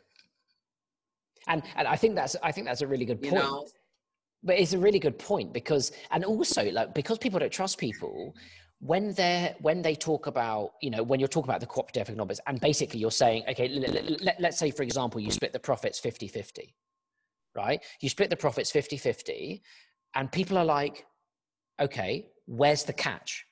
And 1.48 1.64
and 1.78 1.88
I 1.88 1.96
think 1.96 2.16
that's 2.16 2.36
I 2.44 2.52
think 2.52 2.68
that's 2.68 2.82
a 2.82 2.88
really 2.88 3.06
good 3.06 3.22
point. 3.22 3.36
You 3.36 3.40
know? 3.40 3.68
But 4.46 4.58
it's 4.60 4.74
a 4.74 4.78
really 4.78 5.00
good 5.00 5.18
point 5.18 5.52
because 5.52 5.92
and 6.12 6.24
also 6.24 6.72
like 6.72 6.94
because 6.94 7.18
people 7.18 7.40
don't 7.40 7.52
trust 7.52 7.78
people 7.78 8.34
when 8.80 9.14
they're 9.14 9.56
when 9.60 9.82
they 9.82 9.96
talk 9.96 10.28
about 10.28 10.74
you 10.82 10.92
know 10.92 11.02
when 11.02 11.20
you're 11.20 11.28
talking 11.28 11.50
about 11.50 11.60
the 11.60 11.66
cooperative 11.66 12.08
economics 12.10 12.40
and 12.48 12.62
basically 12.62 13.00
you're 13.00 13.12
saying 13.12 13.44
okay 13.50 13.68
let, 13.68 14.22
let, 14.22 14.40
let's 14.40 14.58
say 14.58 14.70
for 14.70 14.84
example 14.84 15.20
you 15.20 15.32
split 15.32 15.52
the 15.52 15.60
profits 15.60 16.00
50 16.00 16.28
50 16.28 16.76
right? 17.56 17.82
You 18.02 18.10
split 18.10 18.30
the 18.30 18.36
profits 18.36 18.70
50 18.72 18.98
50 18.98 19.64
and 20.14 20.32
people 20.32 20.58
are 20.58 20.66
like 20.66 21.06
okay 21.82 22.28
where's 22.46 22.84
the 22.84 22.94
catch? 22.94 23.46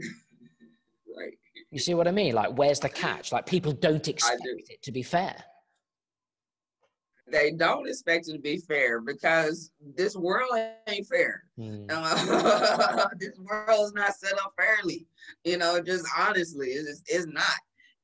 Right 1.18 1.32
you 1.70 1.78
see 1.78 1.94
what 1.94 2.06
i 2.06 2.10
mean? 2.10 2.34
Like 2.34 2.56
where's 2.58 2.80
the 2.80 2.88
catch? 3.04 3.32
Like 3.32 3.46
people 3.46 3.72
don't 3.72 4.06
expect 4.06 4.42
it 4.44 4.82
to 4.82 4.92
be 4.92 5.02
fair 5.02 5.34
they 7.30 7.50
don't 7.50 7.88
expect 7.88 8.28
it 8.28 8.32
to 8.32 8.38
be 8.38 8.58
fair 8.58 9.00
because 9.00 9.70
this 9.96 10.16
world 10.16 10.50
ain't 10.86 11.06
fair. 11.06 11.42
Mm. 11.58 11.86
Uh, 11.90 13.08
this 13.18 13.38
world 13.38 13.86
is 13.86 13.92
not 13.94 14.14
set 14.14 14.34
up 14.34 14.52
fairly. 14.56 15.06
You 15.44 15.58
know, 15.58 15.80
just 15.80 16.06
honestly, 16.16 16.68
it's 16.68 17.02
it's 17.06 17.26
not. 17.26 17.44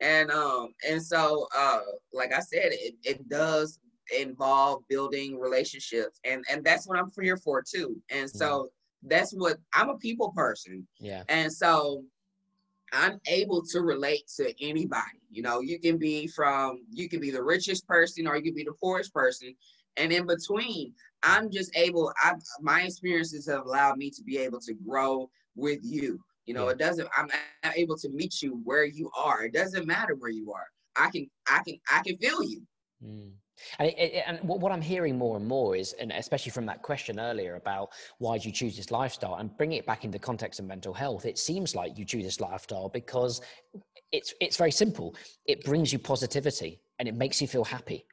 And 0.01 0.31
um 0.31 0.75
and 0.89 1.01
so 1.03 1.47
uh 1.57 1.81
like 2.13 2.35
I 2.35 2.41
said, 2.41 2.71
it, 2.73 2.95
it 3.05 3.29
does 3.29 3.79
involve 4.19 4.83
building 4.89 5.39
relationships 5.39 6.19
and 6.25 6.45
and 6.51 6.65
that's 6.65 6.89
what 6.89 6.99
I'm 6.99 7.11
here 7.21 7.37
for 7.37 7.63
too. 7.63 7.97
And 8.11 8.29
so 8.29 8.65
mm. 8.65 9.09
that's 9.09 9.33
what 9.33 9.59
I'm 9.73 9.91
a 9.91 9.99
people 9.99 10.33
person. 10.33 10.87
Yeah. 10.99 11.23
And 11.29 11.53
so 11.53 12.03
I'm 12.93 13.21
able 13.27 13.63
to 13.63 13.81
relate 13.81 14.29
to 14.37 14.53
anybody. 14.65 15.21
You 15.31 15.43
know, 15.43 15.61
you 15.61 15.79
can 15.79 15.99
be 15.99 16.27
from, 16.27 16.85
you 16.91 17.09
can 17.09 17.21
be 17.21 17.31
the 17.31 17.43
richest 17.43 17.87
person 17.87 18.27
or 18.27 18.37
you 18.37 18.43
can 18.43 18.55
be 18.55 18.65
the 18.65 18.75
poorest 18.81 19.13
person. 19.15 19.55
And 19.97 20.13
in 20.13 20.27
between, 20.27 20.93
I'm 21.23 21.51
just 21.51 21.75
able, 21.77 22.13
I 22.23 22.35
my 22.61 22.83
experiences 22.83 23.47
have 23.49 23.65
allowed 23.67 23.97
me 23.97 24.11
to 24.11 24.23
be 24.23 24.39
able 24.39 24.61
to 24.61 24.75
grow 24.75 25.31
with 25.55 25.81
you. 25.83 26.21
You 26.47 26.55
know, 26.55 26.67
yeah. 26.67 26.73
it 26.73 26.79
doesn't, 26.79 27.09
I'm 27.17 27.29
able 27.77 27.97
to 27.99 28.09
meet 28.11 28.43
you 28.43 28.61
where 28.65 28.85
you 28.85 29.11
are. 29.17 29.45
It 29.45 29.53
doesn't 29.53 29.87
matter 29.87 30.15
where 30.15 30.31
you 30.31 30.53
are. 30.53 30.67
I 30.97 31.11
can, 31.11 31.31
I 31.49 31.63
can, 31.65 31.79
I 31.91 32.03
can 32.05 32.17
feel 32.19 32.43
you. 32.43 32.63
Mm. 33.05 33.31
And, 33.79 33.89
it, 33.89 34.25
and 34.27 34.39
what 34.43 34.73
I'm 34.73 34.83
hearing 34.83 35.19
more 35.19 35.37
and 35.37 35.47
more 35.47 35.77
is, 35.77 35.93
and 35.95 36.13
especially 36.13 36.51
from 36.51 36.67
that 36.67 36.83
question 36.83 37.19
earlier 37.21 37.57
about 37.57 37.91
why 38.19 38.39
do 38.39 38.49
you 38.49 38.53
choose 38.53 38.77
this 38.77 38.91
lifestyle, 38.91 39.37
and 39.37 39.57
bringing 39.57 39.79
it 39.79 39.87
back 39.87 40.05
into 40.05 40.19
the 40.19 40.25
context 40.25 40.61
of 40.61 40.67
mental 40.67 40.95
health, 40.95 41.27
it 41.27 41.39
seems 41.39 41.75
like 41.75 41.99
you 41.99 42.05
choose 42.05 42.25
this 42.25 42.41
lifestyle 42.41 42.89
because 42.89 43.41
it's 44.13 44.35
it's 44.41 44.57
very 44.57 44.73
simple. 44.73 45.15
It 45.47 45.65
brings 45.65 45.93
you 45.93 45.99
positivity 45.99 46.81
and 46.99 47.09
it 47.09 47.15
makes 47.15 47.41
you 47.41 47.49
feel 47.49 47.65
happy. 47.65 48.07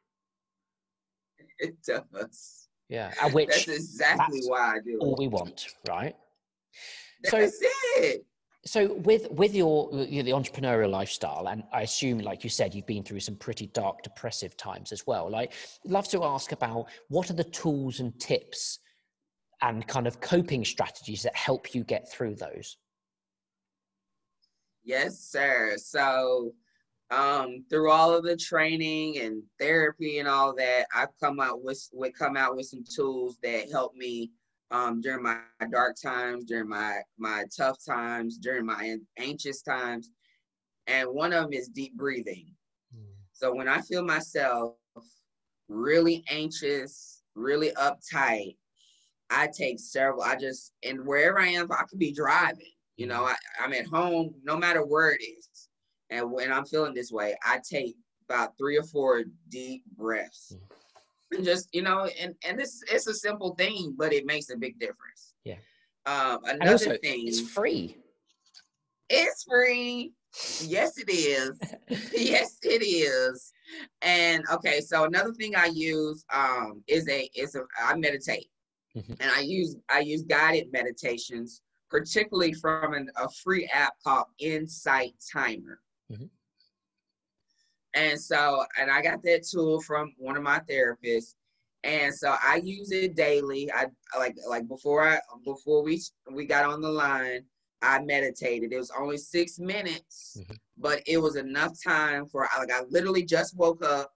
It 1.60 1.76
does. 1.84 2.68
Yeah, 2.88 3.12
which 3.30 3.50
that's 3.50 3.68
exactly 3.68 4.40
that's 4.40 4.50
why 4.50 4.76
I 4.76 4.80
do. 4.84 4.98
All 5.00 5.16
we 5.18 5.28
want, 5.28 5.68
right? 5.88 6.16
That's 7.24 7.60
so, 7.60 7.68
it. 7.98 8.26
So 8.70 8.94
with 8.94 9.30
with 9.32 9.56
your, 9.56 9.90
the 9.92 10.32
entrepreneurial 10.32 10.90
lifestyle 10.92 11.48
and 11.50 11.64
i 11.74 11.82
assume 11.82 12.20
like 12.20 12.44
you 12.44 12.50
said 12.50 12.74
you've 12.74 12.86
been 12.86 13.04
through 13.04 13.20
some 13.20 13.36
pretty 13.36 13.68
dark 13.68 14.02
depressive 14.04 14.56
times 14.58 14.92
as 14.92 15.06
well 15.08 15.30
like 15.30 15.54
love 15.86 16.08
to 16.08 16.24
ask 16.24 16.52
about 16.52 16.86
what 17.08 17.30
are 17.30 17.34
the 17.34 17.44
tools 17.44 18.00
and 18.00 18.20
tips 18.20 18.80
and 19.62 19.88
kind 19.88 20.08
of 20.08 20.22
coping 20.22 20.64
strategies 20.64 21.24
that 21.24 21.36
help 21.36 21.76
you 21.76 21.84
get 21.84 22.10
through 22.10 22.36
those? 22.36 22.78
Yes 24.84 25.20
sir. 25.20 25.76
So 25.78 26.54
um, 27.12 27.66
through 27.70 27.92
all 27.92 28.16
of 28.16 28.24
the 28.24 28.38
training 28.38 29.20
and 29.20 29.44
therapy 29.60 30.20
and 30.20 30.28
all 30.28 30.54
that 30.56 30.86
i've 30.94 31.10
come 31.20 31.40
out 31.40 31.64
with, 31.64 31.90
with 31.92 32.14
come 32.16 32.38
out 32.38 32.56
with 32.56 32.68
some 32.68 32.84
tools 32.84 33.40
that 33.42 33.72
help 33.72 33.96
me 33.96 34.30
um, 34.72 35.02
during 35.02 35.24
my 35.24 35.40
dark 35.72 35.96
times, 36.02 36.46
during 36.46 36.70
my 36.70 37.00
my 37.18 37.46
tough 37.56 37.78
times, 37.86 38.38
during 38.38 38.66
my 38.66 38.98
anxious 39.18 39.62
times, 39.62 40.12
and 40.88 41.10
one 41.10 41.34
of 41.34 41.44
them 41.44 41.54
is 41.54 41.68
deep 41.70 41.96
breathing. 41.96 42.48
Mm. 42.96 43.14
So 43.32 43.54
when 43.54 43.68
I 43.68 43.82
feel 43.82 44.04
myself 44.04 44.76
really 45.68 46.24
anxious, 46.30 47.24
really 47.36 47.72
uptight, 47.72 48.58
I 49.30 49.48
take 49.48 49.80
several. 49.80 50.24
I 50.24 50.36
just 50.36 50.74
and 50.84 51.06
wherever 51.06 51.40
I 51.40 51.48
am, 51.48 51.72
I 51.72 51.84
could 51.90 52.00
be 52.00 52.14
driving. 52.14 52.74
You 52.98 53.08
know, 53.08 53.24
I, 53.26 53.36
I'm 53.64 53.74
at 53.74 53.88
home, 53.88 54.36
no 54.44 54.58
matter 54.58 54.86
where 54.86 55.12
it 55.12 55.22
is. 55.24 55.70
And 56.10 56.32
when 56.32 56.52
I'm 56.52 56.66
feeling 56.66 56.94
this 56.94 57.12
way, 57.12 57.36
I 57.46 57.60
take 57.68 57.96
about 58.28 58.58
three 58.58 58.78
or 58.78 58.84
four 58.84 59.24
deep 59.50 59.84
breaths. 59.96 60.56
Mm 60.56 60.79
just 61.44 61.70
you 61.74 61.82
know 61.82 62.10
and 62.20 62.36
and 62.46 62.58
this 62.58 62.84
it's 62.92 63.08
a 63.08 63.14
simple 63.14 63.56
thing 63.56 63.96
but 63.98 64.14
it 64.14 64.26
makes 64.26 64.50
a 64.50 64.58
big 64.58 64.80
difference. 64.80 65.34
Yeah. 65.44 65.56
Um 66.06 66.40
another 66.46 66.72
also, 66.72 66.98
thing 66.98 67.28
it's 67.28 67.42
free. 67.42 67.98
It's 69.10 69.44
free. 69.44 70.14
Yes 70.62 70.98
it 70.98 71.10
is. 71.10 71.60
Yes 72.16 72.58
it 72.64 72.84
is. 72.84 73.52
And 74.02 74.44
okay 74.52 74.82
so 74.82 75.06
another 75.06 75.34
thing 75.34 75.56
i 75.56 75.66
use 75.68 76.26
um 76.34 76.84
is 76.88 77.08
a 77.10 77.30
is 77.36 77.56
a 77.56 77.62
i 77.82 77.96
meditate. 77.96 78.50
Mm-hmm. 78.98 79.14
and 79.20 79.32
i 79.36 79.42
use 79.42 79.76
i 79.90 80.00
use 80.00 80.24
guided 80.24 80.72
meditations 80.74 81.62
particularly 81.90 82.54
from 82.54 82.94
an, 82.94 83.10
a 83.18 83.30
free 83.30 83.70
app 83.74 83.94
called 84.04 84.28
insight 84.40 85.14
timer. 85.32 85.80
Mm-hmm. 86.12 86.26
And 87.96 88.20
so, 88.20 88.66
and 88.80 88.92
I 88.92 89.02
got 89.02 89.24
that 89.24 89.44
tool 89.44 89.82
from 89.82 90.14
one 90.18 90.38
of 90.38 90.44
my 90.44 90.60
therapists. 90.70 91.36
And 91.84 92.14
so 92.14 92.36
I 92.44 92.58
use 92.58 92.92
it 92.92 93.16
daily. 93.16 93.72
I 93.72 93.88
like 94.18 94.36
like 94.48 94.68
before 94.68 95.08
I 95.08 95.20
before 95.46 95.82
we 95.82 96.02
we 96.32 96.46
got 96.46 96.66
on 96.66 96.82
the 96.82 96.92
line, 96.92 97.46
I 97.82 98.02
meditated. 98.02 98.74
It 98.74 98.78
was 98.78 98.92
only 98.98 99.18
six 99.18 99.60
minutes, 99.60 100.38
mm-hmm. 100.40 100.56
but 100.78 101.02
it 101.08 101.18
was 101.18 101.38
enough 101.38 101.78
time 101.82 102.28
for 102.28 102.48
like 102.58 102.72
I 102.72 102.82
literally 102.90 103.24
just 103.24 103.56
woke 103.56 103.84
up, 103.84 104.12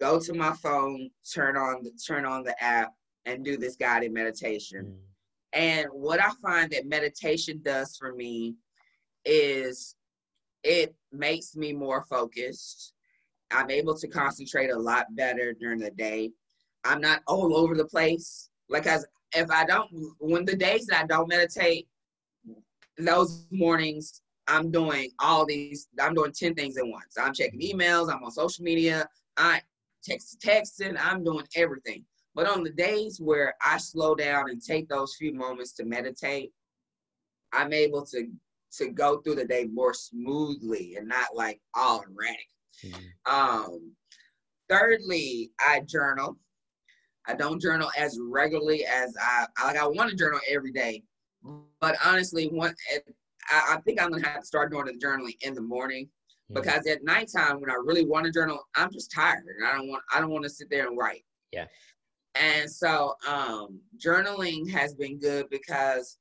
go 0.00 0.18
to 0.20 0.32
my 0.32 0.52
phone, 0.54 1.10
turn 1.34 1.56
on 1.56 1.82
the 1.82 1.92
turn 2.06 2.24
on 2.24 2.44
the 2.44 2.60
app, 2.62 2.94
and 3.26 3.44
do 3.44 3.58
this 3.58 3.76
guided 3.76 4.12
meditation. 4.12 4.86
Mm-hmm. 4.86 5.00
And 5.52 5.88
what 5.92 6.20
I 6.20 6.30
find 6.40 6.70
that 6.70 6.86
meditation 6.86 7.60
does 7.62 7.96
for 7.96 8.14
me 8.14 8.54
is 9.24 9.96
it 10.62 10.94
makes 11.12 11.56
me 11.56 11.72
more 11.72 12.04
focused. 12.04 12.92
I'm 13.50 13.70
able 13.70 13.96
to 13.96 14.08
concentrate 14.08 14.70
a 14.70 14.78
lot 14.78 15.06
better 15.16 15.52
during 15.52 15.78
the 15.78 15.90
day. 15.90 16.30
I'm 16.84 17.00
not 17.00 17.22
all 17.26 17.56
over 17.56 17.74
the 17.74 17.84
place. 17.84 18.48
Like 18.68 18.86
as 18.86 19.06
if 19.34 19.50
I 19.50 19.64
don't 19.64 19.90
when 20.18 20.44
the 20.44 20.56
days 20.56 20.86
that 20.86 21.04
I 21.04 21.06
don't 21.06 21.28
meditate, 21.28 21.88
those 22.98 23.46
mornings 23.50 24.22
I'm 24.46 24.70
doing 24.70 25.10
all 25.20 25.46
these, 25.46 25.88
I'm 26.00 26.14
doing 26.14 26.32
10 26.32 26.54
things 26.54 26.76
at 26.76 26.86
once. 26.86 27.16
I'm 27.18 27.32
checking 27.32 27.60
emails, 27.60 28.12
I'm 28.12 28.24
on 28.24 28.30
social 28.32 28.64
media, 28.64 29.08
I 29.36 29.60
text 30.02 30.40
texting, 30.44 30.96
I'm 30.98 31.22
doing 31.22 31.46
everything. 31.54 32.04
But 32.34 32.48
on 32.48 32.64
the 32.64 32.70
days 32.70 33.20
where 33.20 33.54
I 33.64 33.78
slow 33.78 34.14
down 34.14 34.50
and 34.50 34.62
take 34.62 34.88
those 34.88 35.14
few 35.16 35.32
moments 35.32 35.72
to 35.74 35.84
meditate, 35.84 36.52
I'm 37.52 37.72
able 37.72 38.04
to 38.06 38.28
to 38.78 38.88
go 38.90 39.20
through 39.20 39.36
the 39.36 39.44
day 39.44 39.66
more 39.72 39.94
smoothly 39.94 40.96
and 40.96 41.08
not 41.08 41.34
like 41.34 41.60
all 41.74 42.02
erratic. 42.02 42.48
Mm-hmm. 42.84 43.34
Um, 43.34 43.92
thirdly, 44.68 45.50
I 45.60 45.80
journal. 45.80 46.36
I 47.26 47.34
don't 47.34 47.60
journal 47.60 47.90
as 47.98 48.18
regularly 48.20 48.84
as 48.84 49.14
I 49.20 49.46
like. 49.64 49.76
I 49.76 49.86
want 49.86 50.10
to 50.10 50.16
journal 50.16 50.40
every 50.48 50.72
day, 50.72 51.02
but 51.80 51.96
honestly, 52.04 52.48
one 52.48 52.74
I, 53.50 53.74
I 53.74 53.80
think 53.82 54.00
I'm 54.00 54.10
gonna 54.10 54.26
have 54.26 54.40
to 54.40 54.46
start 54.46 54.72
doing 54.72 54.86
the 54.86 54.94
journaling 54.94 55.36
in 55.42 55.54
the 55.54 55.60
morning 55.60 56.06
mm-hmm. 56.06 56.54
because 56.54 56.86
at 56.86 57.04
nighttime 57.04 57.60
when 57.60 57.70
I 57.70 57.74
really 57.74 58.04
want 58.04 58.26
to 58.26 58.32
journal, 58.32 58.60
I'm 58.74 58.90
just 58.92 59.12
tired 59.12 59.44
and 59.58 59.66
I 59.66 59.76
don't 59.76 59.88
want 59.88 60.02
I 60.12 60.20
don't 60.20 60.30
want 60.30 60.44
to 60.44 60.50
sit 60.50 60.70
there 60.70 60.88
and 60.88 60.96
write. 60.96 61.24
Yeah. 61.52 61.66
And 62.36 62.70
so 62.70 63.14
um, 63.28 63.80
journaling 63.98 64.70
has 64.70 64.94
been 64.94 65.18
good 65.18 65.50
because 65.50 66.18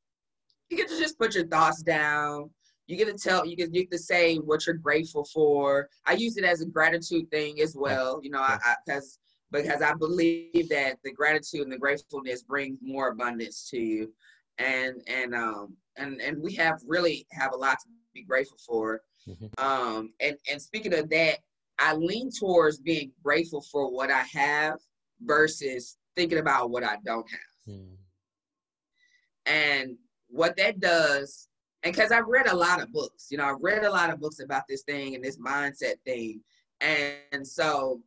you 0.69 0.77
get 0.77 0.89
to 0.89 0.99
just 0.99 1.17
put 1.17 1.35
your 1.35 1.47
thoughts 1.47 1.81
down. 1.81 2.49
You 2.87 2.97
get 2.97 3.05
to 3.05 3.13
tell, 3.13 3.45
you 3.45 3.55
get, 3.55 3.73
you 3.73 3.81
get 3.81 3.91
to 3.91 3.99
say 3.99 4.37
what 4.37 4.65
you're 4.65 4.75
grateful 4.75 5.23
for. 5.25 5.89
I 6.07 6.13
use 6.13 6.37
it 6.37 6.43
as 6.43 6.61
a 6.61 6.65
gratitude 6.65 7.29
thing 7.29 7.61
as 7.61 7.75
well, 7.75 8.19
you 8.23 8.31
know, 8.31 8.39
I, 8.39 8.75
because 8.85 9.19
because 9.51 9.81
I 9.81 9.93
believe 9.93 10.69
that 10.69 10.97
the 11.03 11.11
gratitude 11.11 11.61
and 11.61 11.71
the 11.71 11.77
gratefulness 11.77 12.43
brings 12.43 12.79
more 12.81 13.09
abundance 13.09 13.67
to 13.71 13.79
you, 13.79 14.13
and 14.57 15.01
and 15.07 15.33
um 15.33 15.75
and 15.97 16.21
and 16.21 16.41
we 16.41 16.53
have 16.55 16.79
really 16.85 17.25
have 17.31 17.53
a 17.53 17.57
lot 17.57 17.77
to 17.79 17.87
be 18.13 18.23
grateful 18.23 18.57
for. 18.65 19.01
Mm-hmm. 19.27 19.63
Um, 19.63 20.13
and 20.19 20.37
and 20.51 20.61
speaking 20.61 20.93
of 20.93 21.09
that, 21.09 21.39
I 21.79 21.93
lean 21.93 22.29
towards 22.31 22.79
being 22.79 23.11
grateful 23.23 23.61
for 23.71 23.91
what 23.91 24.11
I 24.11 24.23
have 24.33 24.79
versus 25.21 25.97
thinking 26.15 26.39
about 26.39 26.69
what 26.69 26.83
I 26.83 26.97
don't 27.05 27.27
have. 27.29 27.75
Mm. 27.75 27.95
And 29.45 29.97
what 30.29 30.55
that 30.57 30.79
does, 30.79 31.47
and 31.83 31.93
because 31.93 32.11
I've 32.11 32.27
read 32.27 32.47
a 32.47 32.55
lot 32.55 32.81
of 32.81 32.91
books, 32.91 33.27
you 33.29 33.37
know, 33.37 33.45
I've 33.45 33.61
read 33.61 33.83
a 33.83 33.91
lot 33.91 34.09
of 34.09 34.19
books 34.19 34.39
about 34.39 34.63
this 34.67 34.83
thing 34.83 35.15
and 35.15 35.23
this 35.23 35.37
mindset 35.37 35.95
thing. 36.05 36.41
And 36.81 37.45
so, 37.45 38.01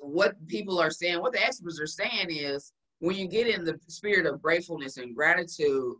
what 0.00 0.34
people 0.46 0.78
are 0.78 0.90
saying, 0.90 1.20
what 1.20 1.32
the 1.32 1.44
experts 1.44 1.80
are 1.80 1.86
saying 1.86 2.28
is 2.30 2.72
when 3.00 3.16
you 3.16 3.26
get 3.28 3.46
in 3.46 3.64
the 3.64 3.78
spirit 3.88 4.26
of 4.26 4.42
gratefulness 4.42 4.96
and 4.98 5.14
gratitude, 5.14 5.94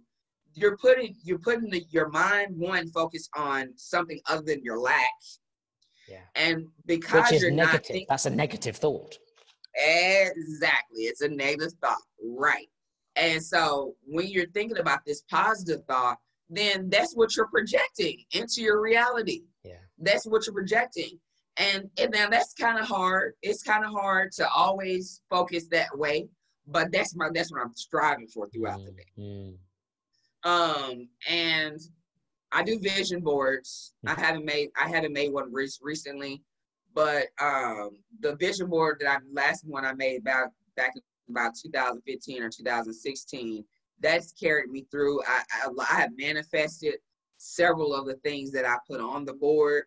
you're 0.55 0.77
putting 0.77 1.15
you're 1.23 1.39
putting 1.39 1.71
the, 1.71 1.85
your 1.91 2.09
mind 2.09 2.57
one 2.57 2.89
focus 2.91 3.29
on 3.37 3.71
something 3.77 4.21
other 4.29 4.43
than 4.43 4.63
your 4.63 4.79
lack. 4.79 5.05
Yeah. 6.09 6.21
And 6.35 6.67
because 6.87 7.25
Which 7.25 7.37
is 7.37 7.43
you're 7.43 7.51
negative. 7.51 7.75
not 7.75 7.87
thinking, 7.87 8.07
that's 8.09 8.27
a 8.27 8.31
negative 8.31 8.77
thought. 8.77 9.19
Exactly. 9.75 11.03
It's 11.03 11.21
a 11.21 11.29
negative 11.29 11.73
thought. 11.83 11.99
Right. 12.25 12.69
And 13.17 13.43
so 13.43 13.95
when 14.05 14.29
you're 14.29 14.51
thinking 14.51 14.79
about 14.79 15.01
this 15.07 15.23
positive 15.31 15.83
thought, 15.89 16.19
then 16.49 16.89
that's 16.91 17.15
what 17.15 17.35
you're 17.35 17.49
projecting 17.49 18.25
into 18.33 18.63
your 18.63 18.81
reality. 18.81 19.43
Yeah. 19.65 19.79
That's 19.99 20.27
what 20.27 20.47
you're 20.47 20.55
projecting. 20.55 21.19
And, 21.57 21.89
and 21.99 22.13
now 22.13 22.29
that's 22.29 22.53
kind 22.53 22.79
of 22.79 22.87
hard. 22.87 23.33
It's 23.43 23.63
kind 23.63 23.85
of 23.85 23.91
hard 23.93 24.33
to 24.33 24.49
always 24.51 25.23
focus 25.31 25.67
that 25.69 25.97
way, 25.97 26.29
but 26.67 26.93
that's 26.93 27.17
my 27.17 27.29
that's 27.33 27.51
what 27.51 27.63
I'm 27.63 27.75
striving 27.75 28.27
for 28.27 28.49
throughout 28.51 28.81
mm-hmm. 28.81 28.87
the 28.87 28.93
day. 28.93 29.07
Mm-hmm. 29.19 29.57
Um, 30.49 31.09
and 31.29 31.81
I 32.53 32.63
do 32.63 32.79
vision 32.79 33.21
boards. 33.21 33.95
Mm-hmm. 34.07 34.21
I 34.21 34.25
haven't 34.25 34.45
made 34.45 34.69
I 34.81 34.89
haven't 34.89 35.15
made 35.15 35.33
one 35.33 35.51
re- 35.53 35.69
recently, 35.81 36.43
but 36.95 37.27
um, 37.41 37.99
the 38.21 38.37
vision 38.37 38.69
board 38.69 38.99
that 39.01 39.09
I 39.09 39.19
last 39.33 39.65
one 39.67 39.87
I 39.87 39.95
made 39.95 40.25
back 40.25 40.51
back 40.77 40.93
about 41.29 41.53
2015 41.61 42.43
or 42.43 42.51
2016 42.51 43.65
that's 44.01 44.33
carried 44.33 44.69
me 44.69 44.87
through. 44.91 45.23
I, 45.23 45.43
I, 45.65 45.69
I 45.91 46.01
have 46.01 46.11
manifested 46.19 46.97
several 47.39 47.95
of 47.95 48.07
the 48.07 48.15
things 48.17 48.51
that 48.51 48.65
i 48.65 48.77
put 48.89 49.01
on 49.01 49.25
the 49.25 49.35
board 49.35 49.85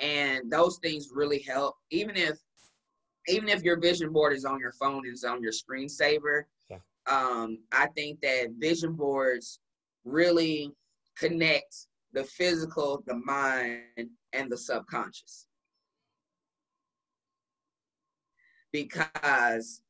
and 0.00 0.50
those 0.50 0.78
things 0.78 1.10
really 1.12 1.40
help. 1.40 1.76
Even 1.90 2.16
if 2.16 2.38
even 3.28 3.48
if 3.48 3.62
your 3.62 3.78
vision 3.78 4.12
board 4.12 4.32
is 4.32 4.44
on 4.44 4.58
your 4.58 4.72
phone 4.72 5.04
and 5.04 5.14
is 5.14 5.24
on 5.24 5.42
your 5.42 5.52
screensaver 5.52 6.44
yeah. 6.70 6.78
um, 7.06 7.58
i 7.72 7.86
think 7.94 8.20
that 8.20 8.48
vision 8.58 8.94
boards 8.94 9.60
really 10.04 10.72
connect 11.16 11.86
the 12.12 12.24
physical 12.24 13.02
the 13.06 13.14
mind 13.14 14.08
and 14.32 14.50
the 14.50 14.56
subconscious. 14.56 15.46
Because 18.72 19.81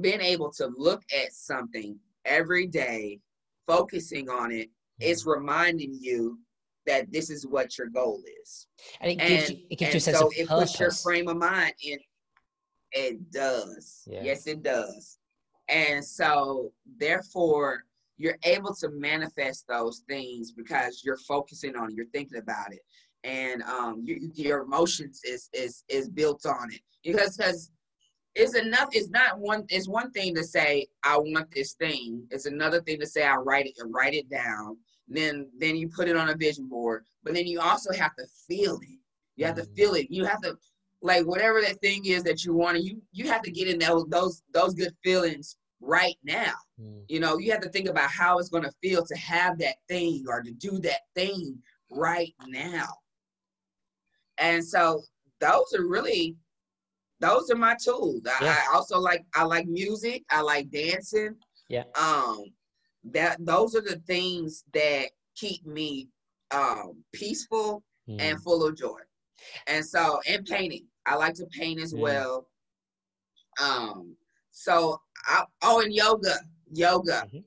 being 0.00 0.20
able 0.20 0.50
to 0.52 0.70
look 0.76 1.02
at 1.14 1.32
something 1.32 1.98
every 2.24 2.66
day, 2.66 3.20
focusing 3.66 4.28
on 4.28 4.52
it, 4.52 4.68
mm-hmm. 5.00 5.30
reminding 5.30 5.96
you 6.00 6.38
that 6.86 7.10
this 7.12 7.30
is 7.30 7.46
what 7.46 7.78
your 7.78 7.88
goal 7.88 8.22
is. 8.42 8.66
And 9.00 9.12
it 9.12 9.16
gives 9.16 9.50
and, 9.50 9.58
you, 9.58 9.64
it 9.70 9.78
gives 9.78 9.92
you 9.94 9.98
a 9.98 10.00
sense 10.00 10.18
so 10.18 10.26
of 10.26 10.32
it 10.36 10.48
purpose. 10.48 10.70
puts 10.70 10.80
your 10.80 10.90
frame 10.90 11.28
of 11.28 11.36
mind 11.36 11.74
in. 11.82 11.98
It 12.92 13.30
does. 13.30 14.06
Yeah. 14.06 14.22
Yes, 14.22 14.46
it 14.46 14.62
does. 14.62 15.18
And 15.68 16.04
so, 16.04 16.72
therefore, 16.98 17.84
you're 18.18 18.36
able 18.44 18.74
to 18.74 18.90
manifest 18.90 19.66
those 19.66 20.02
things 20.08 20.52
because 20.52 21.02
you're 21.04 21.16
focusing 21.16 21.76
on 21.76 21.90
it, 21.90 21.94
you're 21.94 22.06
thinking 22.06 22.38
about 22.38 22.72
it, 22.72 22.80
and 23.24 23.62
um, 23.62 24.02
you, 24.04 24.30
your 24.34 24.62
emotions 24.62 25.20
is 25.24 25.48
is 25.52 25.84
is 25.88 26.08
built 26.08 26.44
on 26.44 26.70
it. 26.72 26.80
Because 27.02 27.36
because 27.36 27.70
it's 28.34 28.56
enough. 28.56 28.88
It's 28.92 29.10
not 29.10 29.38
one. 29.38 29.64
It's 29.68 29.88
one 29.88 30.10
thing 30.12 30.34
to 30.34 30.44
say 30.44 30.86
I 31.04 31.18
want 31.18 31.50
this 31.50 31.74
thing. 31.74 32.26
It's 32.30 32.46
another 32.46 32.80
thing 32.80 32.98
to 33.00 33.06
say 33.06 33.24
I 33.24 33.36
write 33.36 33.66
it 33.66 33.74
and 33.78 33.92
write 33.94 34.14
it 34.14 34.30
down. 34.30 34.78
Then 35.08 35.50
then 35.58 35.76
you 35.76 35.88
put 35.88 36.08
it 36.08 36.16
on 36.16 36.30
a 36.30 36.36
vision 36.36 36.66
board. 36.68 37.04
But 37.22 37.34
then 37.34 37.46
you 37.46 37.60
also 37.60 37.92
have 37.92 38.14
to 38.16 38.24
feel 38.48 38.78
it. 38.82 38.98
You 39.36 39.46
have 39.46 39.56
to 39.56 39.62
mm. 39.62 39.76
feel 39.76 39.94
it. 39.94 40.10
You 40.10 40.24
have 40.24 40.40
to 40.42 40.56
like 41.02 41.26
whatever 41.26 41.60
that 41.60 41.80
thing 41.80 42.06
is 42.06 42.22
that 42.24 42.44
you 42.44 42.54
want. 42.54 42.82
You 42.82 43.02
you 43.12 43.28
have 43.28 43.42
to 43.42 43.50
get 43.50 43.68
in 43.68 43.78
those 43.78 44.06
those 44.08 44.42
those 44.54 44.74
good 44.74 44.94
feelings 45.04 45.56
right 45.80 46.16
now. 46.24 46.54
Mm. 46.80 47.02
You 47.08 47.20
know, 47.20 47.38
you 47.38 47.52
have 47.52 47.60
to 47.62 47.68
think 47.68 47.88
about 47.88 48.10
how 48.10 48.38
it's 48.38 48.48
going 48.48 48.64
to 48.64 48.72
feel 48.82 49.04
to 49.04 49.16
have 49.16 49.58
that 49.58 49.76
thing 49.88 50.24
or 50.28 50.40
to 50.42 50.52
do 50.52 50.78
that 50.80 51.00
thing 51.14 51.58
right 51.90 52.34
now. 52.46 52.88
And 54.38 54.64
so 54.64 55.02
those 55.40 55.74
are 55.76 55.86
really 55.86 56.36
those 57.22 57.50
are 57.50 57.56
my 57.56 57.76
tools. 57.82 58.22
I. 58.26 58.48
I 58.48 58.74
also 58.74 58.98
like 58.98 59.24
I 59.34 59.44
like 59.44 59.66
music. 59.66 60.24
I 60.30 60.40
like 60.42 60.70
dancing. 60.70 61.36
Yeah. 61.68 61.84
Um 61.98 62.44
that 63.12 63.36
those 63.40 63.74
are 63.74 63.80
the 63.80 64.02
things 64.06 64.64
that 64.74 65.06
keep 65.36 65.64
me 65.64 66.08
um 66.50 67.02
peaceful 67.14 67.82
mm. 68.08 68.20
and 68.20 68.42
full 68.42 68.66
of 68.66 68.76
joy. 68.76 68.98
And 69.68 69.84
so 69.84 70.20
and 70.28 70.44
painting. 70.44 70.86
I 71.06 71.14
like 71.14 71.34
to 71.34 71.46
paint 71.46 71.80
as 71.80 71.94
mm. 71.94 72.00
well. 72.00 72.48
Um 73.62 74.16
so 74.50 75.00
I, 75.26 75.44
oh, 75.62 75.80
and 75.80 75.94
yoga, 75.94 76.34
yoga. 76.72 77.22
Mm-hmm. 77.26 77.38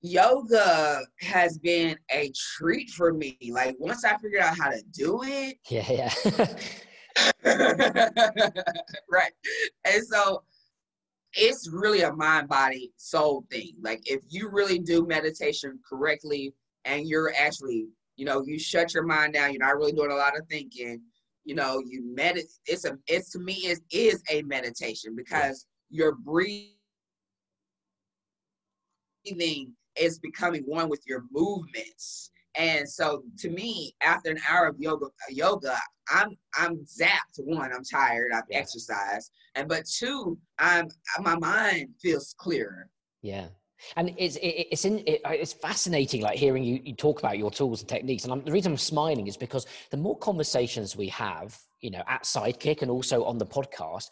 Yoga 0.00 1.00
has 1.20 1.58
been 1.58 1.96
a 2.12 2.30
treat 2.56 2.88
for 2.90 3.12
me. 3.12 3.36
Like 3.50 3.74
once 3.78 4.04
I 4.04 4.16
figured 4.16 4.42
out 4.42 4.56
how 4.56 4.70
to 4.70 4.80
do 4.92 5.20
it. 5.24 5.56
Yeah, 5.68 5.90
yeah. 5.90 6.46
right. 9.10 9.32
And 9.84 10.04
so 10.06 10.42
it's 11.34 11.68
really 11.68 12.02
a 12.02 12.12
mind, 12.12 12.48
body, 12.48 12.92
soul 12.96 13.44
thing. 13.50 13.74
Like 13.80 14.02
if 14.10 14.20
you 14.28 14.48
really 14.50 14.78
do 14.78 15.06
meditation 15.06 15.78
correctly 15.88 16.54
and 16.84 17.06
you're 17.06 17.32
actually, 17.38 17.86
you 18.16 18.24
know, 18.24 18.42
you 18.46 18.58
shut 18.58 18.94
your 18.94 19.04
mind 19.04 19.34
down, 19.34 19.52
you're 19.52 19.64
not 19.64 19.76
really 19.76 19.92
doing 19.92 20.10
a 20.10 20.16
lot 20.16 20.38
of 20.38 20.46
thinking, 20.48 21.00
you 21.44 21.54
know, 21.54 21.82
you 21.86 22.02
medit 22.18 22.44
it's 22.66 22.84
a 22.84 22.98
it's 23.06 23.30
to 23.30 23.38
me 23.38 23.54
it 23.54 23.78
is 23.90 24.22
a 24.30 24.42
meditation 24.42 25.14
because 25.16 25.66
your 25.90 26.14
breathing 26.16 26.74
is 29.96 30.18
becoming 30.18 30.62
one 30.62 30.88
with 30.88 31.00
your 31.06 31.24
movements. 31.30 32.30
And 32.56 32.88
so 32.88 33.22
to 33.38 33.50
me, 33.50 33.94
after 34.02 34.30
an 34.30 34.38
hour 34.48 34.66
of 34.66 34.76
yoga, 34.78 35.06
yoga, 35.30 35.78
I'm 36.10 36.36
I'm 36.56 36.76
zapped. 36.84 37.38
One, 37.38 37.72
I'm 37.72 37.84
tired. 37.84 38.32
I've 38.34 38.44
yeah. 38.50 38.58
exercised, 38.58 39.30
and 39.54 39.68
but 39.68 39.84
two, 39.86 40.38
I'm 40.58 40.88
my 41.20 41.36
mind 41.36 41.90
feels 42.00 42.34
clearer. 42.38 42.88
Yeah, 43.22 43.48
and 43.96 44.14
it's 44.16 44.36
it, 44.36 44.68
it's 44.70 44.84
in 44.84 45.02
it, 45.06 45.20
uh, 45.24 45.30
it's 45.30 45.52
fascinating, 45.52 46.22
like 46.22 46.38
hearing 46.38 46.64
you, 46.64 46.80
you 46.84 46.94
talk 46.94 47.18
about 47.18 47.38
your 47.38 47.50
tools 47.50 47.80
and 47.80 47.88
techniques. 47.88 48.24
And 48.24 48.32
I'm, 48.32 48.42
the 48.42 48.52
reason 48.52 48.72
I'm 48.72 48.78
smiling 48.78 49.26
is 49.26 49.36
because 49.36 49.66
the 49.90 49.96
more 49.96 50.18
conversations 50.18 50.96
we 50.96 51.08
have, 51.08 51.58
you 51.80 51.90
know, 51.90 52.02
at 52.08 52.24
Sidekick 52.24 52.82
and 52.82 52.90
also 52.90 53.24
on 53.24 53.38
the 53.38 53.46
podcast, 53.46 54.06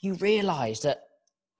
you 0.00 0.14
realize 0.14 0.80
that 0.80 1.02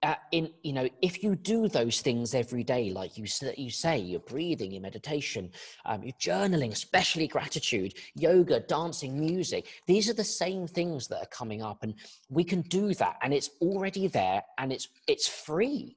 uh, 0.03 0.15
in 0.31 0.49
you 0.63 0.73
know 0.73 0.87
if 1.01 1.23
you 1.23 1.35
do 1.35 1.67
those 1.67 2.01
things 2.01 2.33
every 2.33 2.63
day 2.63 2.91
like 2.91 3.17
you 3.17 3.25
you 3.55 3.69
say 3.69 3.97
your 3.97 4.19
breathing 4.21 4.71
your 4.71 4.81
meditation 4.81 5.49
um, 5.85 6.01
your 6.03 6.13
journaling 6.13 6.71
especially 6.71 7.27
gratitude 7.27 7.93
yoga 8.15 8.59
dancing 8.61 9.19
music 9.19 9.67
these 9.85 10.09
are 10.09 10.13
the 10.13 10.23
same 10.23 10.67
things 10.67 11.07
that 11.07 11.17
are 11.17 11.27
coming 11.27 11.61
up 11.61 11.83
and 11.83 11.93
we 12.29 12.43
can 12.43 12.61
do 12.61 12.93
that 12.95 13.15
and 13.21 13.33
it's 13.33 13.51
already 13.61 14.07
there 14.07 14.41
and 14.57 14.71
it's 14.71 14.87
it's 15.07 15.27
free 15.27 15.95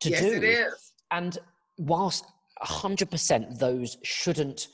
to 0.00 0.10
yes, 0.10 0.20
do. 0.20 0.32
it 0.32 0.44
is. 0.44 0.92
And 1.10 1.38
whilst 1.78 2.26
100% 2.62 3.58
those 3.58 3.96
shouldn't 4.02 4.68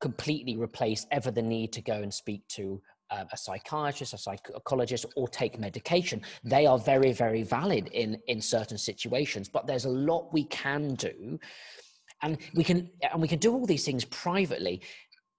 completely 0.00 0.56
replace 0.56 1.06
ever 1.10 1.30
the 1.30 1.42
need 1.42 1.72
to 1.72 1.82
go 1.82 1.94
and 1.94 2.12
speak 2.12 2.46
to 2.48 2.80
uh, 3.10 3.24
a 3.32 3.36
psychiatrist, 3.36 4.14
a 4.14 4.18
psychologist, 4.18 5.06
or 5.16 5.28
take 5.28 5.58
medication. 5.58 6.22
They 6.44 6.66
are 6.66 6.78
very, 6.78 7.12
very 7.12 7.42
valid 7.42 7.88
in 7.88 8.18
in 8.26 8.40
certain 8.40 8.78
situations. 8.78 9.48
But 9.48 9.66
there's 9.66 9.84
a 9.84 9.90
lot 9.90 10.32
we 10.32 10.44
can 10.44 10.94
do, 10.94 11.38
and 12.22 12.38
we 12.54 12.64
can 12.64 12.90
and 13.12 13.20
we 13.20 13.28
can 13.28 13.38
do 13.38 13.52
all 13.52 13.66
these 13.66 13.84
things 13.84 14.04
privately 14.04 14.82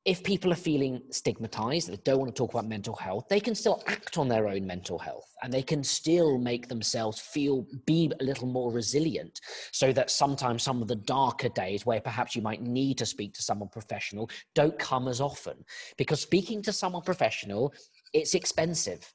if 0.04 0.24
people 0.24 0.52
are 0.52 0.56
feeling 0.56 1.00
stigmatized, 1.12 1.88
they 1.88 1.98
don't 1.98 2.18
want 2.18 2.34
to 2.34 2.38
talk 2.38 2.52
about 2.54 2.68
mental 2.68 2.96
health, 2.96 3.26
they 3.30 3.40
can 3.40 3.54
still 3.54 3.84
act 3.86 4.18
on 4.18 4.28
their 4.28 4.48
own 4.48 4.66
mental 4.66 4.98
health 4.98 5.32
and 5.44 5.54
they 5.54 5.62
can 5.62 5.84
still 5.84 6.40
make 6.40 6.68
themselves 6.68 7.20
feel, 7.20 7.68
be 7.86 8.12
a 8.20 8.24
little 8.24 8.48
more 8.48 8.72
resilient 8.72 9.40
so 9.72 9.94
that 9.94 10.10
sometimes 10.10 10.64
some 10.64 10.82
of 10.82 10.88
the 10.88 10.96
darker 10.96 11.50
days 11.50 11.86
where 11.86 12.02
perhaps 12.02 12.36
you 12.36 12.42
might 12.42 12.64
need 12.64 12.98
to 12.98 13.06
speak 13.06 13.34
to 13.34 13.44
someone 13.44 13.70
professional 13.70 14.28
don't 14.56 14.78
come 14.80 15.08
as 15.08 15.22
often. 15.22 15.64
Because 15.98 16.20
speaking 16.20 16.64
to 16.64 16.74
someone 16.74 17.04
professional, 17.04 17.72
it's 18.12 18.34
expensive. 18.34 19.14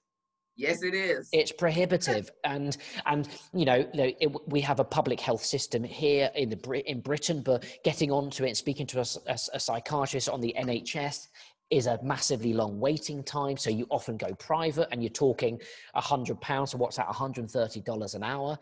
Yes, 0.56 0.82
it 0.82 0.94
is. 0.94 1.28
It's 1.32 1.52
prohibitive, 1.52 2.30
and 2.44 2.76
and 3.04 3.28
you 3.52 3.66
know, 3.66 3.86
it, 3.94 4.34
we 4.46 4.60
have 4.62 4.80
a 4.80 4.84
public 4.84 5.20
health 5.20 5.44
system 5.44 5.84
here 5.84 6.30
in 6.34 6.48
the 6.48 6.90
in 6.90 7.00
Britain, 7.00 7.42
but 7.42 7.64
getting 7.84 8.10
onto 8.10 8.44
it, 8.44 8.48
and 8.48 8.56
speaking 8.56 8.86
to 8.88 9.00
a, 9.00 9.06
a, 9.26 9.38
a 9.52 9.60
psychiatrist 9.60 10.28
on 10.28 10.40
the 10.40 10.54
NHS 10.58 11.28
is 11.70 11.86
a 11.86 11.98
massively 12.02 12.54
long 12.54 12.78
waiting 12.78 13.22
time. 13.22 13.56
So 13.56 13.70
you 13.70 13.86
often 13.90 14.16
go 14.16 14.32
private, 14.34 14.88
and 14.92 15.02
you're 15.02 15.10
talking 15.10 15.60
a 15.94 16.00
hundred 16.00 16.40
pounds. 16.40 16.70
So 16.70 16.78
what's 16.78 16.96
that? 16.96 17.06
One 17.06 17.14
hundred 17.14 17.42
and 17.42 17.50
thirty 17.50 17.80
dollars 17.80 18.14
an 18.14 18.22
hour. 18.22 18.58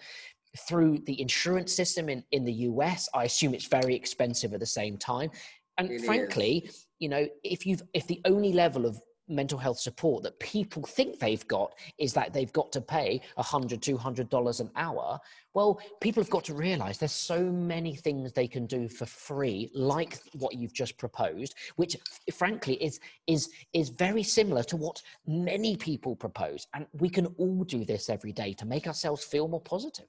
Through 0.68 0.98
the 1.06 1.20
insurance 1.20 1.74
system 1.74 2.08
in, 2.08 2.22
in 2.30 2.44
the 2.44 2.52
US, 2.52 3.08
I 3.12 3.24
assume 3.24 3.54
it's 3.54 3.66
very 3.66 3.94
expensive 3.94 4.54
at 4.54 4.60
the 4.60 4.66
same 4.66 4.96
time. 4.96 5.30
And 5.78 5.90
it 5.90 6.04
frankly, 6.04 6.58
is. 6.58 6.86
you 7.00 7.08
know, 7.08 7.26
if 7.42 7.66
you've 7.66 7.82
if 7.92 8.06
the 8.06 8.20
only 8.24 8.52
level 8.52 8.86
of 8.86 9.00
mental 9.28 9.58
health 9.58 9.78
support 9.78 10.22
that 10.22 10.38
people 10.38 10.82
think 10.82 11.18
they've 11.18 11.46
got 11.48 11.74
is 11.98 12.12
that 12.12 12.32
they've 12.32 12.52
got 12.52 12.70
to 12.72 12.80
pay 12.80 13.20
a 13.36 13.42
hundred, 13.42 13.82
two 13.82 13.96
hundred 13.96 14.28
dollars 14.28 14.60
an 14.60 14.70
hour. 14.76 15.18
Well, 15.54 15.80
people 16.00 16.22
have 16.22 16.30
got 16.30 16.44
to 16.44 16.54
realize 16.54 16.98
there's 16.98 17.12
so 17.12 17.42
many 17.42 17.94
things 17.94 18.32
they 18.32 18.48
can 18.48 18.66
do 18.66 18.88
for 18.88 19.06
free, 19.06 19.70
like 19.74 20.18
what 20.34 20.54
you've 20.54 20.72
just 20.72 20.98
proposed, 20.98 21.54
which 21.76 21.96
frankly 22.32 22.74
is 22.82 23.00
is 23.26 23.50
is 23.72 23.88
very 23.88 24.22
similar 24.22 24.62
to 24.64 24.76
what 24.76 25.02
many 25.26 25.76
people 25.76 26.16
propose. 26.16 26.66
And 26.74 26.86
we 26.92 27.08
can 27.08 27.26
all 27.38 27.64
do 27.64 27.84
this 27.84 28.10
every 28.10 28.32
day 28.32 28.52
to 28.54 28.66
make 28.66 28.86
ourselves 28.86 29.24
feel 29.24 29.48
more 29.48 29.60
positive. 29.60 30.08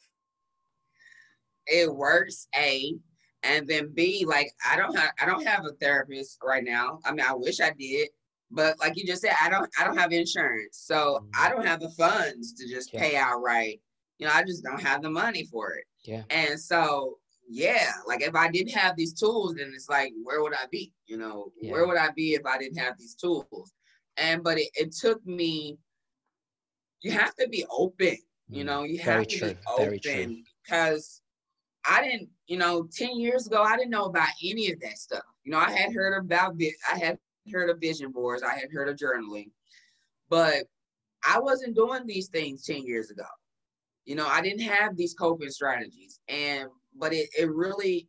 It 1.67 1.93
works, 1.93 2.47
A. 2.57 2.95
And 3.43 3.67
then 3.67 3.91
B, 3.93 4.25
like 4.27 4.51
I 4.67 4.75
don't 4.75 4.97
have 4.97 5.11
I 5.21 5.25
don't 5.25 5.45
have 5.45 5.65
a 5.65 5.73
therapist 5.73 6.39
right 6.43 6.63
now. 6.63 6.99
I 7.05 7.11
mean, 7.11 7.25
I 7.27 7.33
wish 7.33 7.59
I 7.59 7.71
did 7.77 8.09
but 8.51 8.79
like 8.79 8.95
you 8.95 9.05
just 9.05 9.21
said, 9.21 9.33
I 9.41 9.49
don't 9.49 9.69
I 9.79 9.83
don't 9.83 9.97
have 9.97 10.11
insurance. 10.11 10.77
So 10.85 11.19
mm-hmm. 11.21 11.45
I 11.45 11.49
don't 11.49 11.65
have 11.65 11.79
the 11.79 11.89
funds 11.91 12.53
to 12.53 12.67
just 12.67 12.93
yeah. 12.93 12.99
pay 12.99 13.15
outright. 13.15 13.81
You 14.19 14.27
know, 14.27 14.33
I 14.33 14.43
just 14.43 14.63
don't 14.63 14.81
have 14.81 15.01
the 15.01 15.09
money 15.09 15.45
for 15.51 15.73
it. 15.73 15.85
Yeah. 16.03 16.23
And 16.29 16.59
so 16.59 17.17
yeah, 17.47 17.91
like 18.07 18.21
if 18.21 18.35
I 18.35 18.49
didn't 18.49 18.73
have 18.73 18.95
these 18.95 19.13
tools, 19.13 19.55
then 19.55 19.71
it's 19.73 19.89
like, 19.89 20.13
where 20.23 20.41
would 20.41 20.53
I 20.53 20.65
be? 20.71 20.93
You 21.05 21.17
know, 21.17 21.51
yeah. 21.61 21.71
where 21.71 21.87
would 21.87 21.97
I 21.97 22.09
be 22.15 22.33
if 22.33 22.45
I 22.45 22.57
didn't 22.57 22.77
have 22.77 22.97
these 22.97 23.15
tools? 23.15 23.73
And 24.17 24.43
but 24.43 24.57
it, 24.57 24.69
it 24.73 24.95
took 24.95 25.25
me, 25.25 25.77
you 27.01 27.11
have 27.11 27.35
to 27.35 27.47
be 27.47 27.65
open, 27.69 28.17
you 28.49 28.63
mm. 28.63 28.67
know, 28.67 28.83
you 28.83 28.99
have 28.99 29.27
to 29.27 29.37
true. 29.37 29.49
be 29.49 29.57
open 29.77 30.43
because 30.63 31.21
I 31.87 32.01
didn't, 32.01 32.29
you 32.47 32.57
know, 32.57 32.87
10 32.91 33.19
years 33.19 33.45
ago, 33.47 33.61
I 33.61 33.77
didn't 33.77 33.91
know 33.91 34.05
about 34.05 34.29
any 34.43 34.71
of 34.71 34.79
that 34.81 34.97
stuff. 34.97 35.23
You 35.43 35.51
know, 35.51 35.59
I 35.59 35.71
had 35.71 35.93
heard 35.93 36.17
about 36.17 36.57
this, 36.57 36.73
I 36.91 36.97
had 36.97 37.19
heard 37.51 37.69
of 37.69 37.79
vision 37.79 38.11
boards, 38.11 38.43
I 38.43 38.55
had 38.55 38.71
heard 38.71 38.89
of 38.89 38.97
journaling, 38.97 39.51
but 40.29 40.63
I 41.27 41.39
wasn't 41.39 41.75
doing 41.75 42.05
these 42.05 42.27
things 42.27 42.63
10 42.63 42.85
years 42.85 43.09
ago. 43.09 43.25
You 44.05 44.15
know, 44.15 44.27
I 44.27 44.41
didn't 44.41 44.61
have 44.61 44.95
these 44.95 45.13
coping 45.13 45.49
strategies. 45.49 46.19
And 46.27 46.69
but 46.97 47.13
it, 47.13 47.29
it 47.37 47.51
really 47.51 48.07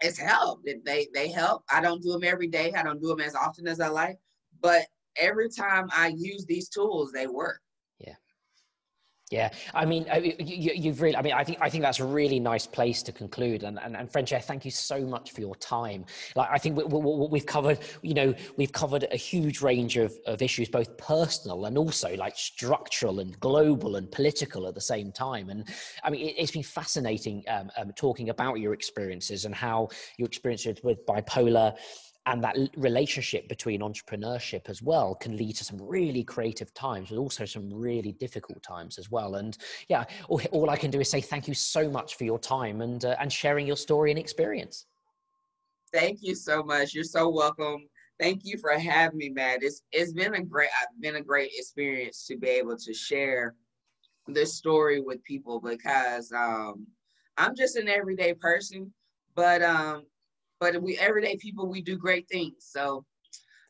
it's 0.00 0.18
helped. 0.18 0.66
They 0.84 1.06
they 1.14 1.28
help. 1.28 1.62
I 1.72 1.80
don't 1.80 2.02
do 2.02 2.12
them 2.12 2.24
every 2.24 2.48
day. 2.48 2.72
I 2.76 2.82
don't 2.82 3.00
do 3.00 3.08
them 3.08 3.20
as 3.20 3.34
often 3.34 3.68
as 3.68 3.80
I 3.80 3.88
like, 3.88 4.18
but 4.60 4.82
every 5.16 5.48
time 5.48 5.88
I 5.92 6.08
use 6.16 6.44
these 6.44 6.68
tools, 6.68 7.12
they 7.12 7.26
work. 7.26 7.60
Yeah. 9.32 9.48
I 9.72 9.86
mean, 9.86 10.06
uh, 10.12 10.16
you, 10.18 10.90
have 10.90 11.00
really. 11.00 11.16
I 11.16 11.22
mean, 11.22 11.32
I 11.32 11.42
think 11.42 11.56
I 11.62 11.70
think 11.70 11.82
that's 11.82 12.00
a 12.00 12.04
really 12.04 12.38
nice 12.38 12.66
place 12.66 13.02
to 13.04 13.12
conclude. 13.12 13.62
And 13.62 13.78
and, 13.82 13.96
and 13.96 14.12
thank 14.12 14.64
you 14.66 14.70
so 14.70 15.00
much 15.06 15.32
for 15.32 15.40
your 15.40 15.56
time. 15.56 16.04
Like, 16.36 16.50
I 16.52 16.58
think 16.58 16.76
we, 16.76 16.84
we, 16.84 17.28
we've 17.28 17.46
covered, 17.46 17.78
you 18.02 18.12
know, 18.12 18.34
we've 18.58 18.72
covered 18.72 19.06
a 19.10 19.16
huge 19.16 19.62
range 19.62 19.96
of, 19.96 20.12
of 20.26 20.42
issues, 20.42 20.68
both 20.68 20.98
personal 20.98 21.64
and 21.64 21.78
also 21.78 22.14
like 22.16 22.36
structural 22.36 23.20
and 23.20 23.40
global 23.40 23.96
and 23.96 24.10
political 24.12 24.68
at 24.68 24.74
the 24.74 24.82
same 24.82 25.10
time. 25.10 25.48
And 25.48 25.66
I 26.04 26.10
mean, 26.10 26.28
it, 26.28 26.38
has 26.38 26.50
been 26.50 26.62
fascinating 26.62 27.42
um, 27.48 27.70
um, 27.78 27.92
talking 27.96 28.28
about 28.28 28.60
your 28.60 28.74
experiences 28.74 29.46
and 29.46 29.54
how 29.54 29.88
your 30.18 30.26
experiences 30.26 30.76
with 30.82 31.06
bipolar 31.06 31.74
and 32.26 32.42
that 32.44 32.56
relationship 32.76 33.48
between 33.48 33.80
entrepreneurship 33.80 34.68
as 34.68 34.80
well 34.80 35.14
can 35.14 35.36
lead 35.36 35.56
to 35.56 35.64
some 35.64 35.80
really 35.80 36.22
creative 36.22 36.72
times 36.74 37.10
but 37.10 37.18
also 37.18 37.44
some 37.44 37.72
really 37.72 38.12
difficult 38.12 38.62
times 38.62 38.98
as 38.98 39.10
well. 39.10 39.36
And 39.36 39.56
yeah 39.88 40.04
all, 40.28 40.40
all 40.52 40.70
i 40.70 40.76
can 40.76 40.90
do 40.90 41.00
is 41.00 41.10
say 41.10 41.20
thank 41.20 41.48
you 41.48 41.54
so 41.54 41.88
much 41.88 42.16
for 42.16 42.24
your 42.24 42.38
time 42.38 42.80
and 42.80 43.04
uh, 43.04 43.16
and 43.18 43.32
sharing 43.32 43.66
your 43.66 43.76
story 43.76 44.10
and 44.10 44.18
experience. 44.18 44.86
Thank 45.92 46.20
you 46.22 46.34
so 46.34 46.62
much. 46.62 46.94
You're 46.94 47.04
so 47.04 47.28
welcome. 47.28 47.86
Thank 48.18 48.42
you 48.44 48.56
for 48.58 48.70
having 48.72 49.18
me 49.18 49.30
matt 49.30 49.62
it's 49.62 49.82
it's 49.90 50.12
been 50.12 50.34
a 50.34 50.42
great 50.42 50.70
I've 50.80 51.00
been 51.00 51.16
a 51.16 51.22
great 51.22 51.50
experience 51.56 52.26
to 52.26 52.36
be 52.36 52.48
able 52.48 52.76
to 52.76 52.94
share 52.94 53.54
this 54.28 54.54
story 54.54 55.00
with 55.00 55.22
people 55.24 55.60
because 55.60 56.30
um 56.32 56.86
i'm 57.38 57.56
just 57.56 57.76
an 57.76 57.88
everyday 57.88 58.34
person 58.34 58.92
but 59.34 59.62
um 59.62 60.04
but 60.62 60.80
we 60.80 60.96
everyday 60.98 61.36
people 61.36 61.66
we 61.66 61.82
do 61.82 61.96
great 61.96 62.28
things. 62.28 62.54
So 62.60 63.04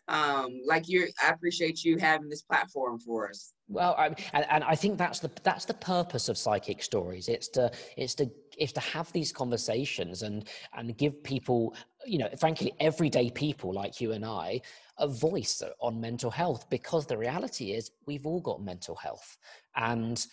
um 0.08 0.48
like 0.66 0.88
you 0.88 1.06
i 1.24 1.30
appreciate 1.30 1.84
you 1.84 1.96
having 1.96 2.28
this 2.28 2.42
platform 2.42 2.98
for 2.98 3.30
us. 3.30 3.52
Well 3.68 3.94
I, 3.96 4.06
and, 4.32 4.44
and 4.50 4.64
i 4.64 4.74
think 4.74 4.98
that's 4.98 5.20
the 5.20 5.30
that's 5.44 5.64
the 5.64 5.74
purpose 5.74 6.28
of 6.28 6.36
Sidekick 6.36 6.82
Stories. 6.82 7.28
It's 7.28 7.48
to 7.56 7.70
it's 7.96 8.14
to 8.16 8.28
it's 8.58 8.72
to 8.72 8.80
have 8.80 9.10
these 9.12 9.30
conversations 9.32 10.22
and 10.22 10.48
and 10.76 10.96
give 10.98 11.22
people 11.22 11.74
you 12.04 12.18
know 12.18 12.28
frankly 12.36 12.72
everyday 12.80 13.30
people 13.30 13.72
like 13.72 14.00
you 14.00 14.10
and 14.12 14.24
i 14.24 14.60
a 14.98 15.08
voice 15.08 15.62
on 15.80 16.00
mental 16.00 16.30
health 16.30 16.68
because 16.68 17.06
the 17.06 17.16
reality 17.16 17.72
is 17.72 17.90
we've 18.06 18.26
all 18.26 18.40
got 18.40 18.62
mental 18.62 18.94
health. 18.94 19.36
And 19.74 20.24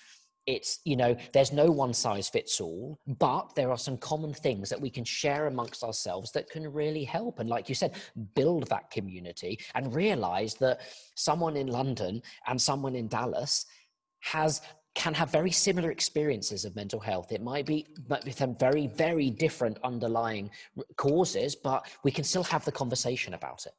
it's 0.49 0.79
you 0.83 0.95
know 0.95 1.15
there's 1.31 1.53
no 1.53 1.69
one 1.69 1.93
size 1.93 2.27
fits 2.27 2.59
all 2.59 2.99
but 3.19 3.53
there 3.55 3.69
are 3.69 3.77
some 3.77 3.97
common 3.97 4.33
things 4.33 4.67
that 4.69 4.81
we 4.81 4.89
can 4.89 5.03
share 5.03 5.45
amongst 5.45 5.83
ourselves 5.83 6.31
that 6.31 6.49
can 6.49 6.71
really 6.73 7.03
help 7.03 7.39
and 7.39 7.49
like 7.49 7.69
you 7.69 7.75
said 7.75 7.93
build 8.33 8.67
that 8.67 8.89
community 8.89 9.59
and 9.75 9.93
realize 9.93 10.55
that 10.55 10.81
someone 11.15 11.55
in 11.55 11.67
london 11.67 12.21
and 12.47 12.59
someone 12.59 12.95
in 12.95 13.07
dallas 13.07 13.65
has 14.21 14.61
can 14.95 15.13
have 15.13 15.31
very 15.31 15.51
similar 15.51 15.91
experiences 15.91 16.65
of 16.65 16.75
mental 16.75 16.99
health. 16.99 17.31
It 17.31 17.41
might 17.41 17.65
be, 17.65 17.85
might 18.09 18.25
be 18.25 18.31
some 18.31 18.55
very, 18.57 18.87
very 18.87 19.29
different 19.29 19.77
underlying 19.83 20.49
causes, 20.97 21.55
but 21.55 21.87
we 22.03 22.11
can 22.11 22.23
still 22.23 22.43
have 22.43 22.65
the 22.65 22.71
conversation 22.71 23.35
about 23.35 23.65
it. 23.65 23.73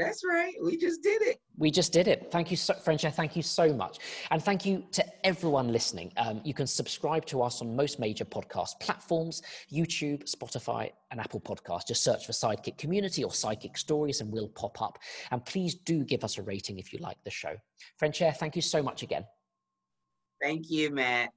That's 0.00 0.24
right. 0.24 0.54
We 0.64 0.78
just 0.78 1.02
did 1.02 1.20
it. 1.20 1.36
We 1.58 1.70
just 1.70 1.92
did 1.92 2.08
it. 2.08 2.28
Thank 2.32 2.50
you, 2.50 2.56
so. 2.56 2.72
Thank 2.72 3.36
you 3.36 3.42
so 3.42 3.70
much. 3.70 3.98
And 4.30 4.42
thank 4.42 4.64
you 4.64 4.82
to 4.92 5.04
everyone 5.26 5.70
listening. 5.70 6.10
Um, 6.16 6.40
you 6.42 6.54
can 6.54 6.66
subscribe 6.66 7.26
to 7.26 7.42
us 7.42 7.60
on 7.60 7.76
most 7.76 7.98
major 7.98 8.24
podcast 8.24 8.80
platforms 8.80 9.42
YouTube, 9.70 10.24
Spotify, 10.24 10.90
and 11.10 11.20
Apple 11.20 11.40
Podcasts. 11.40 11.88
Just 11.88 12.02
search 12.02 12.24
for 12.24 12.32
Sidekick 12.32 12.78
Community 12.78 13.24
or 13.24 13.30
Sidekick 13.30 13.76
Stories 13.76 14.22
and 14.22 14.32
we'll 14.32 14.48
pop 14.48 14.80
up. 14.80 14.98
And 15.32 15.44
please 15.44 15.74
do 15.74 16.02
give 16.02 16.24
us 16.24 16.38
a 16.38 16.42
rating 16.42 16.78
if 16.78 16.94
you 16.94 16.98
like 17.00 17.18
the 17.24 17.30
show. 17.30 17.54
Frenchaire, 18.00 18.34
thank 18.34 18.56
you 18.56 18.62
so 18.62 18.82
much 18.82 19.02
again. 19.02 19.26
Thank 20.40 20.70
you, 20.70 20.90
Matt. 20.94 21.28